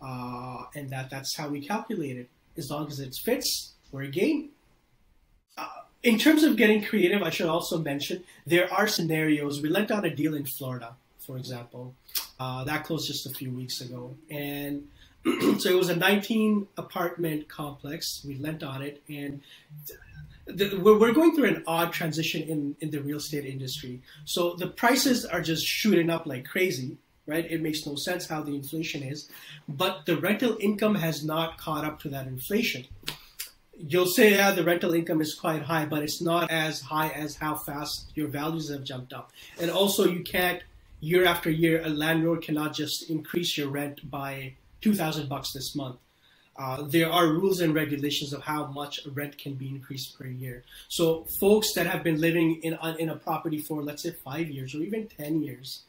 uh, 0.00 0.64
and 0.74 0.90
that, 0.90 1.10
that's 1.10 1.36
how 1.36 1.48
we 1.48 1.60
calculate 1.60 2.16
it. 2.16 2.28
As 2.56 2.70
long 2.70 2.88
as 2.88 3.00
it 3.00 3.14
fits, 3.14 3.72
we're 3.90 4.02
a 4.02 4.08
game. 4.08 4.50
Uh, 5.56 5.68
in 6.02 6.18
terms 6.18 6.42
of 6.42 6.56
getting 6.56 6.82
creative, 6.82 7.22
I 7.22 7.30
should 7.30 7.46
also 7.46 7.78
mention 7.78 8.24
there 8.46 8.72
are 8.72 8.86
scenarios. 8.86 9.62
We 9.62 9.68
lent 9.68 9.90
out 9.90 10.04
a 10.04 10.10
deal 10.10 10.34
in 10.34 10.44
Florida, 10.44 10.94
for 11.18 11.36
example, 11.36 11.94
uh, 12.38 12.64
that 12.64 12.84
closed 12.84 13.06
just 13.06 13.26
a 13.26 13.30
few 13.30 13.50
weeks 13.50 13.80
ago, 13.80 14.14
and 14.30 14.88
so 15.58 15.70
it 15.70 15.76
was 15.76 15.88
a 15.88 15.96
19 15.96 16.66
apartment 16.76 17.48
complex. 17.48 18.24
We 18.26 18.36
lent 18.36 18.62
on 18.62 18.82
it, 18.82 19.02
and 19.08 19.40
we're 20.46 21.12
going 21.12 21.34
through 21.34 21.48
an 21.48 21.62
odd 21.66 21.92
transition 21.92 22.42
in, 22.42 22.76
in 22.80 22.90
the 22.90 23.00
real 23.00 23.18
estate 23.18 23.44
industry. 23.44 24.02
So 24.24 24.54
the 24.54 24.66
prices 24.66 25.24
are 25.24 25.40
just 25.40 25.64
shooting 25.64 26.10
up 26.10 26.26
like 26.26 26.44
crazy, 26.46 26.98
right? 27.26 27.50
It 27.50 27.62
makes 27.62 27.86
no 27.86 27.94
sense 27.96 28.26
how 28.26 28.42
the 28.42 28.54
inflation 28.54 29.02
is, 29.02 29.28
but 29.68 30.06
the 30.06 30.16
rental 30.16 30.56
income 30.60 30.94
has 30.96 31.24
not 31.24 31.58
caught 31.58 31.84
up 31.84 32.00
to 32.00 32.08
that 32.10 32.26
inflation. 32.26 32.84
You'll 33.76 34.06
say, 34.06 34.32
yeah, 34.32 34.52
the 34.52 34.64
rental 34.64 34.94
income 34.94 35.20
is 35.20 35.34
quite 35.34 35.62
high, 35.62 35.86
but 35.86 36.02
it's 36.02 36.20
not 36.20 36.50
as 36.50 36.80
high 36.80 37.08
as 37.08 37.36
how 37.36 37.54
fast 37.56 38.12
your 38.14 38.28
values 38.28 38.70
have 38.70 38.84
jumped 38.84 39.12
up. 39.12 39.32
And 39.58 39.70
also, 39.70 40.04
you 40.06 40.22
can't 40.22 40.62
year 41.00 41.24
after 41.24 41.50
year, 41.50 41.82
a 41.84 41.88
landlord 41.88 42.42
cannot 42.42 42.74
just 42.74 43.10
increase 43.10 43.58
your 43.58 43.68
rent 43.68 44.08
by 44.10 44.54
two 44.80 44.94
thousand 44.94 45.28
bucks 45.28 45.52
this 45.52 45.74
month. 45.74 45.96
Uh, 46.56 46.82
there 46.82 47.10
are 47.10 47.28
rules 47.28 47.60
and 47.60 47.74
regulations 47.74 48.32
of 48.32 48.42
how 48.42 48.66
much 48.66 49.00
rent 49.14 49.38
can 49.38 49.54
be 49.54 49.68
increased 49.68 50.18
per 50.18 50.26
year. 50.26 50.62
So, 50.88 51.24
folks 51.40 51.72
that 51.74 51.86
have 51.86 52.04
been 52.04 52.20
living 52.20 52.60
in 52.62 52.78
in 52.98 53.08
a 53.08 53.16
property 53.16 53.58
for 53.58 53.82
let's 53.82 54.02
say 54.02 54.12
five 54.24 54.48
years 54.50 54.74
or 54.74 54.82
even 54.82 55.08
ten 55.08 55.42
years, 55.42 55.82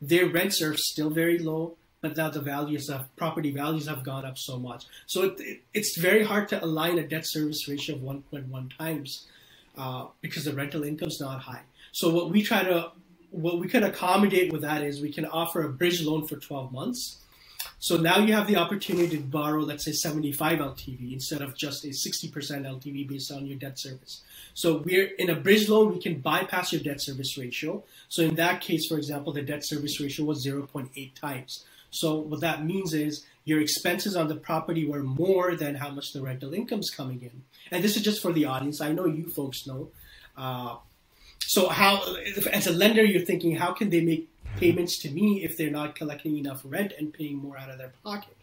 their 0.00 0.26
rents 0.26 0.62
are 0.62 0.76
still 0.76 1.10
very 1.10 1.38
low, 1.38 1.76
but 2.00 2.16
now 2.16 2.30
the 2.30 2.40
values 2.40 2.88
of 2.88 3.14
property 3.16 3.50
values 3.50 3.86
have 3.86 4.04
gone 4.04 4.24
up 4.24 4.38
so 4.38 4.58
much. 4.58 4.84
So 5.06 5.22
it, 5.24 5.40
it, 5.40 5.60
it's 5.74 5.98
very 5.98 6.24
hard 6.24 6.48
to 6.48 6.64
align 6.64 6.98
a 6.98 7.06
debt 7.06 7.26
service 7.26 7.68
ratio 7.68 7.96
of 7.96 8.02
1.1 8.02 8.78
times 8.78 9.26
uh, 9.76 10.06
because 10.20 10.44
the 10.44 10.52
rental 10.52 10.84
income 10.84 11.08
is 11.08 11.20
not 11.20 11.40
high. 11.40 11.62
So 11.92 12.10
what 12.10 12.30
we 12.30 12.42
try 12.42 12.62
to 12.62 12.92
what 13.30 13.58
we 13.58 13.68
can 13.68 13.84
accommodate 13.84 14.52
with 14.52 14.62
that 14.62 14.82
is 14.82 15.00
we 15.00 15.12
can 15.12 15.26
offer 15.26 15.62
a 15.62 15.68
bridge 15.68 16.02
loan 16.02 16.26
for 16.26 16.36
12 16.36 16.72
months. 16.72 17.18
So 17.80 17.96
now 17.96 18.18
you 18.18 18.32
have 18.34 18.46
the 18.46 18.56
opportunity 18.56 19.16
to 19.16 19.22
borrow, 19.22 19.60
let's 19.60 19.84
say 19.84 19.92
75 19.92 20.58
LTV 20.58 21.12
instead 21.12 21.42
of 21.42 21.56
just 21.56 21.84
a 21.84 21.88
60% 21.88 22.32
LTV 22.32 23.08
based 23.08 23.32
on 23.32 23.46
your 23.46 23.56
debt 23.56 23.78
service. 23.78 24.22
So 24.54 24.78
we're 24.78 25.06
in 25.18 25.30
a 25.30 25.36
bridge 25.36 25.68
loan, 25.68 25.92
we 25.92 26.00
can 26.00 26.20
bypass 26.20 26.72
your 26.72 26.82
debt 26.82 27.00
service 27.00 27.38
ratio. 27.38 27.84
So 28.08 28.22
in 28.22 28.34
that 28.34 28.60
case, 28.60 28.86
for 28.88 28.96
example, 28.96 29.32
the 29.32 29.42
debt 29.42 29.64
service 29.64 30.00
ratio 30.00 30.26
was 30.26 30.44
0.8 30.44 31.14
times. 31.14 31.64
So 31.90 32.16
what 32.16 32.40
that 32.40 32.64
means 32.64 32.92
is 32.94 33.24
your 33.44 33.60
expenses 33.60 34.16
on 34.16 34.28
the 34.28 34.36
property 34.36 34.84
were 34.86 35.02
more 35.02 35.56
than 35.56 35.76
how 35.76 35.90
much 35.90 36.12
the 36.12 36.20
rental 36.20 36.52
income 36.52 36.80
is 36.80 36.90
coming 36.90 37.22
in. 37.22 37.42
And 37.70 37.82
this 37.82 37.96
is 37.96 38.02
just 38.02 38.20
for 38.20 38.32
the 38.32 38.44
audience. 38.44 38.80
I 38.80 38.92
know 38.92 39.06
you 39.06 39.28
folks 39.28 39.66
know. 39.66 39.88
Uh, 40.36 40.76
so 41.40 41.68
how, 41.68 42.16
as 42.52 42.66
a 42.66 42.72
lender, 42.72 43.02
you're 43.02 43.24
thinking, 43.24 43.56
how 43.56 43.72
can 43.72 43.88
they 43.88 44.02
make 44.02 44.28
payments 44.58 44.98
to 45.00 45.10
me 45.10 45.44
if 45.44 45.56
they're 45.56 45.70
not 45.70 45.94
collecting 45.94 46.36
enough 46.36 46.62
rent 46.64 46.92
and 46.98 47.12
paying 47.12 47.36
more 47.36 47.56
out 47.56 47.70
of 47.70 47.78
their 47.78 47.92
pocket? 48.04 48.36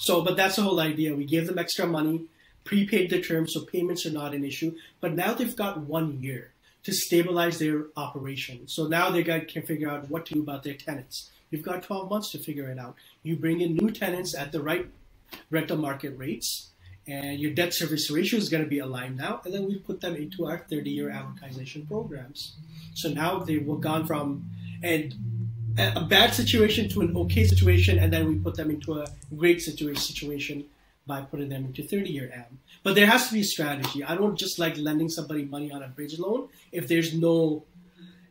So, 0.00 0.22
but 0.22 0.36
that's 0.36 0.56
the 0.56 0.62
whole 0.62 0.80
idea. 0.80 1.14
We 1.14 1.24
gave 1.24 1.46
them 1.46 1.58
extra 1.58 1.86
money, 1.86 2.26
prepaid 2.64 3.10
the 3.10 3.20
term, 3.20 3.48
so 3.48 3.64
payments 3.64 4.04
are 4.06 4.10
not 4.10 4.34
an 4.34 4.44
issue. 4.44 4.74
But 5.00 5.14
now 5.14 5.34
they've 5.34 5.54
got 5.54 5.80
one 5.80 6.20
year 6.22 6.52
to 6.82 6.92
stabilize 6.92 7.58
their 7.58 7.86
operation. 7.96 8.66
So 8.66 8.86
now 8.86 9.10
they 9.10 9.22
got, 9.22 9.48
can 9.48 9.62
figure 9.62 9.90
out 9.90 10.10
what 10.10 10.26
to 10.26 10.34
do 10.34 10.40
about 10.42 10.62
their 10.62 10.74
tenants. 10.74 11.30
You've 11.50 11.62
got 11.62 11.82
12 11.82 12.10
months 12.10 12.30
to 12.32 12.38
figure 12.38 12.70
it 12.70 12.78
out. 12.78 12.96
You 13.22 13.36
bring 13.36 13.60
in 13.60 13.74
new 13.74 13.90
tenants 13.90 14.34
at 14.34 14.52
the 14.52 14.62
right 14.62 14.88
rental 15.50 15.76
market 15.76 16.16
rates 16.16 16.70
and 17.06 17.40
your 17.40 17.52
debt 17.52 17.74
service 17.74 18.10
ratio 18.10 18.38
is 18.38 18.48
going 18.48 18.62
to 18.62 18.68
be 18.68 18.78
aligned 18.78 19.16
now, 19.16 19.40
and 19.44 19.52
then 19.52 19.66
we 19.66 19.78
put 19.78 20.00
them 20.00 20.14
into 20.14 20.46
our 20.46 20.58
30 20.70 20.90
year 20.90 21.08
amortization 21.08 21.86
programs. 21.88 22.54
So 22.94 23.08
now 23.08 23.40
they've 23.40 23.66
gone 23.80 24.06
from 24.06 24.44
and 24.82 25.14
a 25.96 26.04
bad 26.04 26.34
situation 26.34 26.88
to 26.90 27.00
an 27.02 27.16
okay 27.16 27.44
situation, 27.44 27.98
and 27.98 28.12
then 28.12 28.28
we 28.28 28.36
put 28.36 28.54
them 28.56 28.70
into 28.70 29.00
a 29.00 29.06
great 29.36 29.60
situation 29.60 30.64
by 31.06 31.22
putting 31.22 31.48
them 31.48 31.64
into 31.64 31.82
30 31.82 32.10
year 32.10 32.30
AM. 32.32 32.58
But 32.82 32.94
there 32.94 33.06
has 33.06 33.28
to 33.28 33.34
be 33.34 33.40
a 33.40 33.44
strategy. 33.44 34.04
I 34.04 34.14
don't 34.14 34.36
just 34.36 34.58
like 34.58 34.76
lending 34.76 35.08
somebody 35.08 35.44
money 35.44 35.72
on 35.72 35.82
a 35.82 35.88
bridge 35.88 36.18
loan 36.18 36.48
if 36.72 36.88
there's 36.88 37.14
no 37.14 37.64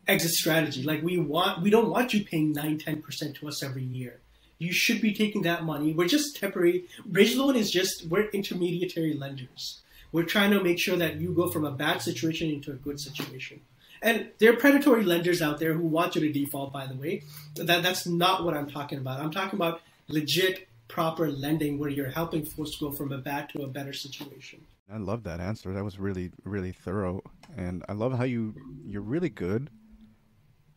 exit 0.07 0.31
strategy. 0.31 0.83
Like 0.83 1.03
we 1.03 1.17
want, 1.17 1.62
we 1.62 1.69
don't 1.69 1.89
want 1.89 2.13
you 2.13 2.23
paying 2.23 2.53
9, 2.53 2.79
10% 2.79 3.35
to 3.39 3.47
us 3.47 3.63
every 3.63 3.83
year 3.83 4.19
you 4.59 4.73
should 4.73 5.01
be 5.01 5.13
taking 5.13 5.41
that 5.43 5.63
money. 5.63 5.93
We're 5.93 6.07
just 6.07 6.35
temporary. 6.35 6.85
Bridge 7.05 7.35
loan 7.35 7.55
is 7.55 7.71
just, 7.71 8.05
we're 8.07 8.27
intermediary 8.29 9.13
lenders. 9.13 9.81
We're 10.12 10.23
trying 10.23 10.52
to 10.52 10.62
make 10.62 10.79
sure 10.79 10.97
that 10.97 11.15
you 11.15 11.33
go 11.33 11.50
from 11.50 11.65
a 11.65 11.71
bad 11.71 12.02
situation 12.02 12.50
into 12.50 12.71
a 12.71 12.75
good 12.75 13.00
situation. 13.00 13.62
And 14.02 14.29
there 14.39 14.54
are 14.54 14.56
predatory 14.56 15.04
lenders 15.04 15.41
out 15.41 15.60
there 15.60 15.73
who 15.73 15.85
want 15.85 16.15
you 16.15 16.21
to 16.21 16.31
default, 16.31 16.71
by 16.71 16.87
the 16.87 16.95
way. 16.95 17.23
That, 17.56 17.83
that's 17.83 18.06
not 18.06 18.45
what 18.45 18.56
I'm 18.56 18.69
talking 18.69 18.97
about. 18.97 19.19
I'm 19.19 19.31
talking 19.31 19.58
about 19.58 19.81
legit, 20.08 20.67
proper 20.87 21.29
lending 21.29 21.77
where 21.77 21.89
you're 21.89 22.10
helping 22.10 22.45
folks 22.45 22.77
go 22.77 22.91
from 22.91 23.12
a 23.12 23.17
bad 23.17 23.50
to 23.50 23.63
a 23.63 23.67
better 23.67 23.93
situation. 23.93 24.65
I 24.91 24.97
love 24.97 25.23
that 25.23 25.39
answer. 25.39 25.73
That 25.73 25.83
was 25.83 26.00
really, 26.00 26.31
really 26.43 26.71
thorough. 26.71 27.21
And 27.56 27.83
I 27.87 27.93
love 27.93 28.17
how 28.17 28.23
you, 28.23 28.56
you're 28.85 29.02
really 29.02 29.29
good 29.29 29.69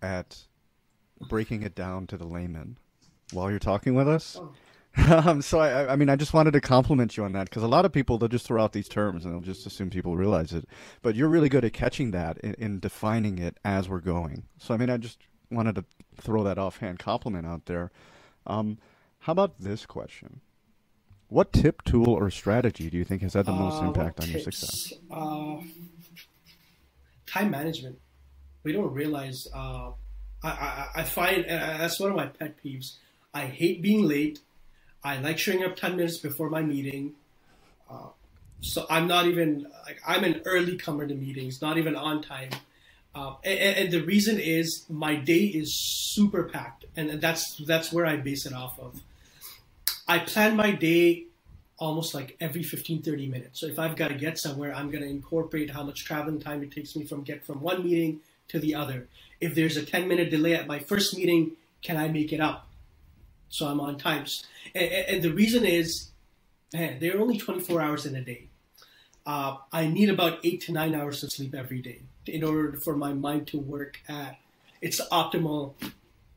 at 0.03 0.39
breaking 1.29 1.63
it 1.63 1.75
down 1.75 2.07
to 2.09 2.17
the 2.17 2.27
layman 2.27 2.77
while 3.33 3.51
you're 3.51 3.59
talking 3.59 3.95
with 3.95 4.09
us. 4.09 4.37
Oh. 4.39 4.53
um, 5.11 5.41
so 5.41 5.59
I, 5.59 5.93
I 5.93 5.97
mean, 5.97 6.11
I 6.11 6.17
just 6.17 6.35
wanted 6.35 6.53
to 6.53 6.61
compliment 6.61 7.17
you 7.17 7.25
on 7.25 7.33
that 7.33 7.49
because 7.49 7.63
a 7.63 7.69
lot 7.69 7.85
of 7.85 7.93
people 7.93 8.19
they'll 8.19 8.29
just 8.29 8.47
throw 8.47 8.63
out 8.63 8.73
these 8.73 8.89
terms 8.89 9.25
and 9.25 9.33
they'll 9.33 9.41
just 9.41 9.67
assume 9.67 9.89
people 9.89 10.17
realize 10.17 10.53
it. 10.53 10.69
But 11.01 11.15
you're 11.15 11.29
really 11.29 11.49
good 11.49 11.65
at 11.65 11.73
catching 11.73 12.11
that 12.11 12.39
and, 12.43 12.81
defining 12.81 13.39
it 13.39 13.57
as 13.65 13.89
we're 13.89 14.01
going. 14.01 14.45
So 14.59 14.75
I 14.75 14.77
mean, 14.77 14.91
I 14.91 14.99
just 14.99 15.19
wanted 15.51 15.77
to 15.77 15.85
throw 16.21 16.43
that 16.45 16.59
offhand 16.59 16.99
compliment 16.99 17.47
out 17.47 17.67
there. 17.67 17.91
Um, 18.47 18.79
how 19.21 19.33
about 19.33 19.61
this 19.61 19.87
question? 19.87 20.41
what 21.33 21.51
tip, 21.51 21.83
tool, 21.85 22.11
or 22.11 22.31
strategy 22.31 22.91
do 22.91 22.99
you 22.99 23.05
think 23.05 23.23
has 23.23 23.33
had 23.33 23.47
the 23.47 23.53
most 23.53 23.83
Uh, 23.83 23.87
impact 23.87 24.21
on 24.21 24.29
your 24.31 24.41
success? 24.41 24.93
Uh, 25.11 25.57
time 27.27 27.51
management. 27.51 27.99
We 28.65 28.73
don't 28.73 28.93
realize. 28.93 29.49
Uh, 29.53 29.93
I, 30.45 30.49
I, 30.49 30.89
I 30.97 31.05
find 31.05 31.47
uh, 31.47 31.79
that's 31.79 31.99
one 31.99 32.11
of 32.11 32.17
my 32.17 32.27
pet 32.27 32.57
peeves. 32.63 32.99
I 33.33 33.47
hate 33.47 33.81
being 33.81 34.07
late. 34.07 34.41
I 35.05 35.19
like 35.19 35.39
showing 35.39 35.65
up 35.65 35.77
ten 35.77 35.97
minutes 35.97 36.19
before 36.19 36.49
my 36.51 36.63
meeting. 36.63 37.15
Uh, 37.91 38.09
so 38.61 38.87
I'm 38.89 39.07
not 39.07 39.27
even 39.27 39.67
like 39.85 40.01
I'm 40.07 40.25
an 40.25 40.43
early 40.45 40.77
comer 40.77 41.07
to 41.07 41.15
meetings, 41.15 41.61
not 41.61 41.79
even 41.79 41.97
on 41.97 42.23
time. 42.23 42.51
Uh, 43.15 43.35
and, 43.45 43.77
and 43.77 43.93
the 43.93 44.03
reason 44.03 44.39
is 44.39 44.87
my 44.89 45.17
day 45.17 45.45
is 45.45 45.75
super 45.75 46.45
packed, 46.45 46.87
and 46.97 47.21
that's 47.21 47.57
that's 47.67 47.93
where 47.93 48.07
I 48.07 48.17
base 48.17 48.47
it 48.47 48.53
off 48.53 48.79
of. 48.79 49.01
I 50.09 50.19
plan 50.21 50.57
my 50.57 50.73
day 50.73 51.27
almost 51.83 52.15
like 52.15 52.37
every 52.41 52.63
15 52.63 53.03
30 53.03 53.27
minutes 53.27 53.61
so 53.61 53.67
if 53.67 53.77
i've 53.77 53.97
got 53.97 54.07
to 54.07 54.15
get 54.15 54.39
somewhere 54.39 54.73
i'm 54.73 54.89
going 54.89 55.03
to 55.03 55.09
incorporate 55.09 55.69
how 55.69 55.83
much 55.83 56.05
traveling 56.05 56.39
time 56.39 56.63
it 56.63 56.71
takes 56.71 56.95
me 56.95 57.05
from 57.05 57.23
get 57.23 57.45
from 57.45 57.61
one 57.61 57.83
meeting 57.83 58.21
to 58.47 58.61
the 58.61 58.73
other 58.73 59.09
if 59.41 59.53
there's 59.57 59.77
a 59.77 59.85
10 59.85 60.07
minute 60.07 60.31
delay 60.31 60.55
at 60.55 60.69
my 60.69 60.79
first 60.79 61.17
meeting 61.17 61.51
can 61.83 61.97
i 61.97 62.07
make 62.07 62.33
it 62.33 62.41
up 62.41 62.69
so 63.53 63.67
i'm 63.67 63.81
on 63.81 63.97
times 63.99 64.45
and, 64.75 64.91
and 64.91 65.23
the 65.23 65.33
reason 65.33 65.65
is 65.65 66.11
man 66.73 66.99
there 67.01 67.17
are 67.17 67.21
only 67.21 67.39
24 67.39 67.81
hours 67.81 68.07
in 68.07 68.17
a 68.17 68.21
day 68.21 68.49
uh, 69.27 69.57
i 69.73 69.87
need 69.87 70.11
about 70.11 70.39
eight 70.45 70.61
to 70.61 70.73
nine 70.73 70.95
hours 70.95 71.23
of 71.23 71.31
sleep 71.31 71.55
every 71.55 71.81
day 71.81 72.01
in 72.27 72.43
order 72.43 72.79
for 72.79 72.97
my 72.97 73.13
mind 73.13 73.47
to 73.47 73.59
work 73.59 74.01
at 74.09 74.39
its 74.81 75.01
optimal 75.11 75.75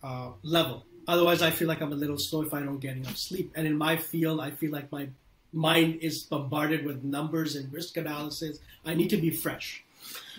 uh, 0.04 0.30
level 0.44 0.86
otherwise 1.08 1.42
i 1.42 1.50
feel 1.50 1.68
like 1.68 1.82
i'm 1.82 1.92
a 1.92 2.02
little 2.04 2.20
slow 2.20 2.42
if 2.42 2.54
i 2.54 2.60
don't 2.60 2.80
get 2.80 2.98
enough 2.98 3.18
sleep 3.18 3.52
and 3.56 3.66
in 3.66 3.78
my 3.78 3.96
field 3.98 4.40
i 4.40 4.52
feel 4.52 4.72
like 4.72 4.92
my 4.92 5.08
mind 5.56 6.00
is 6.02 6.24
bombarded 6.24 6.86
with 6.86 7.04
numbers 7.04 7.56
and 7.56 7.72
risk 7.74 7.98
analysis. 7.98 8.60
I 8.86 8.94
need 8.94 9.10
to 9.10 9.18
be 9.18 9.32
fresh. 9.32 9.84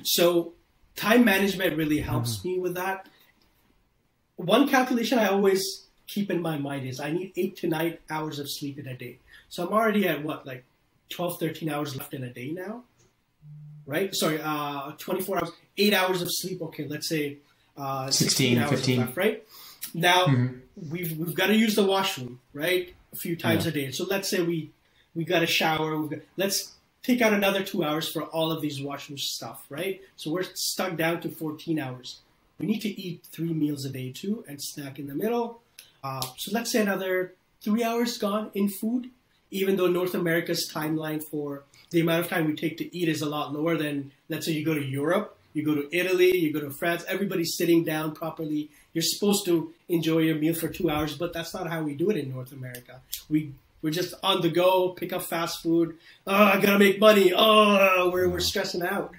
So 0.03 0.53
time 0.95 1.25
management 1.25 1.77
really 1.77 2.01
helps 2.01 2.45
me 2.45 2.59
with 2.59 2.75
that. 2.75 3.09
One 4.37 4.69
calculation 4.69 5.19
I 5.19 5.29
always 5.29 5.86
keep 6.07 6.31
in 6.31 6.41
my 6.43 6.57
mind 6.59 6.87
is 6.87 7.01
I 7.01 7.11
need 7.11 7.33
eight 7.37 7.57
to 7.59 7.69
nine 7.69 7.99
hours 8.11 8.39
of 8.39 8.51
sleep 8.51 8.79
in 8.79 8.87
a 8.87 8.95
day. 8.97 9.19
So 9.49 9.67
I'm 9.67 9.73
already 9.73 10.07
at 10.09 10.23
what, 10.25 10.47
like 10.47 10.65
12, 11.11 11.39
13 11.41 11.69
hours 11.69 11.97
left 11.97 12.15
in 12.15 12.25
a 12.25 12.33
day 12.33 12.51
now? 12.51 12.83
Right? 13.87 14.15
Sorry, 14.15 14.41
uh, 14.43 14.93
24 14.99 15.39
hours, 15.39 15.53
eight 15.79 15.95
hours 15.95 16.21
of 16.23 16.29
sleep. 16.31 16.61
Okay, 16.63 16.87
let's 16.89 17.09
say 17.09 17.39
uh, 17.77 18.11
16, 18.11 18.59
hours 18.59 18.71
15. 18.71 18.99
left, 19.01 19.17
right? 19.17 19.45
Now 19.95 20.27
we've 20.91 21.17
we've 21.17 21.35
got 21.35 21.47
to 21.47 21.55
use 21.55 21.77
the 21.77 21.85
washroom, 21.85 22.41
right? 22.53 22.93
A 23.13 23.17
few 23.17 23.37
times 23.37 23.65
Yeah. 23.65 23.71
a 23.71 23.75
day. 23.75 23.91
So 23.93 24.05
let's 24.05 24.29
say 24.29 24.43
we 24.43 24.71
we 25.15 25.25
got 25.25 25.43
a 25.43 25.47
shower. 25.47 25.97
We've 25.97 26.11
got, 26.11 26.19
let's 26.37 26.73
take 27.05 27.23
out 27.23 27.33
another 27.33 27.63
two 27.63 27.85
hours 27.85 28.09
for 28.09 28.23
all 28.25 28.51
of 28.51 28.61
these 28.61 28.83
washroom 28.83 29.19
stuff, 29.19 29.65
right? 29.71 30.03
So 30.17 30.33
we're 30.33 30.43
stuck 30.55 30.97
down 30.97 31.21
to 31.21 31.29
14 31.29 31.79
hours. 31.79 32.19
We 32.59 32.67
need 32.67 32.81
to 32.81 32.89
eat 32.89 33.25
three 33.31 33.53
meals 33.53 33.85
a 33.85 33.91
day 33.91 34.11
too 34.11 34.45
and 34.49 34.61
snack 34.61 34.99
in 34.99 35.07
the 35.07 35.15
middle. 35.15 35.61
Uh, 36.07 36.21
so 36.37 36.53
let's 36.53 36.71
say 36.71 36.81
another 36.81 37.35
three 37.65 37.83
hours 37.83 38.17
gone 38.17 38.51
in 38.55 38.69
food, 38.69 39.11
even 39.51 39.75
though 39.75 39.89
North 39.89 40.15
America's 40.15 40.71
timeline 40.73 41.21
for 41.21 41.65
the 41.91 42.01
amount 42.01 42.25
of 42.25 42.31
time 42.31 42.47
we 42.47 42.55
take 42.55 42.79
to 42.79 42.97
eat 42.97 43.09
is 43.09 43.23
a 43.23 43.29
lot 43.29 43.53
lower 43.53 43.77
than, 43.77 44.13
let's 44.29 44.47
say, 44.47 44.53
you 44.53 44.65
go 44.65 44.75
to 44.75 44.85
Europe, 44.85 45.37
you 45.53 45.65
go 45.65 45.75
to 45.75 45.89
Italy, 45.91 46.37
you 46.37 46.53
go 46.53 46.61
to 46.61 46.71
France, 46.71 47.05
everybody's 47.09 47.57
sitting 47.57 47.83
down 47.83 48.15
properly. 48.15 48.71
You're 48.93 49.03
supposed 49.03 49.45
to 49.47 49.73
enjoy 49.89 50.19
your 50.19 50.37
meal 50.37 50.55
for 50.55 50.69
two 50.69 50.91
hours, 50.91 51.17
but 51.17 51.33
that's 51.33 51.53
not 51.53 51.69
how 51.69 51.83
we 51.83 51.95
do 51.95 52.11
it 52.11 52.17
in 52.17 52.31
North 52.31 52.53
America. 52.53 53.01
We 53.29 53.53
we're 53.83 53.91
just 53.91 54.15
on 54.23 54.43
the 54.43 54.49
go, 54.49 54.91
pick 54.91 55.13
up 55.13 55.23
fast 55.23 55.61
food. 55.63 55.97
Oh, 56.27 56.35
I 56.35 56.61
gotta 56.61 56.79
make 56.79 57.01
money. 57.01 57.33
Oh, 57.35 58.11
we're, 58.13 58.29
we're 58.29 58.41
stressing 58.41 58.83
out. 58.83 59.13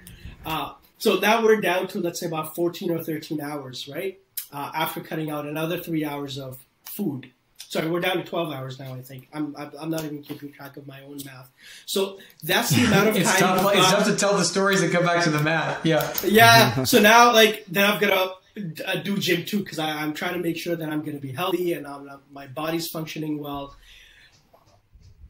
Uh, 0.44 0.72
so 0.96 1.18
now 1.18 1.42
we're 1.42 1.60
down 1.60 1.86
to 1.88 2.00
let's 2.00 2.20
say 2.20 2.26
about 2.26 2.54
14 2.54 2.90
or 2.90 3.02
13 3.02 3.40
hours, 3.42 3.88
right? 3.88 4.18
Uh, 4.50 4.70
after 4.74 5.00
cutting 5.00 5.30
out 5.30 5.46
another 5.46 5.78
three 5.78 6.04
hours 6.04 6.38
of 6.38 6.58
food. 6.98 7.30
Sorry, 7.58 7.88
we're 7.88 8.00
down 8.00 8.16
to 8.16 8.24
12 8.24 8.52
hours 8.52 8.78
now. 8.78 8.94
I 8.94 9.02
think 9.02 9.28
I'm 9.32 9.54
I'm 9.56 9.90
not 9.90 10.04
even 10.04 10.22
keeping 10.22 10.50
track 10.52 10.76
of 10.78 10.86
my 10.86 11.00
own 11.02 11.18
math. 11.24 11.50
So 11.84 12.18
that's 12.42 12.70
the 12.70 12.84
amount 12.86 13.08
of 13.10 13.16
It's 13.16 13.30
time. 13.30 13.40
tough. 13.40 13.74
It's 13.74 13.90
tough 13.90 14.06
to 14.06 14.16
tell 14.16 14.36
the 14.38 14.44
stories 14.44 14.80
and 14.82 14.90
come 14.90 15.04
back 15.04 15.22
to 15.24 15.30
the 15.30 15.42
math. 15.42 15.84
Yeah. 15.84 16.10
yeah. 16.24 16.84
So 16.84 16.98
now, 17.00 17.32
like, 17.32 17.66
then 17.66 17.84
I've 17.84 18.00
got 18.00 18.10
to 18.56 18.88
uh, 18.88 18.96
do 19.02 19.18
gym 19.18 19.44
too 19.44 19.58
because 19.58 19.78
I'm 19.78 20.14
trying 20.14 20.32
to 20.34 20.40
make 20.40 20.56
sure 20.56 20.76
that 20.76 20.88
I'm 20.88 21.00
going 21.00 21.18
to 21.20 21.20
be 21.20 21.32
healthy 21.32 21.74
and 21.74 21.86
I'm, 21.86 22.08
my 22.32 22.46
body's 22.46 22.88
functioning 22.88 23.38
well. 23.38 23.76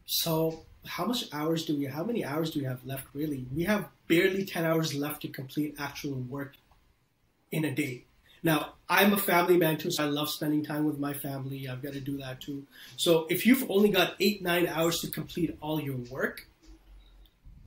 So, 0.05 0.65
how 0.85 1.05
much 1.05 1.25
hours 1.33 1.65
do 1.65 1.77
we? 1.77 1.85
How 1.85 2.03
many 2.03 2.23
hours 2.23 2.51
do 2.51 2.59
we 2.61 2.65
have 2.65 2.83
left? 2.85 3.05
Really, 3.13 3.45
we 3.53 3.63
have 3.65 3.89
barely 4.07 4.45
ten 4.45 4.63
hours 4.65 4.95
left 4.95 5.21
to 5.23 5.27
complete 5.27 5.75
actual 5.77 6.15
work 6.35 6.53
in 7.51 7.65
a 7.65 7.73
day. 7.75 8.05
Now, 8.41 8.73
I'm 8.89 9.13
a 9.13 9.17
family 9.17 9.57
man 9.57 9.77
too, 9.77 9.91
so 9.91 10.03
I 10.03 10.07
love 10.07 10.29
spending 10.29 10.63
time 10.63 10.85
with 10.85 10.97
my 10.99 11.13
family. 11.13 11.67
I've 11.67 11.81
got 11.81 11.93
to 11.93 11.99
do 11.99 12.17
that 12.17 12.41
too. 12.41 12.65
So, 12.95 13.27
if 13.29 13.45
you've 13.45 13.69
only 13.69 13.89
got 13.89 14.15
eight, 14.19 14.41
nine 14.41 14.67
hours 14.67 14.99
to 15.01 15.09
complete 15.09 15.57
all 15.61 15.79
your 15.81 15.97
work, 15.97 16.47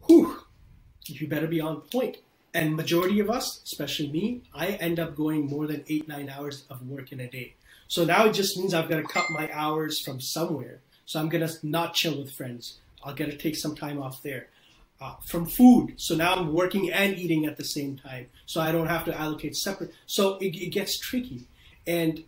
whew, 0.06 0.38
you 1.06 1.28
better 1.28 1.46
be 1.46 1.60
on 1.60 1.80
point. 1.82 2.18
And 2.54 2.76
majority 2.76 3.18
of 3.20 3.30
us, 3.30 3.62
especially 3.64 4.10
me, 4.10 4.42
I 4.54 4.68
end 4.68 5.00
up 5.00 5.16
going 5.16 5.46
more 5.46 5.66
than 5.66 5.84
eight, 5.88 6.06
nine 6.06 6.28
hours 6.28 6.64
of 6.68 6.86
work 6.86 7.12
in 7.12 7.20
a 7.20 7.28
day. 7.28 7.54
So 7.88 8.04
now 8.04 8.26
it 8.26 8.32
just 8.32 8.58
means 8.58 8.74
I've 8.74 8.88
got 8.88 8.96
to 8.96 9.02
cut 9.02 9.30
my 9.30 9.50
hours 9.52 10.00
from 10.00 10.20
somewhere. 10.20 10.80
So 11.04 11.20
I'm 11.20 11.28
gonna 11.28 11.48
not 11.62 11.94
chill 11.94 12.18
with 12.18 12.32
friends. 12.32 12.78
I'll 13.04 13.14
get 13.14 13.30
to 13.30 13.36
take 13.36 13.56
some 13.56 13.74
time 13.74 14.00
off 14.00 14.22
there. 14.22 14.48
Uh, 15.02 15.16
from 15.26 15.46
food. 15.46 15.94
So 15.96 16.14
now 16.14 16.34
I'm 16.34 16.52
working 16.52 16.92
and 16.92 17.18
eating 17.18 17.44
at 17.44 17.56
the 17.56 17.64
same 17.64 17.96
time. 17.96 18.26
So 18.46 18.60
I 18.60 18.70
don't 18.70 18.86
have 18.86 19.04
to 19.06 19.20
allocate 19.22 19.56
separate. 19.56 19.90
So 20.06 20.22
it, 20.38 20.54
it 20.54 20.70
gets 20.70 20.96
tricky. 21.08 21.48
And 21.88 22.22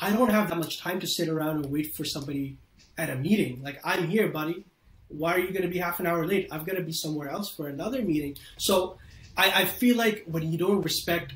I 0.00 0.12
don't 0.12 0.30
have 0.30 0.48
that 0.48 0.58
much 0.64 0.78
time 0.78 1.00
to 1.00 1.08
sit 1.08 1.28
around 1.28 1.56
and 1.56 1.66
wait 1.72 1.92
for 1.96 2.04
somebody 2.04 2.56
at 2.96 3.10
a 3.10 3.16
meeting. 3.16 3.62
Like, 3.64 3.80
I'm 3.82 4.06
here, 4.06 4.28
buddy. 4.28 4.64
Why 5.08 5.34
are 5.34 5.40
you 5.40 5.50
going 5.50 5.62
to 5.62 5.74
be 5.76 5.78
half 5.78 5.98
an 5.98 6.06
hour 6.06 6.24
late? 6.24 6.46
I've 6.52 6.64
got 6.64 6.76
to 6.76 6.84
be 6.84 6.92
somewhere 6.92 7.30
else 7.30 7.48
for 7.56 7.66
another 7.66 8.00
meeting. 8.00 8.36
So 8.58 8.98
I, 9.36 9.62
I 9.62 9.64
feel 9.64 9.96
like 9.96 10.22
when 10.26 10.52
you 10.52 10.56
don't 10.56 10.82
respect 10.82 11.32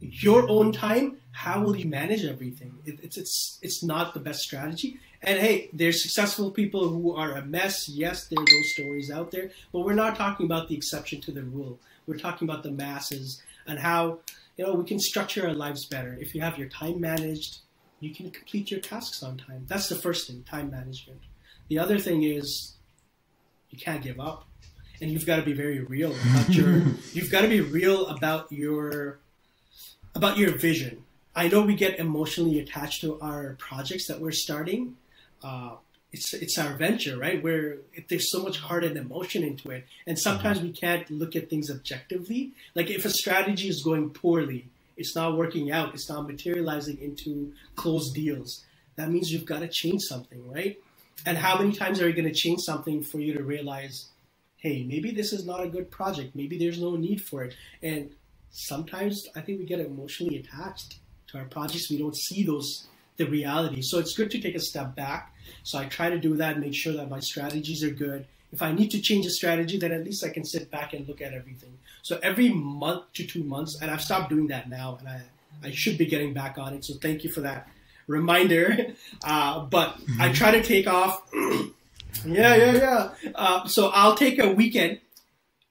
your 0.00 0.50
own 0.50 0.72
time, 0.72 1.16
how 1.32 1.62
will 1.62 1.76
you 1.76 1.88
manage 1.88 2.24
everything? 2.26 2.74
It, 2.84 2.98
it's 3.02 3.16
it's 3.16 3.58
it's 3.62 3.82
not 3.82 4.12
the 4.12 4.20
best 4.20 4.40
strategy. 4.40 4.98
And 5.22 5.38
hey, 5.38 5.68
there's 5.72 6.02
successful 6.02 6.50
people 6.50 6.88
who 6.88 7.14
are 7.14 7.32
a 7.32 7.44
mess. 7.44 7.88
Yes, 7.88 8.26
there 8.26 8.40
are 8.40 8.46
those 8.46 8.72
stories 8.74 9.10
out 9.10 9.30
there, 9.30 9.50
but 9.72 9.80
we're 9.80 9.94
not 9.94 10.16
talking 10.16 10.46
about 10.46 10.68
the 10.68 10.76
exception 10.76 11.20
to 11.22 11.32
the 11.32 11.42
rule. 11.42 11.78
We're 12.06 12.18
talking 12.18 12.48
about 12.48 12.62
the 12.62 12.70
masses 12.70 13.42
and 13.66 13.78
how 13.78 14.20
you 14.56 14.64
know 14.66 14.74
we 14.74 14.84
can 14.84 15.00
structure 15.00 15.46
our 15.46 15.54
lives 15.54 15.84
better. 15.86 16.16
If 16.20 16.34
you 16.34 16.40
have 16.40 16.56
your 16.56 16.68
time 16.68 17.00
managed, 17.00 17.58
you 18.00 18.14
can 18.14 18.30
complete 18.30 18.70
your 18.70 18.80
tasks 18.80 19.22
on 19.22 19.36
time. 19.38 19.64
That's 19.66 19.88
the 19.88 19.96
first 19.96 20.28
thing, 20.28 20.44
time 20.44 20.70
management. 20.70 21.20
The 21.68 21.78
other 21.78 21.98
thing 21.98 22.22
is 22.22 22.74
you 23.70 23.78
can't 23.78 24.02
give 24.02 24.20
up. 24.20 24.46
And 25.00 25.12
you've 25.12 25.26
got 25.26 25.36
to 25.36 25.42
be 25.42 25.52
very 25.52 25.80
real 25.80 26.12
about 26.12 26.48
your 26.54 26.82
you've 27.12 27.30
got 27.30 27.42
to 27.42 27.48
be 27.48 27.60
real 27.60 28.06
about 28.06 28.50
your 28.50 29.18
about 30.14 30.38
your 30.38 30.56
vision. 30.56 31.04
I 31.36 31.48
know 31.48 31.62
we 31.62 31.76
get 31.76 32.00
emotionally 32.00 32.58
attached 32.58 33.00
to 33.02 33.20
our 33.20 33.54
projects 33.58 34.06
that 34.08 34.20
we're 34.20 34.32
starting. 34.32 34.96
Uh, 35.42 35.76
it's 36.12 36.32
it's 36.32 36.58
our 36.58 36.74
venture, 36.74 37.18
right? 37.18 37.42
Where 37.42 37.78
if 37.92 38.08
there's 38.08 38.30
so 38.30 38.42
much 38.42 38.58
heart 38.58 38.84
and 38.84 38.96
emotion 38.96 39.44
into 39.44 39.70
it, 39.70 39.86
and 40.06 40.18
sometimes 40.18 40.60
we 40.60 40.72
can't 40.72 41.08
look 41.10 41.36
at 41.36 41.50
things 41.50 41.70
objectively. 41.70 42.52
Like 42.74 42.90
if 42.90 43.04
a 43.04 43.10
strategy 43.10 43.68
is 43.68 43.82
going 43.82 44.10
poorly, 44.10 44.68
it's 44.96 45.14
not 45.14 45.36
working 45.36 45.70
out, 45.70 45.94
it's 45.94 46.08
not 46.08 46.26
materializing 46.26 46.98
into 47.00 47.52
closed 47.76 48.14
deals. 48.14 48.64
That 48.96 49.10
means 49.10 49.30
you've 49.30 49.44
got 49.44 49.60
to 49.60 49.68
change 49.68 50.02
something, 50.02 50.50
right? 50.50 50.78
And 51.26 51.36
how 51.36 51.58
many 51.58 51.72
times 51.72 52.00
are 52.00 52.08
you 52.08 52.14
going 52.14 52.32
to 52.32 52.34
change 52.34 52.60
something 52.60 53.02
for 53.02 53.20
you 53.20 53.34
to 53.34 53.42
realize, 53.42 54.08
hey, 54.56 54.84
maybe 54.84 55.10
this 55.10 55.32
is 55.32 55.44
not 55.44 55.62
a 55.62 55.68
good 55.68 55.90
project. 55.90 56.34
Maybe 56.34 56.58
there's 56.58 56.80
no 56.80 56.96
need 56.96 57.20
for 57.20 57.44
it. 57.44 57.54
And 57.82 58.10
sometimes 58.50 59.26
I 59.36 59.40
think 59.40 59.60
we 59.60 59.66
get 59.66 59.80
emotionally 59.80 60.38
attached 60.38 60.98
to 61.28 61.38
our 61.38 61.44
projects. 61.44 61.90
We 61.90 61.98
don't 61.98 62.16
see 62.16 62.44
those 62.44 62.88
the 63.18 63.26
reality. 63.26 63.82
So 63.82 63.98
it's 63.98 64.14
good 64.14 64.30
to 64.30 64.40
take 64.40 64.54
a 64.54 64.60
step 64.60 64.96
back. 64.96 65.34
So 65.62 65.78
I 65.78 65.84
try 65.84 66.08
to 66.08 66.18
do 66.18 66.36
that, 66.36 66.58
make 66.58 66.74
sure 66.74 66.94
that 66.94 67.10
my 67.10 67.20
strategies 67.20 67.84
are 67.84 67.90
good. 67.90 68.26
If 68.52 68.62
I 68.62 68.72
need 68.72 68.90
to 68.92 69.00
change 69.00 69.26
a 69.26 69.30
strategy, 69.30 69.76
then 69.76 69.92
at 69.92 70.04
least 70.04 70.24
I 70.24 70.30
can 70.30 70.44
sit 70.44 70.70
back 70.70 70.94
and 70.94 71.06
look 71.06 71.20
at 71.20 71.34
everything. 71.34 71.76
So 72.02 72.18
every 72.22 72.48
month 72.48 73.12
to 73.14 73.26
two 73.26 73.44
months, 73.44 73.78
and 73.82 73.90
I've 73.90 74.00
stopped 74.00 74.30
doing 74.30 74.46
that 74.48 74.70
now, 74.70 74.96
and 74.98 75.08
I 75.08 75.22
I 75.62 75.72
should 75.72 75.98
be 75.98 76.06
getting 76.06 76.32
back 76.34 76.56
on 76.56 76.74
it. 76.74 76.84
So 76.84 76.94
thank 76.94 77.24
you 77.24 77.30
for 77.30 77.40
that 77.42 77.68
reminder. 78.06 78.94
Uh, 79.24 79.60
but 79.64 79.98
I 80.20 80.32
try 80.32 80.52
to 80.52 80.62
take 80.62 80.86
off. 80.86 81.28
yeah, 81.34 82.54
yeah, 82.54 82.72
yeah. 82.72 83.10
Uh, 83.34 83.66
so 83.66 83.88
I'll 83.88 84.14
take 84.14 84.38
a 84.38 84.52
weekend. 84.52 85.00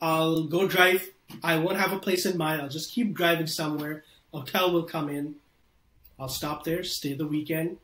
I'll 0.02 0.44
go 0.44 0.68
drive. 0.68 1.10
I 1.42 1.58
won't 1.58 1.78
have 1.78 1.94
a 1.94 2.00
place 2.00 2.26
in 2.26 2.38
mind. 2.38 2.62
I'll 2.62 2.70
just 2.70 2.92
keep 2.92 3.14
driving 3.16 3.48
somewhere. 3.48 4.04
Hotel 4.34 4.72
will 4.72 4.84
come 4.84 5.10
in. 5.10 5.36
I'll 6.20 6.30
stop 6.30 6.64
there, 6.64 6.84
stay 6.84 7.14
the 7.14 7.28
weekend. 7.28 7.78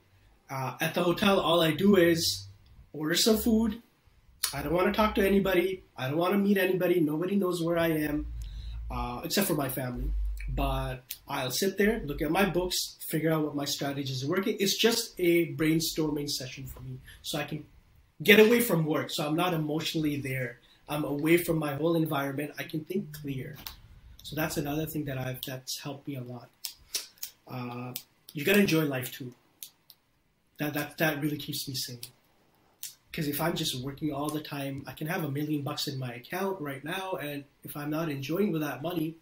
Uh, 0.49 0.75
at 0.81 0.93
the 0.93 1.03
hotel, 1.03 1.39
all 1.39 1.61
I 1.61 1.71
do 1.71 1.95
is 1.95 2.47
order 2.91 3.15
some 3.15 3.37
food. 3.37 3.81
I 4.53 4.61
don't 4.61 4.73
want 4.73 4.87
to 4.87 4.93
talk 4.93 5.15
to 5.15 5.25
anybody. 5.25 5.83
I 5.97 6.09
don't 6.09 6.17
want 6.17 6.33
to 6.33 6.39
meet 6.39 6.57
anybody. 6.57 6.99
Nobody 6.99 7.35
knows 7.35 7.61
where 7.61 7.77
I 7.77 7.89
am, 7.89 8.27
uh, 8.91 9.21
except 9.23 9.47
for 9.47 9.55
my 9.55 9.69
family. 9.69 10.11
But 10.49 11.03
I'll 11.27 11.51
sit 11.51 11.77
there, 11.77 12.01
look 12.05 12.21
at 12.21 12.29
my 12.29 12.45
books, 12.45 12.97
figure 13.07 13.31
out 13.31 13.45
what 13.45 13.55
my 13.55 13.65
strategies 13.65 14.23
are 14.23 14.27
working. 14.27 14.57
It's 14.59 14.77
just 14.77 15.13
a 15.17 15.53
brainstorming 15.53 16.29
session 16.29 16.67
for 16.67 16.81
me, 16.81 16.99
so 17.21 17.39
I 17.39 17.45
can 17.45 17.65
get 18.21 18.39
away 18.39 18.59
from 18.59 18.85
work. 18.85 19.09
So 19.09 19.25
I'm 19.25 19.35
not 19.35 19.53
emotionally 19.53 20.17
there. 20.17 20.59
I'm 20.87 21.03
away 21.05 21.37
from 21.37 21.57
my 21.57 21.75
whole 21.75 21.95
environment. 21.95 22.51
I 22.59 22.63
can 22.63 22.83
think 22.83 23.13
clear. 23.13 23.55
So 24.21 24.35
that's 24.35 24.57
another 24.57 24.85
thing 24.85 25.05
that 25.05 25.17
I've 25.17 25.41
that's 25.41 25.79
helped 25.79 26.07
me 26.07 26.17
a 26.17 26.21
lot. 26.21 26.49
Uh, 27.47 27.93
you 28.33 28.43
gotta 28.43 28.59
enjoy 28.59 28.83
life 28.83 29.11
too. 29.11 29.33
That 30.57 30.73
that 30.73 30.97
that 30.97 31.21
really 31.21 31.37
keeps 31.37 31.67
me 31.67 31.75
sane. 31.75 32.01
Because 33.09 33.27
if 33.27 33.39
I'm 33.39 33.55
just 33.55 33.81
working 33.83 34.11
all 34.11 34.29
the 34.29 34.41
time, 34.41 34.83
I 34.87 34.93
can 34.93 35.05
have 35.07 35.23
a 35.23 35.29
million 35.29 35.61
bucks 35.61 35.87
in 35.87 35.99
my 35.99 36.13
account 36.13 36.59
right 36.59 36.83
now, 36.83 37.13
and 37.13 37.43
if 37.63 37.77
I'm 37.77 37.91
not 37.91 38.09
enjoying 38.09 38.51
with 38.51 38.61
that 38.61 38.81
money, 38.81 39.15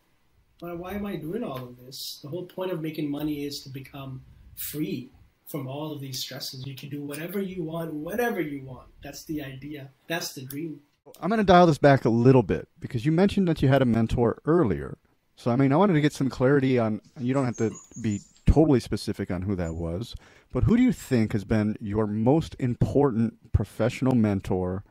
why 0.62 0.94
am 0.94 1.06
I 1.06 1.16
doing 1.18 1.44
all 1.44 1.58
of 1.58 1.78
this? 1.78 2.20
The 2.24 2.30
whole 2.30 2.46
point 2.46 2.72
of 2.72 2.82
making 2.82 3.10
money 3.10 3.46
is 3.46 3.62
to 3.64 3.70
become 3.70 4.22
free 4.56 5.10
from 5.48 5.68
all 5.68 5.92
of 5.92 6.00
these 6.00 6.20
stresses. 6.20 6.66
You 6.66 6.76
can 6.76 6.90
do 6.90 7.02
whatever 7.02 7.42
you 7.42 7.64
want, 7.64 7.94
whatever 7.94 8.40
you 8.40 8.64
want. 8.64 8.88
That's 9.04 9.26
the 9.26 9.44
idea. 9.44 9.90
That's 10.08 10.34
the 10.34 10.44
dream. 10.44 10.80
I'm 11.20 11.30
going 11.30 11.40
to 11.40 11.44
dial 11.44 11.66
this 11.66 11.78
back 11.78 12.06
a 12.06 12.10
little 12.10 12.44
bit 12.44 12.70
because 12.80 13.06
you 13.06 13.12
mentioned 13.12 13.48
that 13.48 13.62
you 13.62 13.68
had 13.68 13.82
a 13.82 13.86
mentor 13.86 14.42
earlier. 14.46 14.98
So, 15.36 15.52
I 15.52 15.56
mean, 15.56 15.74
I 15.74 15.76
wanted 15.76 15.94
to 15.94 16.02
get 16.02 16.14
some 16.14 16.30
clarity 16.30 16.78
on, 16.80 17.02
you 17.20 17.34
don't 17.34 17.46
have 17.46 17.58
to 17.58 17.72
be 18.02 18.22
totally 18.52 18.80
specific 18.80 19.32
on 19.32 19.44
who 19.44 19.56
that 19.56 19.76
was, 19.76 20.16
but 20.52 20.64
who 20.64 20.76
do 20.76 20.84
you 20.84 20.92
think 20.92 21.32
has 21.32 21.44
been 21.44 21.78
your 21.80 22.06
most 22.06 22.56
important 22.60 23.52
professional 23.54 24.14
mentor 24.14 24.84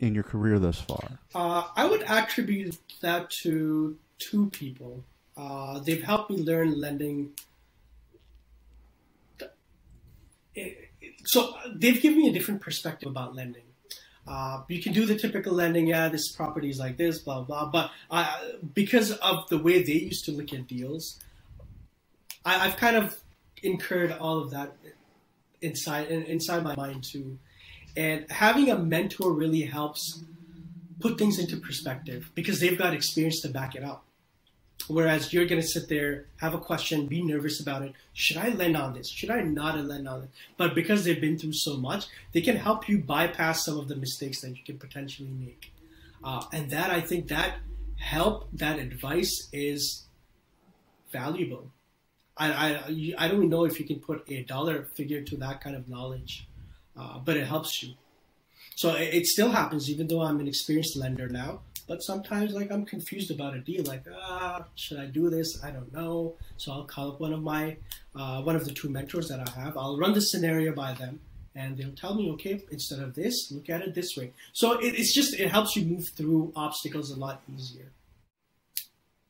in 0.00 0.14
your 0.14 0.24
career 0.24 0.58
thus 0.58 0.80
far? 0.80 1.20
Uh, 1.34 1.68
I 1.76 1.86
would 1.86 2.02
attribute 2.02 2.76
that 3.00 3.30
to 3.42 3.96
two 4.18 4.50
people. 4.50 5.04
Uh, 5.36 5.78
they've 5.78 6.02
helped 6.02 6.30
me 6.30 6.38
learn 6.38 6.80
lending. 6.80 7.30
So 11.26 11.54
they've 11.72 12.00
given 12.00 12.18
me 12.18 12.28
a 12.28 12.32
different 12.32 12.60
perspective 12.60 13.08
about 13.08 13.36
lending. 13.36 13.62
Uh, 14.26 14.62
you 14.68 14.82
can 14.82 14.92
do 14.92 15.06
the 15.06 15.16
typical 15.16 15.54
lending, 15.54 15.86
yeah, 15.86 16.08
this 16.08 16.32
property 16.32 16.68
is 16.68 16.78
like 16.78 16.98
this, 16.98 17.20
blah 17.20 17.42
blah. 17.42 17.70
But 17.70 17.92
uh, 18.10 18.36
because 18.74 19.12
of 19.12 19.48
the 19.48 19.58
way 19.58 19.82
they 19.82 19.92
used 19.92 20.24
to 20.26 20.32
look 20.32 20.52
at 20.52 20.66
deals, 20.66 21.18
I, 22.56 22.68
have 22.68 22.76
kind 22.76 22.96
of 22.96 23.18
incurred 23.62 24.12
all 24.12 24.38
of 24.38 24.50
that 24.50 24.76
inside 25.60 26.10
inside 26.10 26.62
my 26.62 26.74
mind 26.76 27.04
too. 27.04 27.38
And 27.96 28.30
having 28.30 28.70
a 28.70 28.78
mentor 28.78 29.32
really 29.32 29.62
helps 29.62 30.22
put 31.00 31.18
things 31.18 31.38
into 31.38 31.56
perspective 31.56 32.30
because 32.34 32.60
they've 32.60 32.78
got 32.78 32.94
experience 32.94 33.40
to 33.42 33.48
back 33.48 33.74
it 33.74 33.82
up. 33.82 34.04
Whereas 34.86 35.32
you're 35.32 35.46
going 35.46 35.60
to 35.60 35.66
sit 35.66 35.88
there, 35.88 36.26
have 36.36 36.54
a 36.54 36.58
question, 36.58 37.06
be 37.06 37.22
nervous 37.22 37.60
about 37.60 37.82
it. 37.82 37.92
Should 38.14 38.36
I 38.36 38.50
lend 38.50 38.76
on 38.76 38.94
this? 38.94 39.10
Should 39.10 39.30
I 39.30 39.42
not 39.42 39.78
lend 39.84 40.08
on 40.08 40.22
it? 40.22 40.30
But 40.56 40.74
because 40.74 41.04
they've 41.04 41.20
been 41.20 41.36
through 41.36 41.54
so 41.54 41.76
much, 41.76 42.06
they 42.32 42.40
can 42.40 42.56
help 42.56 42.88
you 42.88 42.98
bypass 42.98 43.64
some 43.64 43.78
of 43.78 43.88
the 43.88 43.96
mistakes 43.96 44.40
that 44.40 44.50
you 44.50 44.62
could 44.64 44.78
potentially 44.78 45.28
make. 45.28 45.72
Uh, 46.22 46.44
and 46.52 46.70
that, 46.70 46.90
I 46.90 47.00
think, 47.00 47.28
that 47.28 47.56
help, 47.96 48.48
that 48.52 48.78
advice 48.78 49.48
is 49.52 50.06
valuable. 51.12 51.70
I, 52.38 53.14
I, 53.18 53.28
don't 53.28 53.38
even 53.38 53.48
know 53.48 53.64
if 53.64 53.80
you 53.80 53.86
can 53.86 53.98
put 54.00 54.24
a 54.30 54.42
dollar 54.44 54.84
figure 54.94 55.22
to 55.22 55.36
that 55.38 55.60
kind 55.60 55.74
of 55.74 55.88
knowledge, 55.88 56.46
uh, 56.96 57.18
but 57.18 57.36
it 57.36 57.46
helps 57.46 57.82
you. 57.82 57.94
So 58.76 58.94
it, 58.94 59.12
it 59.14 59.26
still 59.26 59.50
happens, 59.50 59.90
even 59.90 60.06
though 60.06 60.22
I'm 60.22 60.38
an 60.40 60.46
experienced 60.46 60.96
lender 60.96 61.28
now. 61.28 61.60
But 61.88 62.02
sometimes, 62.02 62.52
like, 62.52 62.70
I'm 62.70 62.84
confused 62.84 63.30
about 63.30 63.54
a 63.54 63.60
deal. 63.60 63.82
Like, 63.84 64.04
ah, 64.14 64.66
should 64.74 64.98
I 64.98 65.06
do 65.06 65.30
this? 65.30 65.64
I 65.64 65.70
don't 65.70 65.92
know. 65.92 66.36
So 66.58 66.70
I'll 66.70 66.84
call 66.84 67.12
up 67.12 67.20
one 67.20 67.32
of 67.32 67.42
my, 67.42 67.78
uh, 68.14 68.42
one 68.42 68.56
of 68.56 68.66
the 68.66 68.72
two 68.72 68.90
mentors 68.90 69.28
that 69.28 69.40
I 69.40 69.50
have. 69.58 69.76
I'll 69.76 69.96
run 69.96 70.12
the 70.12 70.20
scenario 70.20 70.72
by 70.72 70.92
them, 70.92 71.18
and 71.54 71.76
they'll 71.78 71.92
tell 71.92 72.14
me, 72.14 72.30
okay, 72.32 72.62
instead 72.70 73.00
of 73.00 73.14
this, 73.14 73.50
look 73.50 73.70
at 73.70 73.80
it 73.80 73.94
this 73.94 74.16
way. 74.16 74.32
So 74.52 74.78
it, 74.78 74.94
it's 74.98 75.14
just 75.14 75.34
it 75.40 75.50
helps 75.50 75.76
you 75.76 75.86
move 75.86 76.10
through 76.10 76.52
obstacles 76.54 77.10
a 77.10 77.18
lot 77.18 77.42
easier. 77.52 77.90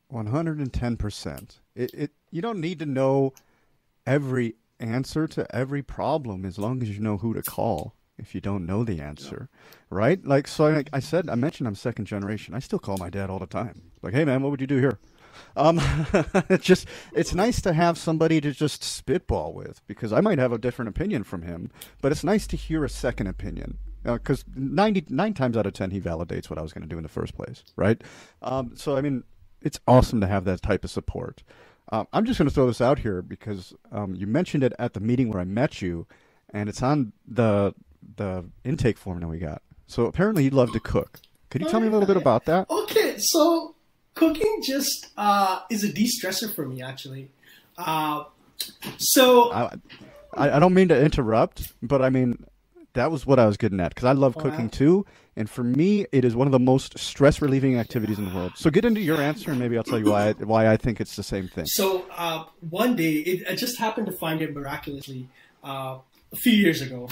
One 0.08 0.26
hundred 0.26 0.58
and 0.58 0.72
ten 0.72 0.96
percent. 0.96 1.60
It, 1.76 1.94
it 1.94 2.10
you 2.30 2.42
don't 2.42 2.60
need 2.60 2.78
to 2.80 2.86
know 2.86 3.32
every 4.06 4.54
answer 4.80 5.26
to 5.26 5.54
every 5.54 5.82
problem 5.82 6.44
as 6.44 6.58
long 6.58 6.82
as 6.82 6.90
you 6.90 7.00
know 7.00 7.18
who 7.18 7.34
to 7.34 7.42
call 7.42 7.94
if 8.18 8.34
you 8.34 8.40
don't 8.40 8.66
know 8.66 8.82
the 8.82 9.00
answer, 9.00 9.48
yeah. 9.50 9.58
right? 9.90 10.24
Like, 10.26 10.48
so 10.48 10.66
I, 10.66 10.84
I, 10.92 10.98
said, 10.98 11.30
I 11.30 11.36
mentioned 11.36 11.68
I'm 11.68 11.76
second 11.76 12.06
generation. 12.06 12.54
I 12.54 12.58
still 12.58 12.80
call 12.80 12.96
my 12.98 13.10
dad 13.10 13.30
all 13.30 13.38
the 13.38 13.46
time. 13.46 13.92
Like, 14.02 14.12
hey 14.12 14.24
man, 14.24 14.42
what 14.42 14.50
would 14.50 14.60
you 14.60 14.66
do 14.66 14.78
here? 14.78 14.98
Um, 15.56 15.80
it's 16.48 16.64
just, 16.64 16.86
it's 17.12 17.32
nice 17.32 17.60
to 17.62 17.72
have 17.72 17.96
somebody 17.96 18.40
to 18.40 18.52
just 18.52 18.82
spitball 18.82 19.52
with 19.52 19.86
because 19.86 20.12
I 20.12 20.20
might 20.20 20.38
have 20.38 20.52
a 20.52 20.58
different 20.58 20.88
opinion 20.88 21.22
from 21.22 21.42
him, 21.42 21.70
but 22.02 22.10
it's 22.10 22.24
nice 22.24 22.46
to 22.48 22.56
hear 22.56 22.84
a 22.84 22.88
second 22.88 23.28
opinion 23.28 23.78
because 24.02 24.42
uh, 24.42 24.52
99 24.56 25.34
times 25.34 25.56
out 25.56 25.66
of 25.66 25.72
10 25.72 25.90
he 25.90 26.00
validates 26.00 26.50
what 26.50 26.58
I 26.58 26.62
was 26.62 26.72
going 26.72 26.82
to 26.82 26.88
do 26.88 26.96
in 26.96 27.02
the 27.02 27.08
first 27.08 27.36
place, 27.36 27.62
right? 27.76 28.02
Um, 28.42 28.72
so, 28.74 28.96
I 28.96 29.00
mean, 29.00 29.22
it's 29.60 29.80
awesome 29.86 30.20
to 30.20 30.26
have 30.26 30.44
that 30.44 30.62
type 30.62 30.84
of 30.84 30.90
support. 30.90 31.42
Uh, 31.90 32.04
I'm 32.12 32.24
just 32.24 32.38
going 32.38 32.48
to 32.48 32.54
throw 32.54 32.66
this 32.66 32.80
out 32.80 32.98
here 32.98 33.22
because 33.22 33.72
um, 33.92 34.14
you 34.14 34.26
mentioned 34.26 34.62
it 34.62 34.72
at 34.78 34.92
the 34.92 35.00
meeting 35.00 35.30
where 35.30 35.40
I 35.40 35.44
met 35.44 35.80
you, 35.80 36.06
and 36.52 36.68
it's 36.68 36.82
on 36.82 37.12
the 37.26 37.74
the 38.16 38.44
intake 38.64 38.98
form 38.98 39.20
that 39.20 39.28
we 39.28 39.38
got. 39.38 39.62
So 39.86 40.06
apparently 40.06 40.44
you'd 40.44 40.54
love 40.54 40.72
to 40.72 40.80
cook. 40.80 41.20
Could 41.50 41.62
you 41.62 41.68
tell 41.68 41.80
me 41.80 41.88
a 41.88 41.90
little 41.90 42.06
bit 42.06 42.16
about 42.16 42.44
that? 42.44 42.68
Okay, 42.68 43.16
so 43.18 43.74
cooking 44.14 44.60
just 44.62 45.08
uh, 45.16 45.60
is 45.70 45.82
a 45.82 45.92
de-stressor 45.92 46.54
for 46.54 46.66
me, 46.66 46.82
actually. 46.82 47.30
Uh, 47.78 48.24
so 48.98 49.50
I, 49.52 49.70
I 50.34 50.58
don't 50.58 50.74
mean 50.74 50.88
to 50.88 51.00
interrupt, 51.00 51.72
but 51.82 52.02
I 52.02 52.10
mean 52.10 52.44
that 52.98 53.12
was 53.12 53.24
what 53.24 53.38
I 53.38 53.46
was 53.46 53.56
getting 53.56 53.80
at 53.80 53.94
because 53.94 54.04
I 54.06 54.12
love 54.12 54.36
cooking 54.36 54.68
too, 54.68 55.06
and 55.36 55.48
for 55.48 55.62
me, 55.62 56.04
it 56.10 56.24
is 56.24 56.34
one 56.34 56.48
of 56.48 56.52
the 56.52 56.58
most 56.58 56.98
stress 56.98 57.40
relieving 57.40 57.78
activities 57.78 58.18
in 58.18 58.28
the 58.28 58.34
world. 58.34 58.52
So 58.56 58.70
get 58.70 58.84
into 58.84 59.00
your 59.00 59.20
answer, 59.20 59.50
and 59.50 59.58
maybe 59.58 59.78
I'll 59.78 59.84
tell 59.84 60.00
you 60.00 60.10
why 60.10 60.32
why 60.32 60.68
I 60.68 60.76
think 60.76 61.00
it's 61.00 61.14
the 61.14 61.22
same 61.22 61.46
thing. 61.48 61.66
So 61.66 62.06
uh, 62.16 62.44
one 62.68 62.96
day, 62.96 63.14
it, 63.14 63.48
I 63.48 63.54
just 63.54 63.78
happened 63.78 64.06
to 64.08 64.12
find 64.12 64.42
it 64.42 64.52
miraculously 64.52 65.28
uh, 65.62 65.98
a 66.32 66.36
few 66.36 66.52
years 66.52 66.82
ago. 66.82 67.08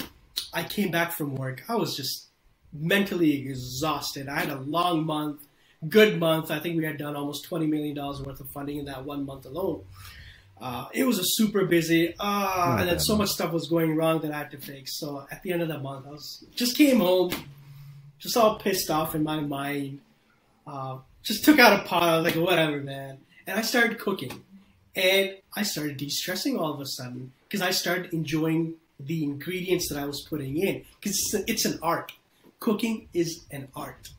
I 0.53 0.63
came 0.63 0.91
back 0.91 1.13
from 1.13 1.35
work. 1.35 1.63
I 1.69 1.75
was 1.75 1.95
just 1.95 2.27
mentally 2.73 3.33
exhausted. 3.41 4.27
I 4.27 4.39
had 4.41 4.49
a 4.49 4.59
long 4.59 5.05
month, 5.05 5.47
good 5.87 6.19
month. 6.19 6.51
I 6.51 6.59
think 6.59 6.77
we 6.77 6.83
had 6.83 6.97
done 6.97 7.15
almost 7.15 7.45
twenty 7.45 7.65
million 7.65 7.95
dollars 7.95 8.21
worth 8.21 8.41
of 8.41 8.49
funding 8.49 8.77
in 8.77 8.85
that 8.85 9.05
one 9.05 9.25
month 9.25 9.45
alone. 9.45 9.83
Uh, 10.59 10.87
it 10.91 11.05
was 11.05 11.19
a 11.19 11.23
super 11.23 11.65
busy, 11.65 12.15
uh, 12.19 12.77
and 12.79 12.89
then 12.89 12.99
so 12.99 13.15
much 13.15 13.29
stuff 13.29 13.51
was 13.51 13.67
going 13.67 13.95
wrong 13.95 14.19
that 14.21 14.31
I 14.31 14.37
had 14.39 14.51
to 14.51 14.57
fix. 14.57 14.99
So 14.99 15.27
at 15.29 15.43
the 15.43 15.53
end 15.53 15.61
of 15.61 15.67
the 15.67 15.77
month, 15.77 16.07
I 16.07 16.11
was 16.11 16.43
just 16.55 16.75
came 16.75 16.99
home, 16.99 17.31
just 18.17 18.35
all 18.35 18.57
pissed 18.57 18.89
off 18.89 19.13
in 19.13 19.23
my 19.23 19.39
mind. 19.39 19.99
Uh, 20.65 20.97
just 21.21 21.45
took 21.45 21.59
out 21.59 21.79
a 21.79 21.83
pot. 21.83 22.03
I 22.03 22.17
was 22.17 22.25
like, 22.25 22.43
whatever, 22.43 22.79
man. 22.79 23.19
And 23.45 23.59
I 23.59 23.61
started 23.61 23.99
cooking, 23.99 24.43
and 24.95 25.35
I 25.55 25.63
started 25.63 25.97
de-stressing 25.97 26.57
all 26.57 26.73
of 26.73 26.81
a 26.81 26.87
sudden 26.87 27.33
because 27.47 27.61
I 27.61 27.71
started 27.71 28.11
enjoying 28.13 28.75
the 28.99 29.23
ingredients 29.23 29.89
that 29.89 29.99
I 29.99 30.05
was 30.05 30.25
putting 30.27 30.57
in 30.57 30.83
because 30.99 31.17
it's, 31.33 31.33
it's, 31.47 31.65
an 31.65 31.79
art. 31.83 32.13
Cooking 32.59 33.09
is 33.13 33.45
an 33.51 33.67
art. 33.75 34.09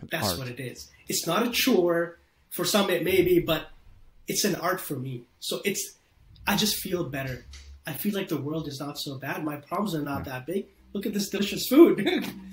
An 0.00 0.08
That's 0.10 0.30
art. 0.30 0.38
what 0.38 0.48
it 0.48 0.58
is. 0.58 0.90
It's 1.06 1.26
not 1.26 1.46
a 1.46 1.50
chore. 1.50 2.18
For 2.50 2.64
some, 2.64 2.90
it 2.90 3.04
may 3.04 3.22
be, 3.22 3.40
but 3.40 3.68
it's 4.26 4.44
an 4.44 4.54
art 4.56 4.80
for 4.80 4.94
me. 4.94 5.24
So 5.42 5.60
it's, 5.64 5.96
I 6.46 6.56
just 6.56 6.76
feel 6.76 7.02
better. 7.02 7.44
I 7.84 7.94
feel 7.94 8.14
like 8.14 8.28
the 8.28 8.40
world 8.40 8.68
is 8.68 8.78
not 8.78 8.96
so 8.96 9.16
bad. 9.18 9.44
My 9.44 9.56
problems 9.56 9.92
are 9.96 10.02
not 10.02 10.24
that 10.26 10.46
big. 10.46 10.66
Look 10.92 11.04
at 11.04 11.12
this 11.12 11.30
delicious 11.30 11.66
food. 11.66 12.06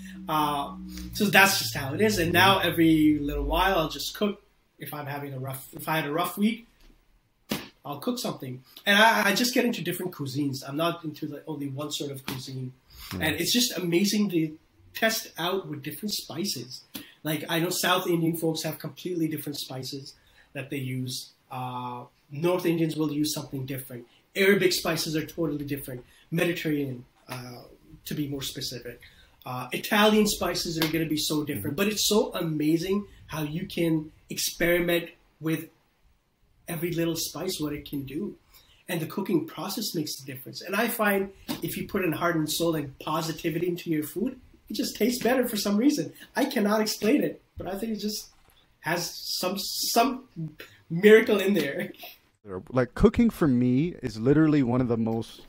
uh, 0.29 0.75
so 1.13 1.25
that's 1.25 1.59
just 1.59 1.77
how 1.77 1.93
it 1.93 2.01
is. 2.01 2.17
And 2.17 2.33
now 2.33 2.57
every 2.57 3.19
little 3.19 3.43
while, 3.43 3.77
I'll 3.77 3.89
just 3.89 4.15
cook. 4.15 4.41
If 4.79 4.91
I'm 4.91 5.05
having 5.05 5.33
a 5.33 5.39
rough, 5.39 5.67
if 5.73 5.87
I 5.87 5.97
had 5.97 6.05
a 6.05 6.11
rough 6.11 6.35
week, 6.35 6.65
I'll 7.85 7.99
cook 7.99 8.17
something. 8.17 8.63
And 8.87 8.97
I, 8.97 9.29
I, 9.29 9.35
just 9.35 9.53
get 9.53 9.65
into 9.65 9.83
different 9.83 10.13
cuisines. 10.13 10.57
I'm 10.67 10.77
not 10.77 11.03
into 11.03 11.27
like 11.27 11.43
only 11.47 11.67
one 11.67 11.91
sort 11.91 12.11
of 12.11 12.25
cuisine. 12.25 12.73
Mm. 13.11 13.23
And 13.23 13.35
it's 13.35 13.53
just 13.53 13.77
amazing 13.77 14.29
to 14.31 14.57
test 14.95 15.31
out 15.37 15.67
with 15.67 15.83
different 15.83 16.13
spices. 16.13 16.85
Like 17.23 17.43
I 17.49 17.59
know 17.59 17.69
South 17.69 18.07
Indian 18.07 18.37
folks 18.37 18.63
have 18.63 18.79
completely 18.79 19.27
different 19.27 19.59
spices 19.59 20.15
that 20.53 20.69
they 20.69 20.77
use. 20.77 21.31
Uh, 21.51 22.05
North 22.31 22.65
Indians 22.65 22.95
will 22.95 23.11
use 23.11 23.33
something 23.33 23.65
different. 23.65 24.05
Arabic 24.35 24.73
spices 24.73 25.15
are 25.15 25.25
totally 25.25 25.65
different. 25.65 26.05
Mediterranean, 26.31 27.05
uh, 27.27 27.61
to 28.05 28.13
be 28.13 28.27
more 28.27 28.41
specific. 28.41 29.01
Uh, 29.45 29.67
Italian 29.71 30.27
spices 30.27 30.77
are 30.77 30.87
going 30.87 31.03
to 31.03 31.09
be 31.09 31.17
so 31.17 31.43
different. 31.43 31.75
But 31.75 31.87
it's 31.87 32.07
so 32.07 32.31
amazing 32.33 33.05
how 33.27 33.43
you 33.43 33.65
can 33.65 34.11
experiment 34.29 35.09
with 35.39 35.69
every 36.67 36.91
little 36.91 37.15
spice 37.15 37.59
what 37.59 37.73
it 37.73 37.89
can 37.89 38.03
do. 38.03 38.35
and 38.87 38.99
the 38.99 39.05
cooking 39.05 39.45
process 39.45 39.93
makes 39.93 40.19
a 40.19 40.25
difference. 40.25 40.61
And 40.63 40.75
I 40.75 40.87
find 40.87 41.29
if 41.61 41.77
you 41.77 41.87
put 41.87 42.03
in 42.03 42.11
heart 42.11 42.35
and 42.35 42.51
soul 42.51 42.73
and 42.75 42.97
positivity 42.97 43.67
into 43.67 43.91
your 43.91 44.01
food, 44.01 44.39
it 44.67 44.73
just 44.75 44.95
tastes 44.95 45.21
better 45.23 45.47
for 45.47 45.57
some 45.57 45.77
reason. 45.77 46.11
I 46.35 46.45
cannot 46.45 46.81
explain 46.81 47.23
it, 47.23 47.39
but 47.55 47.67
I 47.67 47.77
think 47.77 47.93
it 47.93 47.99
just 47.99 48.29
has 48.79 49.11
some 49.39 49.57
some 49.59 50.23
miracle 50.89 51.39
in 51.39 51.53
there. 51.53 51.93
Like 52.69 52.93
cooking 52.95 53.29
for 53.29 53.47
me 53.47 53.95
is 54.01 54.19
literally 54.19 54.63
one 54.63 54.81
of 54.81 54.87
the 54.87 54.97
most 54.97 55.41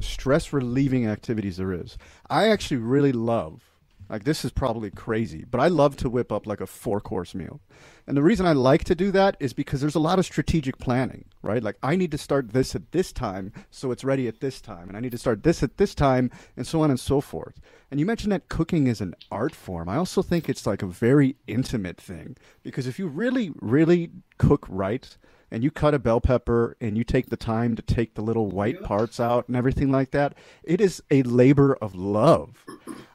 stress 0.00 0.52
relieving 0.52 1.06
activities 1.06 1.56
there 1.56 1.72
is. 1.72 1.96
I 2.28 2.48
actually 2.48 2.78
really 2.78 3.12
love 3.12 3.62
like 4.08 4.24
this 4.24 4.44
is 4.44 4.52
probably 4.52 4.90
crazy, 4.90 5.44
but 5.50 5.60
I 5.60 5.68
love 5.68 5.96
to 5.96 6.08
whip 6.08 6.30
up 6.30 6.46
like 6.46 6.60
a 6.60 6.66
four 6.66 7.00
course 7.00 7.34
meal. 7.34 7.60
And 8.06 8.16
the 8.16 8.22
reason 8.22 8.46
I 8.46 8.52
like 8.52 8.84
to 8.84 8.94
do 8.94 9.10
that 9.10 9.36
is 9.40 9.52
because 9.52 9.80
there's 9.80 9.96
a 9.96 10.00
lot 10.00 10.20
of 10.20 10.24
strategic 10.24 10.78
planning, 10.78 11.24
right? 11.42 11.62
Like 11.62 11.76
I 11.82 11.96
need 11.96 12.12
to 12.12 12.18
start 12.18 12.52
this 12.52 12.76
at 12.76 12.92
this 12.92 13.12
time 13.12 13.52
so 13.70 13.90
it's 13.90 14.04
ready 14.04 14.28
at 14.28 14.40
this 14.40 14.60
time, 14.60 14.88
and 14.88 14.96
I 14.96 15.00
need 15.00 15.10
to 15.10 15.18
start 15.18 15.42
this 15.42 15.62
at 15.62 15.76
this 15.76 15.94
time, 15.94 16.30
and 16.56 16.66
so 16.66 16.82
on 16.82 16.90
and 16.90 17.00
so 17.00 17.20
forth. 17.20 17.60
And 17.90 17.98
you 17.98 18.06
mentioned 18.06 18.32
that 18.32 18.48
cooking 18.48 18.86
is 18.86 19.00
an 19.00 19.14
art 19.32 19.54
form. 19.54 19.88
I 19.88 19.96
also 19.96 20.22
think 20.22 20.48
it's 20.48 20.66
like 20.66 20.82
a 20.82 20.86
very 20.86 21.34
intimate 21.48 22.00
thing 22.00 22.36
because 22.62 22.86
if 22.86 22.98
you 23.00 23.08
really, 23.08 23.52
really 23.60 24.10
cook 24.38 24.66
right, 24.68 25.16
and 25.50 25.62
you 25.62 25.70
cut 25.70 25.94
a 25.94 25.98
bell 25.98 26.20
pepper 26.20 26.76
and 26.80 26.96
you 26.96 27.04
take 27.04 27.30
the 27.30 27.36
time 27.36 27.76
to 27.76 27.82
take 27.82 28.14
the 28.14 28.22
little 28.22 28.50
white 28.50 28.82
parts 28.82 29.20
out 29.20 29.46
and 29.48 29.56
everything 29.56 29.90
like 29.92 30.10
that, 30.10 30.34
it 30.64 30.80
is 30.80 31.02
a 31.10 31.22
labor 31.22 31.74
of 31.80 31.94
love. 31.94 32.64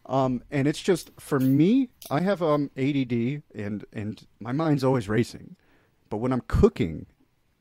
Um, 0.06 0.44
and 0.52 0.68
it's 0.68 0.82
just 0.82 1.12
for 1.20 1.40
me, 1.40 1.90
I 2.10 2.22
have 2.22 2.42
um, 2.42 2.70
ADD 2.78 3.44
and 3.56 3.86
and 3.94 4.28
my 4.40 4.52
mind's 4.52 4.84
always 4.84 5.08
racing. 5.08 5.56
But 6.10 6.18
when 6.18 6.34
I'm 6.34 6.44
cooking, 6.48 7.06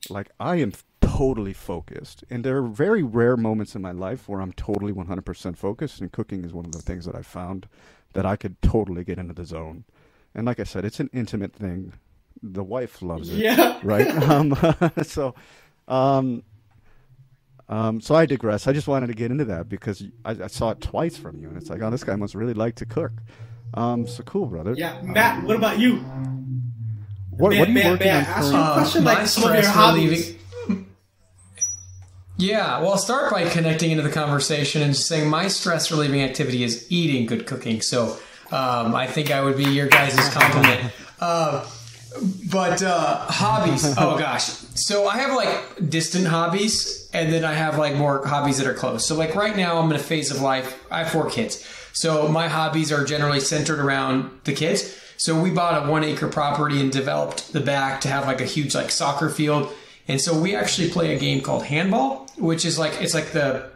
like 0.08 0.30
I 0.40 0.56
am 0.56 0.72
totally 1.00 1.52
focused. 1.52 2.24
And 2.30 2.44
there 2.44 2.56
are 2.58 2.66
very 2.66 3.02
rare 3.02 3.36
moments 3.36 3.74
in 3.74 3.82
my 3.82 3.92
life 3.92 4.28
where 4.28 4.40
I'm 4.40 4.52
totally 4.52 4.92
100% 4.92 5.56
focused. 5.56 6.00
And 6.00 6.10
cooking 6.10 6.44
is 6.44 6.52
one 6.52 6.64
of 6.64 6.72
the 6.72 6.82
things 6.82 7.04
that 7.04 7.14
I 7.14 7.22
found 7.22 7.68
that 8.12 8.26
I 8.26 8.36
could 8.36 8.60
totally 8.62 9.04
get 9.04 9.18
into 9.18 9.34
the 9.34 9.44
zone. 9.44 9.84
And 10.34 10.46
like 10.46 10.60
I 10.60 10.64
said, 10.64 10.84
it's 10.84 11.00
an 11.00 11.10
intimate 11.12 11.52
thing 11.52 11.92
the 12.42 12.64
wife 12.64 13.02
loves 13.02 13.30
it. 13.30 13.38
Yeah. 13.38 13.78
Right. 13.82 14.08
um, 14.28 14.56
so, 15.02 15.34
um, 15.88 16.42
um, 17.68 18.00
so 18.00 18.14
I 18.14 18.26
digress. 18.26 18.66
I 18.66 18.72
just 18.72 18.88
wanted 18.88 19.08
to 19.08 19.14
get 19.14 19.30
into 19.30 19.44
that 19.46 19.68
because 19.68 20.02
I, 20.24 20.30
I, 20.32 20.46
saw 20.48 20.70
it 20.70 20.80
twice 20.80 21.16
from 21.16 21.38
you, 21.38 21.48
and 21.48 21.56
it's 21.56 21.70
like, 21.70 21.80
oh, 21.82 21.90
this 21.90 22.02
guy 22.02 22.16
must 22.16 22.34
really 22.34 22.54
like 22.54 22.74
to 22.76 22.86
cook. 22.86 23.12
Um, 23.74 24.06
so 24.06 24.24
cool, 24.24 24.46
brother. 24.46 24.74
Yeah, 24.76 25.00
Matt. 25.02 25.44
What 25.44 25.56
about 25.56 25.78
you? 25.78 25.98
What, 27.30 27.52
what 27.52 27.52
are 27.52 27.66
you 27.66 27.72
may, 27.72 27.90
working 27.90 28.06
may 28.06 28.12
on? 28.12 28.16
I 28.16 28.28
ask 28.28 28.52
you 28.52 28.58
a 28.58 28.72
question? 28.72 29.02
Uh, 29.02 29.04
like 29.04 29.26
some 29.28 29.50
of 29.50 29.54
your 29.54 29.70
hobbies. 29.70 30.36
Yeah, 32.36 32.80
well, 32.80 32.92
I'll 32.92 32.98
start 32.98 33.30
by 33.30 33.46
connecting 33.50 33.90
into 33.90 34.02
the 34.02 34.10
conversation 34.10 34.80
and 34.80 34.96
saying 34.96 35.28
my 35.28 35.48
stress 35.48 35.90
relieving 35.90 36.22
activity 36.22 36.64
is 36.64 36.90
eating 36.90 37.26
good 37.26 37.46
cooking. 37.46 37.82
So 37.82 38.18
um, 38.50 38.94
I 38.94 39.06
think 39.06 39.30
I 39.30 39.42
would 39.42 39.58
be 39.58 39.64
your 39.64 39.88
guys' 39.88 40.16
compliment. 40.30 40.90
Uh, 41.20 41.68
but 42.50 42.82
uh, 42.82 43.18
hobbies, 43.26 43.84
oh 43.98 44.18
gosh. 44.18 44.44
So 44.74 45.06
I 45.06 45.18
have 45.18 45.34
like 45.34 45.90
distant 45.90 46.26
hobbies, 46.26 47.08
and 47.12 47.32
then 47.32 47.44
I 47.44 47.54
have 47.54 47.78
like 47.78 47.94
more 47.94 48.26
hobbies 48.26 48.58
that 48.58 48.66
are 48.66 48.74
close. 48.74 49.06
So 49.06 49.16
like 49.16 49.34
right 49.34 49.56
now, 49.56 49.78
I'm 49.78 49.90
in 49.90 49.96
a 49.96 50.00
phase 50.00 50.30
of 50.30 50.40
life. 50.40 50.82
I 50.90 50.98
have 51.04 51.10
four 51.10 51.30
kids, 51.30 51.64
so 51.92 52.28
my 52.28 52.48
hobbies 52.48 52.92
are 52.92 53.04
generally 53.04 53.40
centered 53.40 53.78
around 53.78 54.30
the 54.44 54.52
kids. 54.52 54.96
So 55.16 55.38
we 55.38 55.50
bought 55.50 55.86
a 55.86 55.90
one 55.90 56.02
acre 56.02 56.28
property 56.28 56.80
and 56.80 56.90
developed 56.90 57.52
the 57.52 57.60
back 57.60 58.00
to 58.02 58.08
have 58.08 58.26
like 58.26 58.40
a 58.40 58.46
huge 58.46 58.74
like 58.74 58.90
soccer 58.90 59.28
field. 59.28 59.70
And 60.08 60.18
so 60.18 60.38
we 60.38 60.56
actually 60.56 60.88
play 60.88 61.14
a 61.14 61.18
game 61.18 61.42
called 61.42 61.64
handball, 61.64 62.26
which 62.38 62.64
is 62.64 62.78
like 62.78 63.00
it's 63.02 63.12
like 63.12 63.32
the 63.32 63.70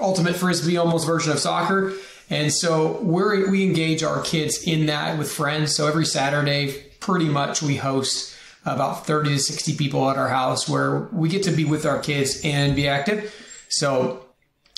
ultimate 0.00 0.34
frisbee 0.34 0.76
almost 0.76 1.06
version 1.06 1.32
of 1.32 1.38
soccer. 1.38 1.92
And 2.30 2.52
so 2.52 3.00
we 3.00 3.48
we 3.48 3.62
engage 3.64 4.02
our 4.02 4.22
kids 4.22 4.64
in 4.64 4.86
that 4.86 5.18
with 5.18 5.30
friends. 5.30 5.74
So 5.74 5.86
every 5.86 6.04
Saturday, 6.04 6.87
pretty 7.08 7.28
much 7.30 7.62
we 7.62 7.76
host 7.76 8.36
about 8.66 9.06
30 9.06 9.30
to 9.30 9.38
60 9.38 9.76
people 9.76 10.10
at 10.10 10.18
our 10.18 10.28
house 10.28 10.68
where 10.68 11.08
we 11.10 11.30
get 11.30 11.42
to 11.44 11.50
be 11.50 11.64
with 11.64 11.86
our 11.86 11.98
kids 11.98 12.42
and 12.44 12.76
be 12.76 12.86
active. 12.86 13.34
So 13.70 14.26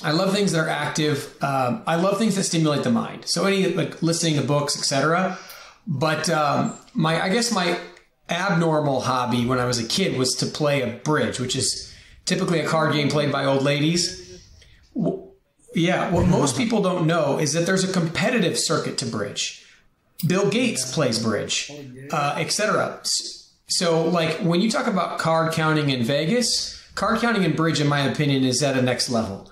I 0.05 0.13
love 0.13 0.33
things 0.33 0.53
that 0.53 0.61
are 0.61 0.69
active. 0.69 1.37
Um, 1.43 1.83
I 1.89 1.97
love 1.97 2.19
things 2.19 2.37
that 2.37 2.45
stimulate 2.45 2.85
the 2.85 2.93
mind. 2.93 3.25
So 3.27 3.47
any 3.47 3.75
like 3.75 4.01
listening 4.01 4.37
to 4.37 4.43
books, 4.47 4.79
etc. 4.79 5.39
But 5.89 6.31
um, 6.31 6.79
my, 6.95 7.21
I 7.21 7.31
guess 7.31 7.53
my 7.53 7.81
abnormal 8.29 9.01
hobby 9.01 9.45
when 9.45 9.59
I 9.59 9.65
was 9.65 9.81
a 9.81 9.89
kid 9.89 10.17
was 10.17 10.37
to 10.37 10.47
play 10.47 10.83
a 10.83 10.99
bridge, 10.99 11.41
which 11.41 11.57
is 11.57 11.93
typically 12.27 12.61
a 12.61 12.67
card 12.69 12.93
game 12.93 13.09
played 13.09 13.33
by 13.33 13.45
old 13.45 13.65
ladies. 13.65 14.41
Yeah, 15.75 16.13
what 16.13 16.29
most 16.29 16.57
people 16.57 16.81
don't 16.81 17.09
know 17.09 17.39
is 17.39 17.55
that 17.55 17.67
there's 17.67 17.83
a 17.83 17.93
competitive 17.93 18.57
circuit 18.57 18.99
to 18.99 19.07
bridge. 19.07 19.67
Bill 20.27 20.51
Gates 20.51 20.93
plays 20.93 21.19
bridge, 21.19 21.71
uh, 22.13 22.35
etc. 22.37 23.01
So, 23.69 24.07
like 24.09 24.39
when 24.39 24.61
you 24.61 24.71
talk 24.71 24.87
about 24.87 25.19
card 25.19 25.53
counting 25.53 25.91
in 25.91 26.03
Vegas, 26.03 26.83
card 26.95 27.21
counting 27.21 27.45
in 27.45 27.57
bridge, 27.57 27.81
in 27.81 27.87
my 27.87 28.01
opinion, 28.01 28.45
is 28.45 28.63
at 28.63 28.77
a 28.77 28.83
next 28.83 29.09
level 29.09 29.51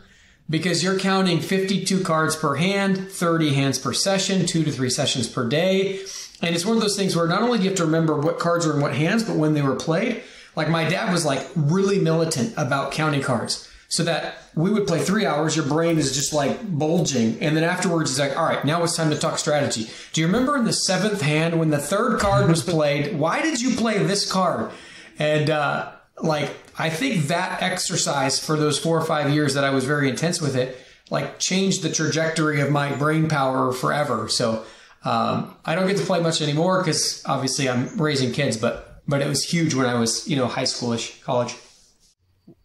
because 0.51 0.83
you're 0.83 0.99
counting 0.99 1.41
52 1.41 2.03
cards 2.03 2.35
per 2.35 2.57
hand, 2.57 3.11
30 3.11 3.55
hands 3.55 3.79
per 3.79 3.93
session, 3.93 4.47
two 4.47 4.65
to 4.65 4.73
three 4.73 4.91
sessions 4.91 5.29
per 5.29 5.49
day. 5.49 6.01
And 6.41 6.55
it's 6.55 6.65
one 6.65 6.77
of 6.77 6.83
those 6.83 6.97
things 6.97 7.17
where 7.17 7.27
not 7.27 7.43
only 7.43 7.59
do 7.59 7.65
you 7.65 7.71
have 7.71 7.79
to 7.79 7.85
remember 7.85 8.19
what 8.19 8.39
cards 8.39 8.67
are 8.67 8.75
in 8.75 8.81
what 8.81 8.95
hands, 8.95 9.25
but 9.25 9.37
when 9.37 9.55
they 9.55 9.63
were 9.63 9.75
played. 9.77 10.23
Like 10.57 10.71
my 10.71 10.89
dad 10.89 11.13
was 11.13 11.25
like 11.25 11.47
really 11.55 11.99
militant 11.99 12.55
about 12.57 12.93
counting 12.93 13.23
cards 13.23 13.69
so 13.89 14.05
that 14.05 14.37
we 14.55 14.71
would 14.71 14.87
play 14.87 15.01
three 15.01 15.25
hours. 15.25 15.57
Your 15.57 15.65
brain 15.65 15.97
is 15.99 16.15
just 16.15 16.35
like 16.35 16.79
bulging. 16.79 17.41
And 17.41 17.57
then 17.57 17.65
afterwards, 17.65 18.11
it's 18.11 18.21
like, 18.21 18.37
all 18.37 18.45
right, 18.45 18.63
now 18.65 18.85
it's 18.85 18.95
time 18.95 19.11
to 19.11 19.19
talk 19.19 19.39
strategy. 19.39 19.89
Do 20.13 20.21
you 20.21 20.27
remember 20.27 20.57
in 20.57 20.65
the 20.65 20.75
seventh 20.75 21.23
hand 21.23 21.59
when 21.59 21.71
the 21.71 21.79
third 21.79 22.21
card 22.21 22.49
was 22.49 22.63
played? 22.69 23.19
Why 23.19 23.41
did 23.41 23.61
you 23.63 23.75
play 23.77 23.99
this 23.99 24.31
card? 24.31 24.71
And, 25.19 25.49
uh, 25.49 25.93
like, 26.21 26.51
I 26.79 26.91
think 26.91 27.29
that 27.29 27.63
exercise 27.63 28.39
for 28.39 28.57
those 28.57 28.79
four 28.79 28.99
or 28.99 29.05
five 29.05 29.31
years 29.31 29.55
that 29.55 29.65
I 29.65 29.71
was 29.71 29.85
very 29.85 30.11
intense 30.11 30.41
with 30.41 30.55
it, 30.55 30.77
like, 31.11 31.39
changed 31.39 31.83
the 31.83 31.91
trajectory 31.91 32.61
of 32.61 32.71
my 32.71 32.95
brain 32.95 33.29
power 33.29 33.73
forever. 33.73 34.29
So, 34.29 34.65
um, 35.05 35.57
I 35.65 35.75
don't 35.75 35.87
get 35.87 35.97
to 35.97 36.05
play 36.05 36.21
much 36.21 36.43
anymore 36.43 36.81
because 36.81 37.23
obviously 37.25 37.69
I'm 37.69 37.97
raising 37.97 38.33
kids, 38.33 38.57
but, 38.57 39.03
but 39.09 39.23
it 39.23 39.29
was 39.29 39.45
huge 39.45 39.75
when 39.75 39.87
I 39.87 39.95
was, 39.95 40.29
you 40.29 40.37
know, 40.37 40.47
high 40.47 40.65
schoolish, 40.65 41.23
college. 41.23 41.55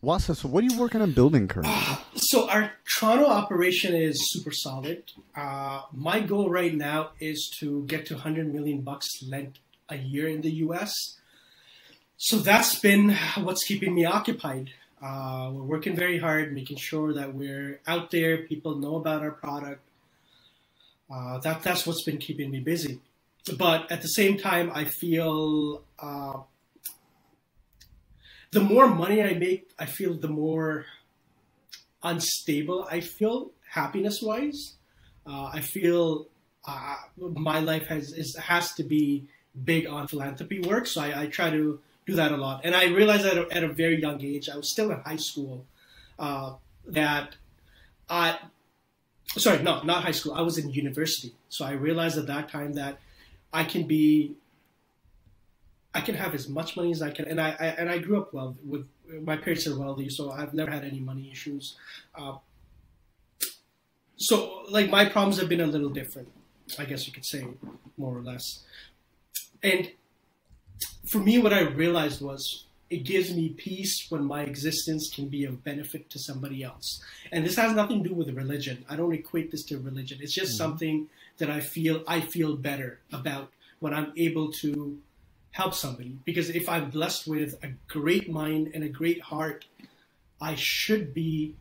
Wasah, 0.03 0.35
so 0.35 0.49
what 0.49 0.65
are 0.65 0.67
you 0.67 0.77
working 0.77 1.01
on 1.01 1.11
building 1.11 1.47
currently? 1.47 1.73
So 2.15 2.49
our 2.49 2.71
Toronto 2.97 3.25
operation 3.25 3.93
is 3.93 4.31
super 4.31 4.51
solid. 4.51 5.03
Uh, 5.35 5.81
my 5.91 6.19
goal 6.19 6.49
right 6.49 6.73
now 6.73 7.11
is 7.19 7.51
to 7.59 7.83
get 7.85 8.05
to 8.07 8.13
100 8.15 8.51
million 8.51 8.81
bucks 8.81 9.07
lent 9.27 9.59
a 9.89 9.97
year 9.97 10.27
in 10.27 10.41
the 10.41 10.51
U.S. 10.65 10.91
So 12.17 12.37
that's 12.37 12.79
been 12.79 13.15
what's 13.37 13.63
keeping 13.65 13.93
me 13.93 14.05
occupied. 14.05 14.71
Uh, 15.01 15.51
we're 15.53 15.63
working 15.63 15.95
very 15.95 16.17
hard, 16.17 16.53
making 16.53 16.77
sure 16.77 17.13
that 17.13 17.35
we're 17.35 17.81
out 17.85 18.09
there. 18.09 18.37
People 18.37 18.77
know 18.77 18.95
about 18.95 19.21
our 19.21 19.31
product. 19.31 19.81
Uh, 21.13 21.39
that 21.39 21.61
that's 21.61 21.85
what's 21.85 22.03
been 22.03 22.17
keeping 22.17 22.49
me 22.49 22.61
busy. 22.61 22.99
But 23.57 23.91
at 23.91 24.01
the 24.01 24.07
same 24.07 24.37
time, 24.37 24.71
I 24.73 24.85
feel 24.85 25.83
uh, 25.99 26.39
the 28.53 28.61
more 28.61 28.87
money 28.87 29.21
I 29.21 29.33
make, 29.33 29.71
I 29.77 29.85
feel 29.85 30.13
the 30.13 30.29
more 30.29 30.85
unstable 32.03 32.87
I 32.91 32.99
feel 32.99 33.51
happiness 33.71 34.21
wise. 34.21 34.75
Uh, 35.25 35.49
I 35.53 35.61
feel 35.61 36.27
uh, 36.67 36.95
my 37.17 37.59
life 37.59 37.87
has 37.87 38.11
is, 38.11 38.35
has 38.35 38.73
to 38.73 38.83
be 38.83 39.25
big 39.63 39.87
on 39.87 40.07
philanthropy 40.07 40.59
work, 40.61 40.87
so 40.87 41.01
I, 41.01 41.23
I, 41.23 41.27
try 41.27 41.49
to 41.49 41.79
do 42.05 42.15
that 42.15 42.31
a 42.31 42.37
lot. 42.37 42.61
And 42.63 42.75
I 42.75 42.85
realized 42.85 43.25
at 43.25 43.37
a, 43.37 43.47
at 43.51 43.63
a 43.63 43.67
very 43.67 44.01
young 44.01 44.21
age, 44.21 44.49
I 44.49 44.57
was 44.57 44.69
still 44.69 44.91
in 44.91 44.99
high 44.99 45.17
school, 45.17 45.65
uh, 46.17 46.53
that 46.87 47.35
I 48.09 48.37
sorry, 49.37 49.63
no, 49.63 49.81
not 49.83 50.03
high 50.03 50.11
school. 50.11 50.33
I 50.33 50.41
was 50.41 50.57
in 50.57 50.69
university, 50.69 51.33
so 51.49 51.65
I 51.65 51.71
realized 51.71 52.17
at 52.17 52.27
that 52.27 52.49
time 52.49 52.73
that 52.73 52.99
I 53.51 53.63
can 53.63 53.83
be 53.83 54.35
I 55.93 56.01
can 56.01 56.15
have 56.15 56.33
as 56.33 56.49
much 56.49 56.75
money 56.75 56.91
as 56.91 57.01
I 57.01 57.11
can, 57.11 57.25
and 57.25 57.39
I, 57.39 57.49
I 57.59 57.65
and 57.65 57.89
I 57.89 57.99
grew 57.99 58.19
up 58.19 58.33
well 58.33 58.57
with 58.65 58.87
my 59.21 59.37
parents 59.37 59.67
are 59.67 59.77
wealthy, 59.77 60.09
so 60.09 60.31
I've 60.31 60.53
never 60.53 60.71
had 60.71 60.83
any 60.83 60.99
money 60.99 61.29
issues. 61.31 61.77
Uh, 62.15 62.37
so 64.15 64.63
like 64.69 64.89
my 64.89 65.05
problems 65.05 65.39
have 65.39 65.49
been 65.49 65.61
a 65.61 65.67
little 65.67 65.89
different, 65.89 66.29
I 66.79 66.85
guess 66.85 67.05
you 67.05 67.13
could 67.13 67.25
say, 67.25 67.45
more 67.97 68.17
or 68.17 68.21
less. 68.21 68.63
And 69.61 69.91
for 71.05 71.19
me, 71.19 71.37
what 71.37 71.53
I 71.53 71.61
realized 71.61 72.21
was 72.21 72.65
it 72.89 73.03
gives 73.03 73.33
me 73.33 73.49
peace 73.49 74.05
when 74.09 74.23
my 74.23 74.43
existence 74.43 75.09
can 75.13 75.27
be 75.27 75.45
of 75.45 75.63
benefit 75.63 76.09
to 76.11 76.19
somebody 76.19 76.63
else. 76.63 77.03
And 77.31 77.45
this 77.45 77.55
has 77.55 77.73
nothing 77.73 78.03
to 78.03 78.09
do 78.09 78.15
with 78.15 78.29
religion. 78.29 78.85
I 78.89 78.95
don't 78.95 79.13
equate 79.13 79.51
this 79.51 79.63
to 79.65 79.79
religion. 79.79 80.19
It's 80.21 80.33
just 80.33 80.51
mm-hmm. 80.51 80.57
something 80.57 81.09
that 81.37 81.49
I 81.49 81.59
feel 81.59 82.03
I 82.07 82.21
feel 82.21 82.55
better 82.55 82.99
about 83.11 83.51
when 83.79 83.93
I'm 83.93 84.13
able 84.15 84.51
to 84.63 84.97
help 85.53 85.73
somebody. 85.73 86.17
Because 86.25 86.49
if 86.49 86.67
I'm 86.67 86.89
blessed 86.89 87.27
with 87.27 87.55
a 87.63 87.69
great 87.87 88.29
mind 88.29 88.71
and 88.73 88.83
a 88.83 88.89
great 88.89 89.21
heart, 89.21 89.65
I 90.41 90.55
should 90.57 91.13
be 91.13 91.55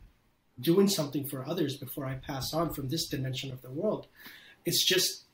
doing 0.61 0.89
something 0.89 1.27
for 1.27 1.47
others 1.47 1.77
before 1.77 2.07
I 2.07 2.15
pass 2.15 2.53
on 2.53 2.73
from 2.75 2.89
this 2.89 3.07
dimension 3.07 3.53
of 3.53 3.63
the 3.63 3.71
world. 3.71 4.07
It's 4.65 4.85
just 4.85 5.25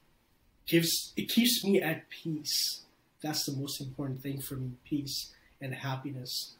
gives 0.66 1.12
it 1.16 1.28
keeps 1.28 1.64
me 1.64 1.80
at 1.80 2.08
peace. 2.10 2.82
That's 3.22 3.46
the 3.46 3.52
most 3.52 3.80
important 3.80 4.22
thing 4.22 4.40
for 4.40 4.54
me: 4.54 4.72
peace 4.84 5.32
and 5.60 5.74
happiness. 5.74 6.54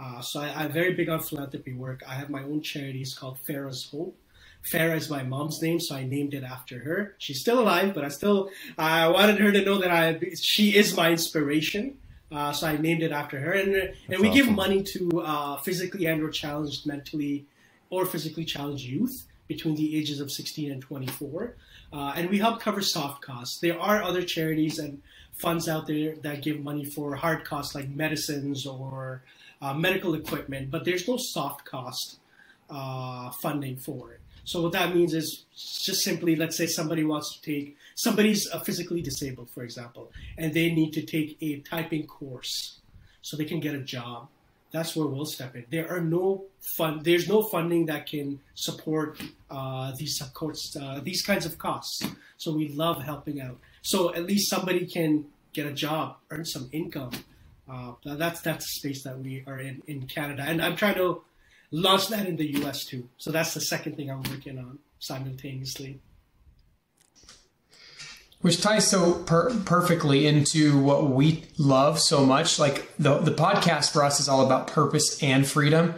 Uh, 0.00 0.20
so 0.20 0.40
I, 0.40 0.64
am 0.64 0.72
very 0.72 0.94
big 0.94 1.08
on 1.08 1.20
philanthropy 1.20 1.72
work. 1.72 2.02
I 2.06 2.14
have 2.14 2.30
my 2.30 2.42
own 2.42 2.62
charities 2.62 3.14
called 3.18 3.38
Farah's 3.48 3.88
Hope. 3.90 4.16
Farah 4.64 4.96
is 4.96 5.08
my 5.08 5.22
mom's 5.22 5.62
name, 5.62 5.80
so 5.80 5.94
I 5.94 6.04
named 6.04 6.34
it 6.34 6.44
after 6.44 6.78
her. 6.80 7.14
She's 7.18 7.40
still 7.40 7.60
alive, 7.60 7.94
but 7.94 8.04
I 8.04 8.08
still 8.08 8.50
I 8.76 9.08
wanted 9.08 9.38
her 9.40 9.52
to 9.52 9.64
know 9.64 9.78
that 9.78 9.90
I 9.90 10.20
she 10.34 10.76
is 10.76 10.96
my 10.96 11.10
inspiration. 11.10 11.98
Uh, 12.30 12.52
so 12.52 12.66
I 12.66 12.76
named 12.76 13.02
it 13.02 13.10
after 13.12 13.40
her, 13.40 13.52
and 13.52 13.74
and 13.74 13.94
we 14.08 14.28
awesome. 14.28 14.32
give 14.32 14.50
money 14.50 14.82
to 14.82 15.22
uh, 15.22 15.56
physically 15.58 16.06
and 16.06 16.22
or 16.22 16.30
challenged 16.30 16.86
mentally 16.86 17.46
or 17.88 18.04
physically 18.04 18.44
challenged 18.44 18.84
youth 18.84 19.26
between 19.46 19.74
the 19.76 19.96
ages 19.96 20.20
of 20.20 20.30
16 20.30 20.70
and 20.70 20.82
24, 20.82 21.56
uh, 21.90 22.12
and 22.16 22.28
we 22.28 22.36
help 22.36 22.60
cover 22.60 22.82
soft 22.82 23.22
costs. 23.22 23.60
There 23.60 23.80
are 23.80 24.02
other 24.02 24.22
charities 24.22 24.78
and 24.78 25.00
funds 25.32 25.68
out 25.68 25.86
there 25.86 26.16
that 26.16 26.42
give 26.42 26.60
money 26.60 26.84
for 26.84 27.14
hard 27.14 27.44
costs 27.46 27.74
like 27.74 27.88
medicines 27.88 28.66
or 28.66 29.22
uh, 29.62 29.72
medical 29.72 30.14
equipment, 30.14 30.70
but 30.70 30.84
there's 30.84 31.08
no 31.08 31.16
soft 31.16 31.64
cost 31.64 32.18
uh, 32.68 33.30
funding 33.30 33.76
for 33.76 34.12
it. 34.12 34.20
So 34.48 34.62
what 34.62 34.72
that 34.72 34.94
means 34.94 35.12
is 35.12 35.44
just 35.54 36.00
simply, 36.00 36.34
let's 36.34 36.56
say 36.56 36.66
somebody 36.66 37.04
wants 37.04 37.36
to 37.36 37.42
take 37.42 37.76
somebody's 37.94 38.48
uh, 38.50 38.60
physically 38.60 39.02
disabled, 39.02 39.50
for 39.50 39.62
example, 39.62 40.10
and 40.38 40.54
they 40.54 40.72
need 40.72 40.92
to 40.94 41.02
take 41.02 41.36
a 41.42 41.60
typing 41.60 42.06
course 42.06 42.78
so 43.20 43.36
they 43.36 43.44
can 43.44 43.60
get 43.60 43.74
a 43.74 43.82
job. 43.82 44.28
That's 44.70 44.96
where 44.96 45.06
we'll 45.06 45.26
step 45.26 45.54
in. 45.54 45.66
There 45.68 45.86
are 45.90 46.00
no 46.00 46.46
fund. 46.78 47.04
There's 47.04 47.28
no 47.28 47.42
funding 47.42 47.84
that 47.86 48.06
can 48.06 48.40
support 48.54 49.20
uh, 49.50 49.92
these 49.98 50.18
course, 50.32 50.74
uh, 50.80 51.00
these 51.02 51.20
kinds 51.20 51.44
of 51.44 51.58
costs. 51.58 52.06
So 52.38 52.54
we 52.54 52.68
love 52.70 53.02
helping 53.02 53.42
out. 53.42 53.58
So 53.82 54.14
at 54.14 54.24
least 54.24 54.48
somebody 54.48 54.86
can 54.86 55.26
get 55.52 55.66
a 55.66 55.74
job, 55.74 56.16
earn 56.30 56.46
some 56.46 56.70
income. 56.72 57.10
Uh, 57.70 57.92
that's 58.02 58.40
that's 58.40 58.64
the 58.64 58.78
space 58.78 59.02
that 59.04 59.18
we 59.18 59.44
are 59.46 59.60
in 59.60 59.82
in 59.86 60.06
Canada, 60.06 60.42
and 60.46 60.62
I'm 60.62 60.74
trying 60.74 60.94
to 60.94 61.20
launch 61.70 62.08
that 62.08 62.26
in 62.26 62.36
the 62.36 62.46
US 62.62 62.84
too. 62.84 63.08
So 63.18 63.30
that's 63.30 63.54
the 63.54 63.60
second 63.60 63.96
thing 63.96 64.10
I'm 64.10 64.22
working 64.22 64.58
on 64.58 64.78
simultaneously. 64.98 66.00
Which 68.40 68.60
ties 68.60 68.88
so 68.88 69.14
per- 69.24 69.52
perfectly 69.64 70.26
into 70.26 70.78
what 70.78 71.10
we 71.10 71.44
love 71.58 71.98
so 71.98 72.24
much. 72.24 72.58
Like 72.58 72.92
the, 72.96 73.18
the 73.18 73.32
podcast 73.32 73.92
for 73.92 74.04
us 74.04 74.20
is 74.20 74.28
all 74.28 74.46
about 74.46 74.68
purpose 74.68 75.20
and 75.22 75.46
freedom. 75.46 75.94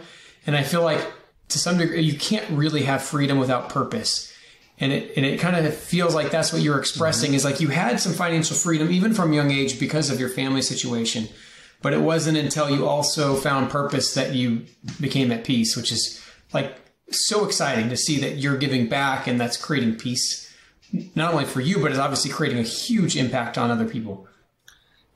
And 0.47 0.55
I 0.55 0.63
feel 0.63 0.81
like 0.81 1.05
to 1.49 1.59
some 1.59 1.77
degree, 1.77 2.01
you 2.01 2.17
can't 2.17 2.49
really 2.49 2.83
have 2.83 3.03
freedom 3.03 3.37
without 3.37 3.69
purpose. 3.69 4.33
And 4.79 4.91
it, 4.91 5.13
and 5.15 5.23
it 5.23 5.39
kind 5.39 5.55
of 5.55 5.75
feels 5.75 6.15
like 6.15 6.31
that's 6.31 6.51
what 6.51 6.63
you're 6.63 6.79
expressing 6.79 7.29
mm-hmm. 7.29 7.35
is 7.35 7.45
like 7.45 7.59
you 7.59 7.67
had 7.67 7.99
some 7.99 8.13
financial 8.13 8.55
freedom 8.55 8.89
even 8.89 9.13
from 9.13 9.33
young 9.33 9.51
age 9.51 9.79
because 9.79 10.09
of 10.09 10.19
your 10.19 10.29
family 10.29 10.63
situation 10.63 11.27
but 11.81 11.93
it 11.93 12.01
wasn't 12.01 12.37
until 12.37 12.69
you 12.69 12.87
also 12.87 13.35
found 13.35 13.69
purpose 13.69 14.13
that 14.13 14.33
you 14.35 14.65
became 14.99 15.31
at 15.31 15.43
peace, 15.43 15.75
which 15.75 15.91
is 15.91 16.23
like 16.53 16.75
so 17.09 17.45
exciting 17.45 17.89
to 17.89 17.97
see 17.97 18.19
that 18.19 18.37
you're 18.37 18.57
giving 18.57 18.87
back 18.87 19.27
and 19.27 19.39
that's 19.39 19.57
creating 19.57 19.95
peace, 19.95 20.53
not 21.15 21.33
only 21.33 21.45
for 21.45 21.61
you, 21.61 21.79
but 21.79 21.91
it's 21.91 21.99
obviously 21.99 22.31
creating 22.31 22.59
a 22.59 22.63
huge 22.63 23.17
impact 23.17 23.57
on 23.57 23.71
other 23.71 23.87
people. 23.87 24.27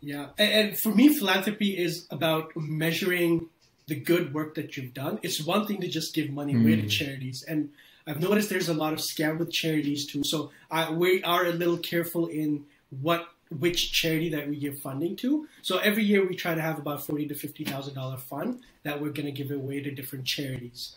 Yeah. 0.02 0.28
And, 0.38 0.78
for 0.78 0.94
me, 0.94 1.10
philanthropy 1.10 1.78
is 1.78 2.08
about 2.12 2.52
measuring 2.56 3.50
the 3.88 3.96
good 3.96 4.34
work 4.34 4.56
that 4.56 4.78
you've 4.78 4.94
done. 4.94 5.20
It's 5.24 5.44
one 5.44 5.66
thing 5.66 5.82
to 5.82 5.88
just 5.88 6.14
give 6.14 6.30
money 6.30 6.54
away 6.54 6.78
mm. 6.78 6.82
to 6.82 6.88
charities. 6.88 7.44
And 7.48 7.70
I've 8.06 8.20
noticed 8.20 8.50
there's 8.50 8.70
a 8.70 8.74
lot 8.74 8.94
of 8.94 9.00
scam 9.00 9.40
with 9.40 9.52
charities 9.52 10.06
too. 10.06 10.24
So 10.24 10.52
I, 10.70 10.92
we 10.92 11.24
are 11.24 11.46
a 11.46 11.52
little 11.52 11.78
careful 11.78 12.28
in 12.28 12.66
what 13.02 13.28
which 13.50 13.92
charity 13.92 14.30
that 14.30 14.50
we 14.50 14.58
give 14.58 14.80
funding 14.80 15.16
to. 15.18 15.48
So 15.62 15.78
every 15.78 16.04
year 16.04 16.28
we 16.28 16.36
try 16.36 16.56
to 16.56 16.62
have 16.62 16.80
about 16.80 17.06
forty 17.06 17.28
to 17.28 17.36
fifty 17.36 17.64
thousand 17.64 17.96
dollar 17.96 18.18
fund 18.18 18.62
that 18.84 19.02
we're 19.02 19.12
going 19.12 19.26
to 19.26 19.32
give 19.32 19.52
away 19.52 19.82
to 19.82 19.92
different 19.92 20.26
charities, 20.26 20.96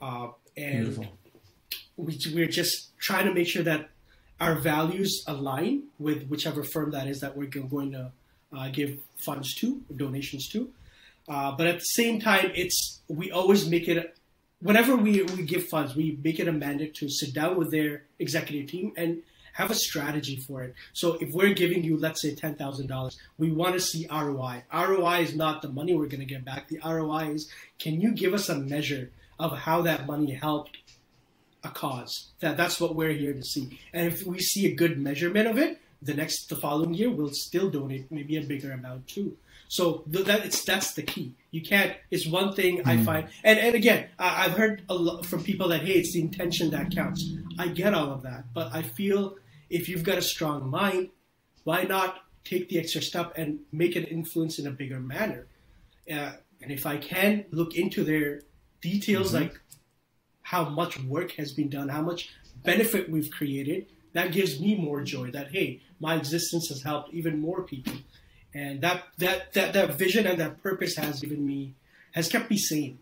uh, 0.00 0.28
and 0.56 1.08
we, 1.96 2.18
we're 2.32 2.48
just 2.48 2.96
trying 2.98 3.26
to 3.26 3.34
make 3.34 3.46
sure 3.46 3.62
that 3.62 3.90
our 4.40 4.56
values 4.56 5.22
align 5.26 5.84
with 5.98 6.26
whichever 6.26 6.64
firm 6.64 6.90
that 6.90 7.06
is 7.06 7.20
that 7.20 7.36
we're 7.36 7.46
going 7.46 7.92
to 7.92 8.10
uh, 8.52 8.68
give 8.68 8.98
funds 9.16 9.54
to, 9.54 9.82
donations 9.94 10.48
to. 10.48 10.70
Uh, 11.28 11.52
but 11.52 11.66
at 11.66 11.78
the 11.78 11.84
same 11.84 12.20
time, 12.20 12.50
it's 12.54 13.00
we 13.08 13.30
always 13.30 13.68
make 13.68 13.88
it 13.88 14.16
whenever 14.60 14.96
we, 14.96 15.22
we 15.22 15.42
give 15.42 15.66
funds, 15.68 15.94
we 15.94 16.18
make 16.24 16.40
it 16.40 16.48
a 16.48 16.52
mandate 16.52 16.94
to 16.94 17.08
sit 17.08 17.34
down 17.34 17.56
with 17.56 17.70
their 17.70 18.04
executive 18.18 18.68
team 18.68 18.92
and 18.96 19.22
have 19.54 19.70
a 19.70 19.74
strategy 19.74 20.36
for 20.36 20.62
it. 20.62 20.74
So 20.92 21.14
if 21.14 21.32
we're 21.32 21.54
giving 21.54 21.82
you, 21.82 21.96
let's 21.96 22.20
say, 22.20 22.34
ten 22.34 22.54
thousand 22.54 22.88
dollars, 22.88 23.18
we 23.38 23.50
want 23.50 23.74
to 23.74 23.80
see 23.80 24.06
ROI. 24.10 24.64
ROI 24.72 25.20
is 25.20 25.34
not 25.34 25.62
the 25.62 25.68
money 25.68 25.94
we're 25.94 26.06
going 26.06 26.20
to 26.20 26.26
get 26.26 26.44
back. 26.44 26.68
The 26.68 26.80
ROI 26.84 27.30
is 27.30 27.50
can 27.78 28.00
you 28.00 28.12
give 28.12 28.34
us 28.34 28.48
a 28.48 28.58
measure 28.58 29.10
of 29.38 29.56
how 29.58 29.82
that 29.82 30.06
money 30.06 30.32
helped 30.32 30.78
a 31.62 31.68
cause? 31.68 32.30
That 32.40 32.56
that's 32.56 32.80
what 32.80 32.94
we're 32.94 33.12
here 33.12 33.32
to 33.32 33.42
see. 33.42 33.78
And 33.92 34.06
if 34.06 34.24
we 34.26 34.40
see 34.40 34.66
a 34.66 34.74
good 34.74 34.98
measurement 34.98 35.48
of 35.48 35.58
it, 35.58 35.80
the 36.02 36.14
next 36.14 36.48
the 36.48 36.56
following 36.56 36.94
year 36.94 37.10
we'll 37.10 37.30
still 37.32 37.70
donate 37.70 38.10
maybe 38.10 38.36
a 38.36 38.42
bigger 38.42 38.72
amount 38.72 39.08
too. 39.08 39.36
So 39.68 40.04
that 40.08 40.44
it's 40.44 40.64
that's 40.64 40.92
the 40.94 41.02
key. 41.02 41.34
You 41.50 41.62
can't. 41.62 41.96
It's 42.10 42.28
one 42.28 42.52
thing 42.52 42.78
mm. 42.78 42.86
I 42.86 42.96
hmm. 42.96 43.04
find, 43.04 43.28
and 43.42 43.58
and 43.58 43.74
again, 43.74 44.08
I, 44.18 44.44
have 44.44 44.52
heard 44.52 44.82
a 44.88 44.94
lot 44.94 45.24
from 45.24 45.42
people 45.42 45.68
that 45.68 45.82
hey, 45.82 45.94
it's 45.94 46.12
the 46.12 46.20
intention 46.20 46.70
that 46.70 46.94
counts. 46.94 47.28
I 47.58 47.68
get 47.68 47.94
all 47.94 48.12
of 48.12 48.22
that, 48.22 48.52
but 48.52 48.74
I 48.74 48.82
feel 48.82 49.36
if 49.70 49.88
you've 49.88 50.02
got 50.02 50.18
a 50.18 50.22
strong 50.22 50.68
mind, 50.68 51.10
why 51.64 51.84
not 51.84 52.18
take 52.44 52.68
the 52.68 52.78
extra 52.78 53.02
step 53.02 53.32
and 53.36 53.60
make 53.72 53.96
an 53.96 54.04
influence 54.04 54.58
in 54.58 54.66
a 54.66 54.70
bigger 54.70 55.00
manner? 55.00 55.46
Uh, 56.10 56.32
and 56.62 56.70
if 56.70 56.86
I 56.86 56.98
can 56.98 57.44
look 57.50 57.74
into 57.74 58.04
their 58.04 58.42
details, 58.80 59.32
mm-hmm. 59.32 59.44
like 59.44 59.60
how 60.42 60.68
much 60.68 61.02
work 61.02 61.32
has 61.32 61.52
been 61.52 61.68
done, 61.68 61.88
how 61.88 62.02
much 62.02 62.30
benefit 62.62 63.10
we've 63.10 63.30
created, 63.30 63.86
that 64.12 64.32
gives 64.32 64.60
me 64.60 64.74
more 64.74 65.02
joy. 65.02 65.30
That 65.30 65.50
hey, 65.50 65.80
my 66.00 66.14
existence 66.14 66.68
has 66.68 66.82
helped 66.82 67.12
even 67.12 67.40
more 67.40 67.62
people, 67.62 67.94
and 68.54 68.80
that 68.82 69.04
that 69.18 69.52
that 69.54 69.72
that 69.72 69.94
vision 69.94 70.26
and 70.26 70.38
that 70.40 70.62
purpose 70.62 70.96
has 70.96 71.20
given 71.20 71.44
me 71.44 71.74
has 72.12 72.28
kept 72.28 72.50
me 72.50 72.56
sane. 72.56 72.98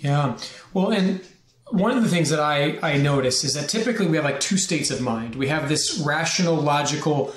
Yeah, 0.00 0.38
well, 0.72 0.90
and 0.90 1.20
one 1.70 1.96
of 1.96 2.02
the 2.02 2.08
things 2.08 2.30
that 2.30 2.40
I, 2.40 2.78
I 2.82 2.96
notice 2.96 3.44
is 3.44 3.54
that 3.54 3.68
typically 3.68 4.06
we 4.06 4.16
have 4.16 4.24
like 4.24 4.40
two 4.40 4.56
states 4.56 4.90
of 4.90 5.00
mind. 5.00 5.34
We 5.34 5.48
have 5.48 5.68
this 5.68 5.98
rational, 6.04 6.56
logical 6.56 7.34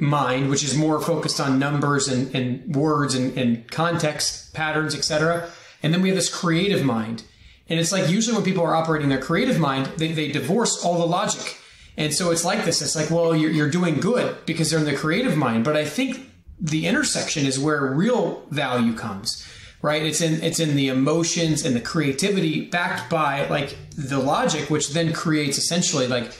mind, 0.00 0.50
which 0.50 0.64
is 0.64 0.76
more 0.76 1.00
focused 1.00 1.40
on 1.40 1.58
numbers 1.58 2.08
and, 2.08 2.34
and 2.34 2.74
words 2.74 3.14
and, 3.14 3.36
and 3.38 3.70
context 3.70 4.52
patterns, 4.54 4.94
etc. 4.94 5.48
And 5.82 5.94
then 5.94 6.02
we 6.02 6.08
have 6.08 6.16
this 6.16 6.34
creative 6.34 6.84
mind. 6.84 7.24
And 7.68 7.80
it's 7.80 7.92
like 7.92 8.08
usually 8.08 8.36
when 8.36 8.44
people 8.44 8.64
are 8.64 8.74
operating 8.74 9.08
their 9.08 9.20
creative 9.20 9.58
mind, 9.58 9.86
they, 9.96 10.12
they 10.12 10.30
divorce 10.30 10.84
all 10.84 10.98
the 10.98 11.06
logic. 11.06 11.58
And 11.96 12.12
so 12.12 12.30
it's 12.30 12.44
like 12.44 12.64
this. 12.64 12.82
It's 12.82 12.94
like, 12.94 13.10
well, 13.10 13.34
you're, 13.34 13.50
you're 13.50 13.70
doing 13.70 14.00
good 14.00 14.36
because 14.44 14.70
they're 14.70 14.78
in 14.78 14.84
the 14.84 14.94
creative 14.94 15.36
mind. 15.36 15.64
But 15.64 15.76
I 15.76 15.84
think 15.84 16.30
the 16.60 16.86
intersection 16.86 17.46
is 17.46 17.58
where 17.58 17.86
real 17.86 18.42
value 18.50 18.94
comes 18.94 19.46
right? 19.82 20.02
It's 20.02 20.20
in 20.20 20.42
it's 20.42 20.60
in 20.60 20.76
the 20.76 20.88
emotions 20.88 21.64
and 21.64 21.76
the 21.76 21.80
creativity 21.80 22.66
backed 22.66 23.10
by 23.10 23.46
like 23.48 23.76
the 23.96 24.18
logic, 24.18 24.70
which 24.70 24.90
then 24.90 25.12
creates 25.12 25.58
essentially 25.58 26.06
like 26.06 26.32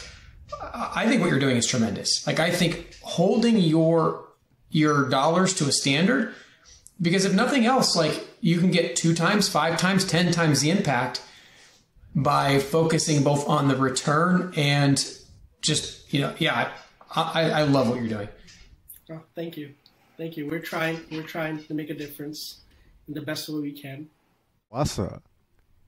I 0.62 1.06
think 1.08 1.20
what 1.20 1.30
you're 1.30 1.38
doing 1.38 1.56
is 1.56 1.66
tremendous. 1.66 2.26
Like 2.26 2.40
I 2.40 2.50
think 2.50 2.96
holding 3.02 3.58
your 3.58 4.24
your 4.70 5.08
dollars 5.08 5.54
to 5.54 5.64
a 5.68 5.72
standard, 5.72 6.34
because 7.00 7.24
if 7.24 7.32
nothing 7.32 7.66
else, 7.66 7.96
like 7.96 8.26
you 8.40 8.58
can 8.58 8.70
get 8.70 8.96
two 8.96 9.14
times, 9.14 9.48
five 9.48 9.78
times, 9.78 10.04
ten 10.04 10.32
times 10.32 10.60
the 10.60 10.70
impact 10.70 11.22
by 12.14 12.58
focusing 12.58 13.22
both 13.22 13.46
on 13.48 13.68
the 13.68 13.76
return 13.76 14.52
and 14.56 14.96
just 15.60 16.12
you 16.12 16.20
know, 16.20 16.34
yeah, 16.38 16.70
I, 17.14 17.22
I 17.22 17.50
I 17.50 17.62
love 17.64 17.88
what 17.88 17.98
you're 17.98 18.08
doing. 18.08 18.28
Oh, 19.10 19.20
thank 19.34 19.56
you, 19.56 19.74
thank 20.16 20.36
you. 20.36 20.48
We're 20.48 20.60
trying. 20.60 21.00
We're 21.10 21.22
trying 21.22 21.62
to 21.64 21.74
make 21.74 21.90
a 21.90 21.94
difference 21.94 22.62
the 23.08 23.22
best 23.22 23.48
way 23.48 23.60
we 23.60 23.72
can. 23.72 24.08
Wasah, 24.72 25.20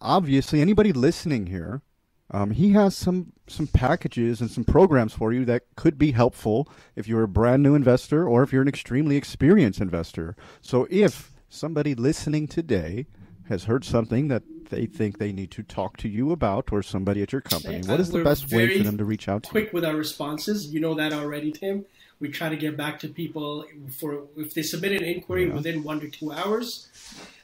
obviously, 0.00 0.60
anybody 0.60 0.92
listening 0.92 1.46
here, 1.46 1.82
um, 2.30 2.50
he 2.50 2.72
has 2.72 2.94
some 2.94 3.32
some 3.46 3.66
packages 3.66 4.40
and 4.40 4.50
some 4.50 4.64
programs 4.64 5.14
for 5.14 5.32
you 5.32 5.44
that 5.46 5.62
could 5.76 5.98
be 5.98 6.12
helpful 6.12 6.68
if 6.94 7.08
you're 7.08 7.22
a 7.22 7.28
brand 7.28 7.62
new 7.62 7.74
investor 7.74 8.28
or 8.28 8.42
if 8.42 8.52
you're 8.52 8.62
an 8.62 8.68
extremely 8.68 9.16
experienced 9.16 9.80
investor. 9.80 10.36
So 10.60 10.86
if 10.90 11.32
somebody 11.48 11.94
listening 11.94 12.46
today 12.46 13.06
has 13.48 13.64
heard 13.64 13.84
something 13.84 14.28
that 14.28 14.42
they 14.68 14.84
think 14.84 15.16
they 15.16 15.32
need 15.32 15.50
to 15.52 15.62
talk 15.62 15.96
to 15.96 16.08
you 16.08 16.30
about 16.30 16.70
or 16.70 16.82
somebody 16.82 17.22
at 17.22 17.32
your 17.32 17.40
company, 17.40 17.80
what 17.86 17.98
is 17.98 18.10
the 18.10 18.22
best 18.22 18.52
way 18.52 18.76
for 18.76 18.84
them 18.84 18.98
to 18.98 19.04
reach 19.06 19.26
out 19.26 19.44
to 19.44 19.48
quick 19.48 19.66
you? 19.66 19.70
with 19.72 19.84
our 19.86 19.96
responses. 19.96 20.66
You 20.66 20.80
know 20.80 20.94
that 20.94 21.14
already, 21.14 21.50
Tim. 21.50 21.86
We 22.20 22.30
try 22.30 22.48
to 22.48 22.56
get 22.56 22.76
back 22.76 22.98
to 23.00 23.08
people 23.08 23.64
for 23.98 24.24
if 24.36 24.54
they 24.54 24.62
submit 24.62 24.92
an 24.92 25.04
inquiry 25.04 25.46
yeah. 25.46 25.54
within 25.54 25.82
one 25.82 26.00
to 26.00 26.08
two 26.08 26.32
hours. 26.32 26.88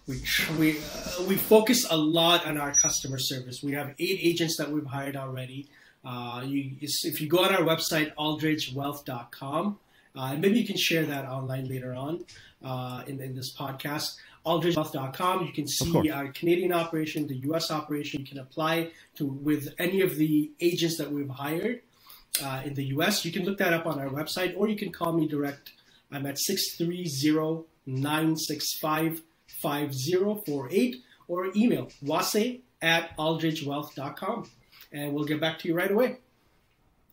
we 0.07 0.21
we 0.59 0.79
uh, 0.79 1.23
we 1.29 1.37
focus 1.37 1.87
a 1.91 1.97
lot 1.97 2.47
on 2.47 2.59
our 2.59 2.73
customer 2.73 3.19
service. 3.19 3.63
We 3.63 3.73
have 3.73 3.95
eight 3.99 4.19
agents 4.23 4.57
that 4.59 4.71
we've 4.71 4.87
hired 4.87 5.17
already. 5.17 5.69
Uh, 6.05 6.43
you, 6.45 6.73
if 6.81 7.21
you 7.21 7.29
go 7.29 7.45
on 7.45 7.55
our 7.55 7.63
website, 7.63 8.15
aldridgewealth.com, 8.17 9.79
uh, 10.17 10.29
and 10.33 10.41
maybe 10.43 10.61
you 10.61 10.67
can 10.67 10.77
share 10.77 11.07
that 11.07 11.25
online 11.25 11.67
later 11.67 11.95
on 11.95 12.25
uh, 12.63 13.03
in, 13.07 13.21
in 13.21 13.35
this 13.35 13.57
podcast. 13.57 14.17
aldridgewealth.com. 14.45 15.47
You 15.47 15.53
can 15.53 15.67
see 15.67 16.11
our 16.11 16.29
Canadian 16.29 16.73
operation, 16.73 17.27
the 17.27 17.37
U.S. 17.49 17.71
operation. 17.71 18.21
You 18.21 18.27
can 18.27 18.39
apply 18.39 18.91
to 19.17 19.25
with 19.25 19.73
any 19.79 20.03
of 20.03 20.17
the 20.17 20.51
agents 20.61 20.99
that 20.99 21.11
we've 21.11 21.31
hired 21.31 21.81
uh, 22.43 22.63
in 22.65 22.75
the 22.75 22.85
U.S. 22.87 23.25
You 23.25 23.33
can 23.33 23.45
look 23.45 23.59
that 23.59 23.73
up 23.73 23.87
on 23.87 23.99
our 23.99 24.09
website, 24.09 24.55
or 24.57 24.69
you 24.69 24.77
can 24.77 24.91
call 24.91 25.13
me 25.13 25.29
direct. 25.29 25.73
I'm 26.11 26.27
at 26.27 26.39
630 26.39 27.65
965 27.87 29.23
5048 29.61 30.97
or 31.29 31.51
email 31.57 31.89
wase 32.03 32.61
at 32.83 33.17
aldridgewealth.com 33.17 34.51
and 34.93 35.13
we'll 35.13 35.25
get 35.25 35.41
back 35.41 35.59
to 35.61 35.69
you 35.69 35.75
right 35.75 35.91
away. 35.91 36.19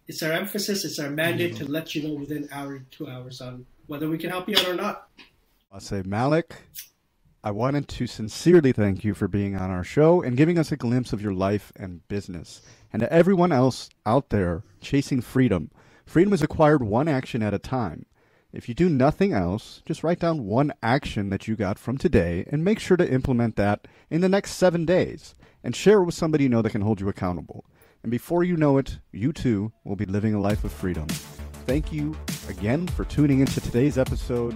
It's 0.08 0.22
our 0.22 0.32
emphasis, 0.32 0.84
it's 0.84 1.00
our 1.00 1.10
mandate 1.10 1.56
to 1.58 1.66
let 1.66 1.96
you 1.96 2.04
know 2.04 2.14
within 2.16 2.50
hour, 2.52 2.84
two 2.92 3.08
hours 3.08 3.40
on 3.40 3.66
whether 3.88 4.10
we 4.10 4.18
can 4.18 4.30
help 4.30 4.50
you 4.50 4.58
out 4.58 4.68
or 4.68 4.76
not. 4.76 5.08
Wasah 5.74 6.06
Malik, 6.06 6.56
I 7.44 7.50
wanted 7.50 7.88
to 7.88 8.06
sincerely 8.06 8.72
thank 8.72 9.04
you 9.04 9.16
for 9.16 9.28
being 9.28 9.56
on 9.56 9.72
our 9.72 9.84
show 9.84 10.22
and 10.22 10.38
giving 10.38 10.60
us 10.60 10.72
a 10.72 10.78
glimpse 10.78 11.12
of 11.12 11.24
your 11.24 11.34
life 11.34 11.74
and 11.76 12.08
business. 12.08 12.62
And 12.94 13.00
to 13.00 13.12
everyone 13.12 13.52
else 13.52 13.90
out 14.06 14.30
there 14.30 14.62
chasing 14.80 15.22
freedom, 15.22 15.72
freedom 16.06 16.34
is 16.34 16.44
acquired 16.44 16.84
one 16.84 17.08
action 17.08 17.42
at 17.42 17.56
a 17.56 17.60
time. 17.60 18.06
If 18.54 18.70
you 18.70 18.76
do 18.76 18.90
nothing 18.90 19.34
else, 19.34 19.82
just 19.88 20.04
write 20.04 20.20
down 20.20 20.46
one 20.46 20.72
action 20.84 21.30
that 21.30 21.48
you 21.48 21.56
got 21.56 21.80
from 21.80 21.98
today 21.98 22.46
and 22.52 22.64
make 22.64 22.78
sure 22.78 22.98
to 22.98 23.12
implement 23.12 23.56
that 23.56 23.88
in 24.12 24.22
the 24.22 24.30
next 24.30 24.52
seven 24.52 24.86
days 24.86 25.34
and 25.64 25.76
share 25.76 26.02
it 26.02 26.06
with 26.06 26.14
somebody 26.14 26.44
you 26.44 26.50
know 26.50 26.62
that 26.62 26.72
can 26.72 26.82
hold 26.82 27.02
you 27.02 27.10
accountable. 27.10 27.66
And 28.04 28.12
before 28.12 28.44
you 28.44 28.56
know 28.56 28.78
it, 28.78 29.00
you 29.12 29.34
too 29.34 29.72
will 29.84 29.96
be 29.96 30.06
living 30.06 30.36
a 30.36 30.40
life 30.40 30.64
of 30.64 30.72
freedom. 30.72 31.08
Thank 31.66 31.92
you 31.92 32.16
again 32.48 32.88
for 32.90 33.06
tuning 33.06 33.40
into 33.40 33.62
today's 33.62 33.98
episode 33.98 34.56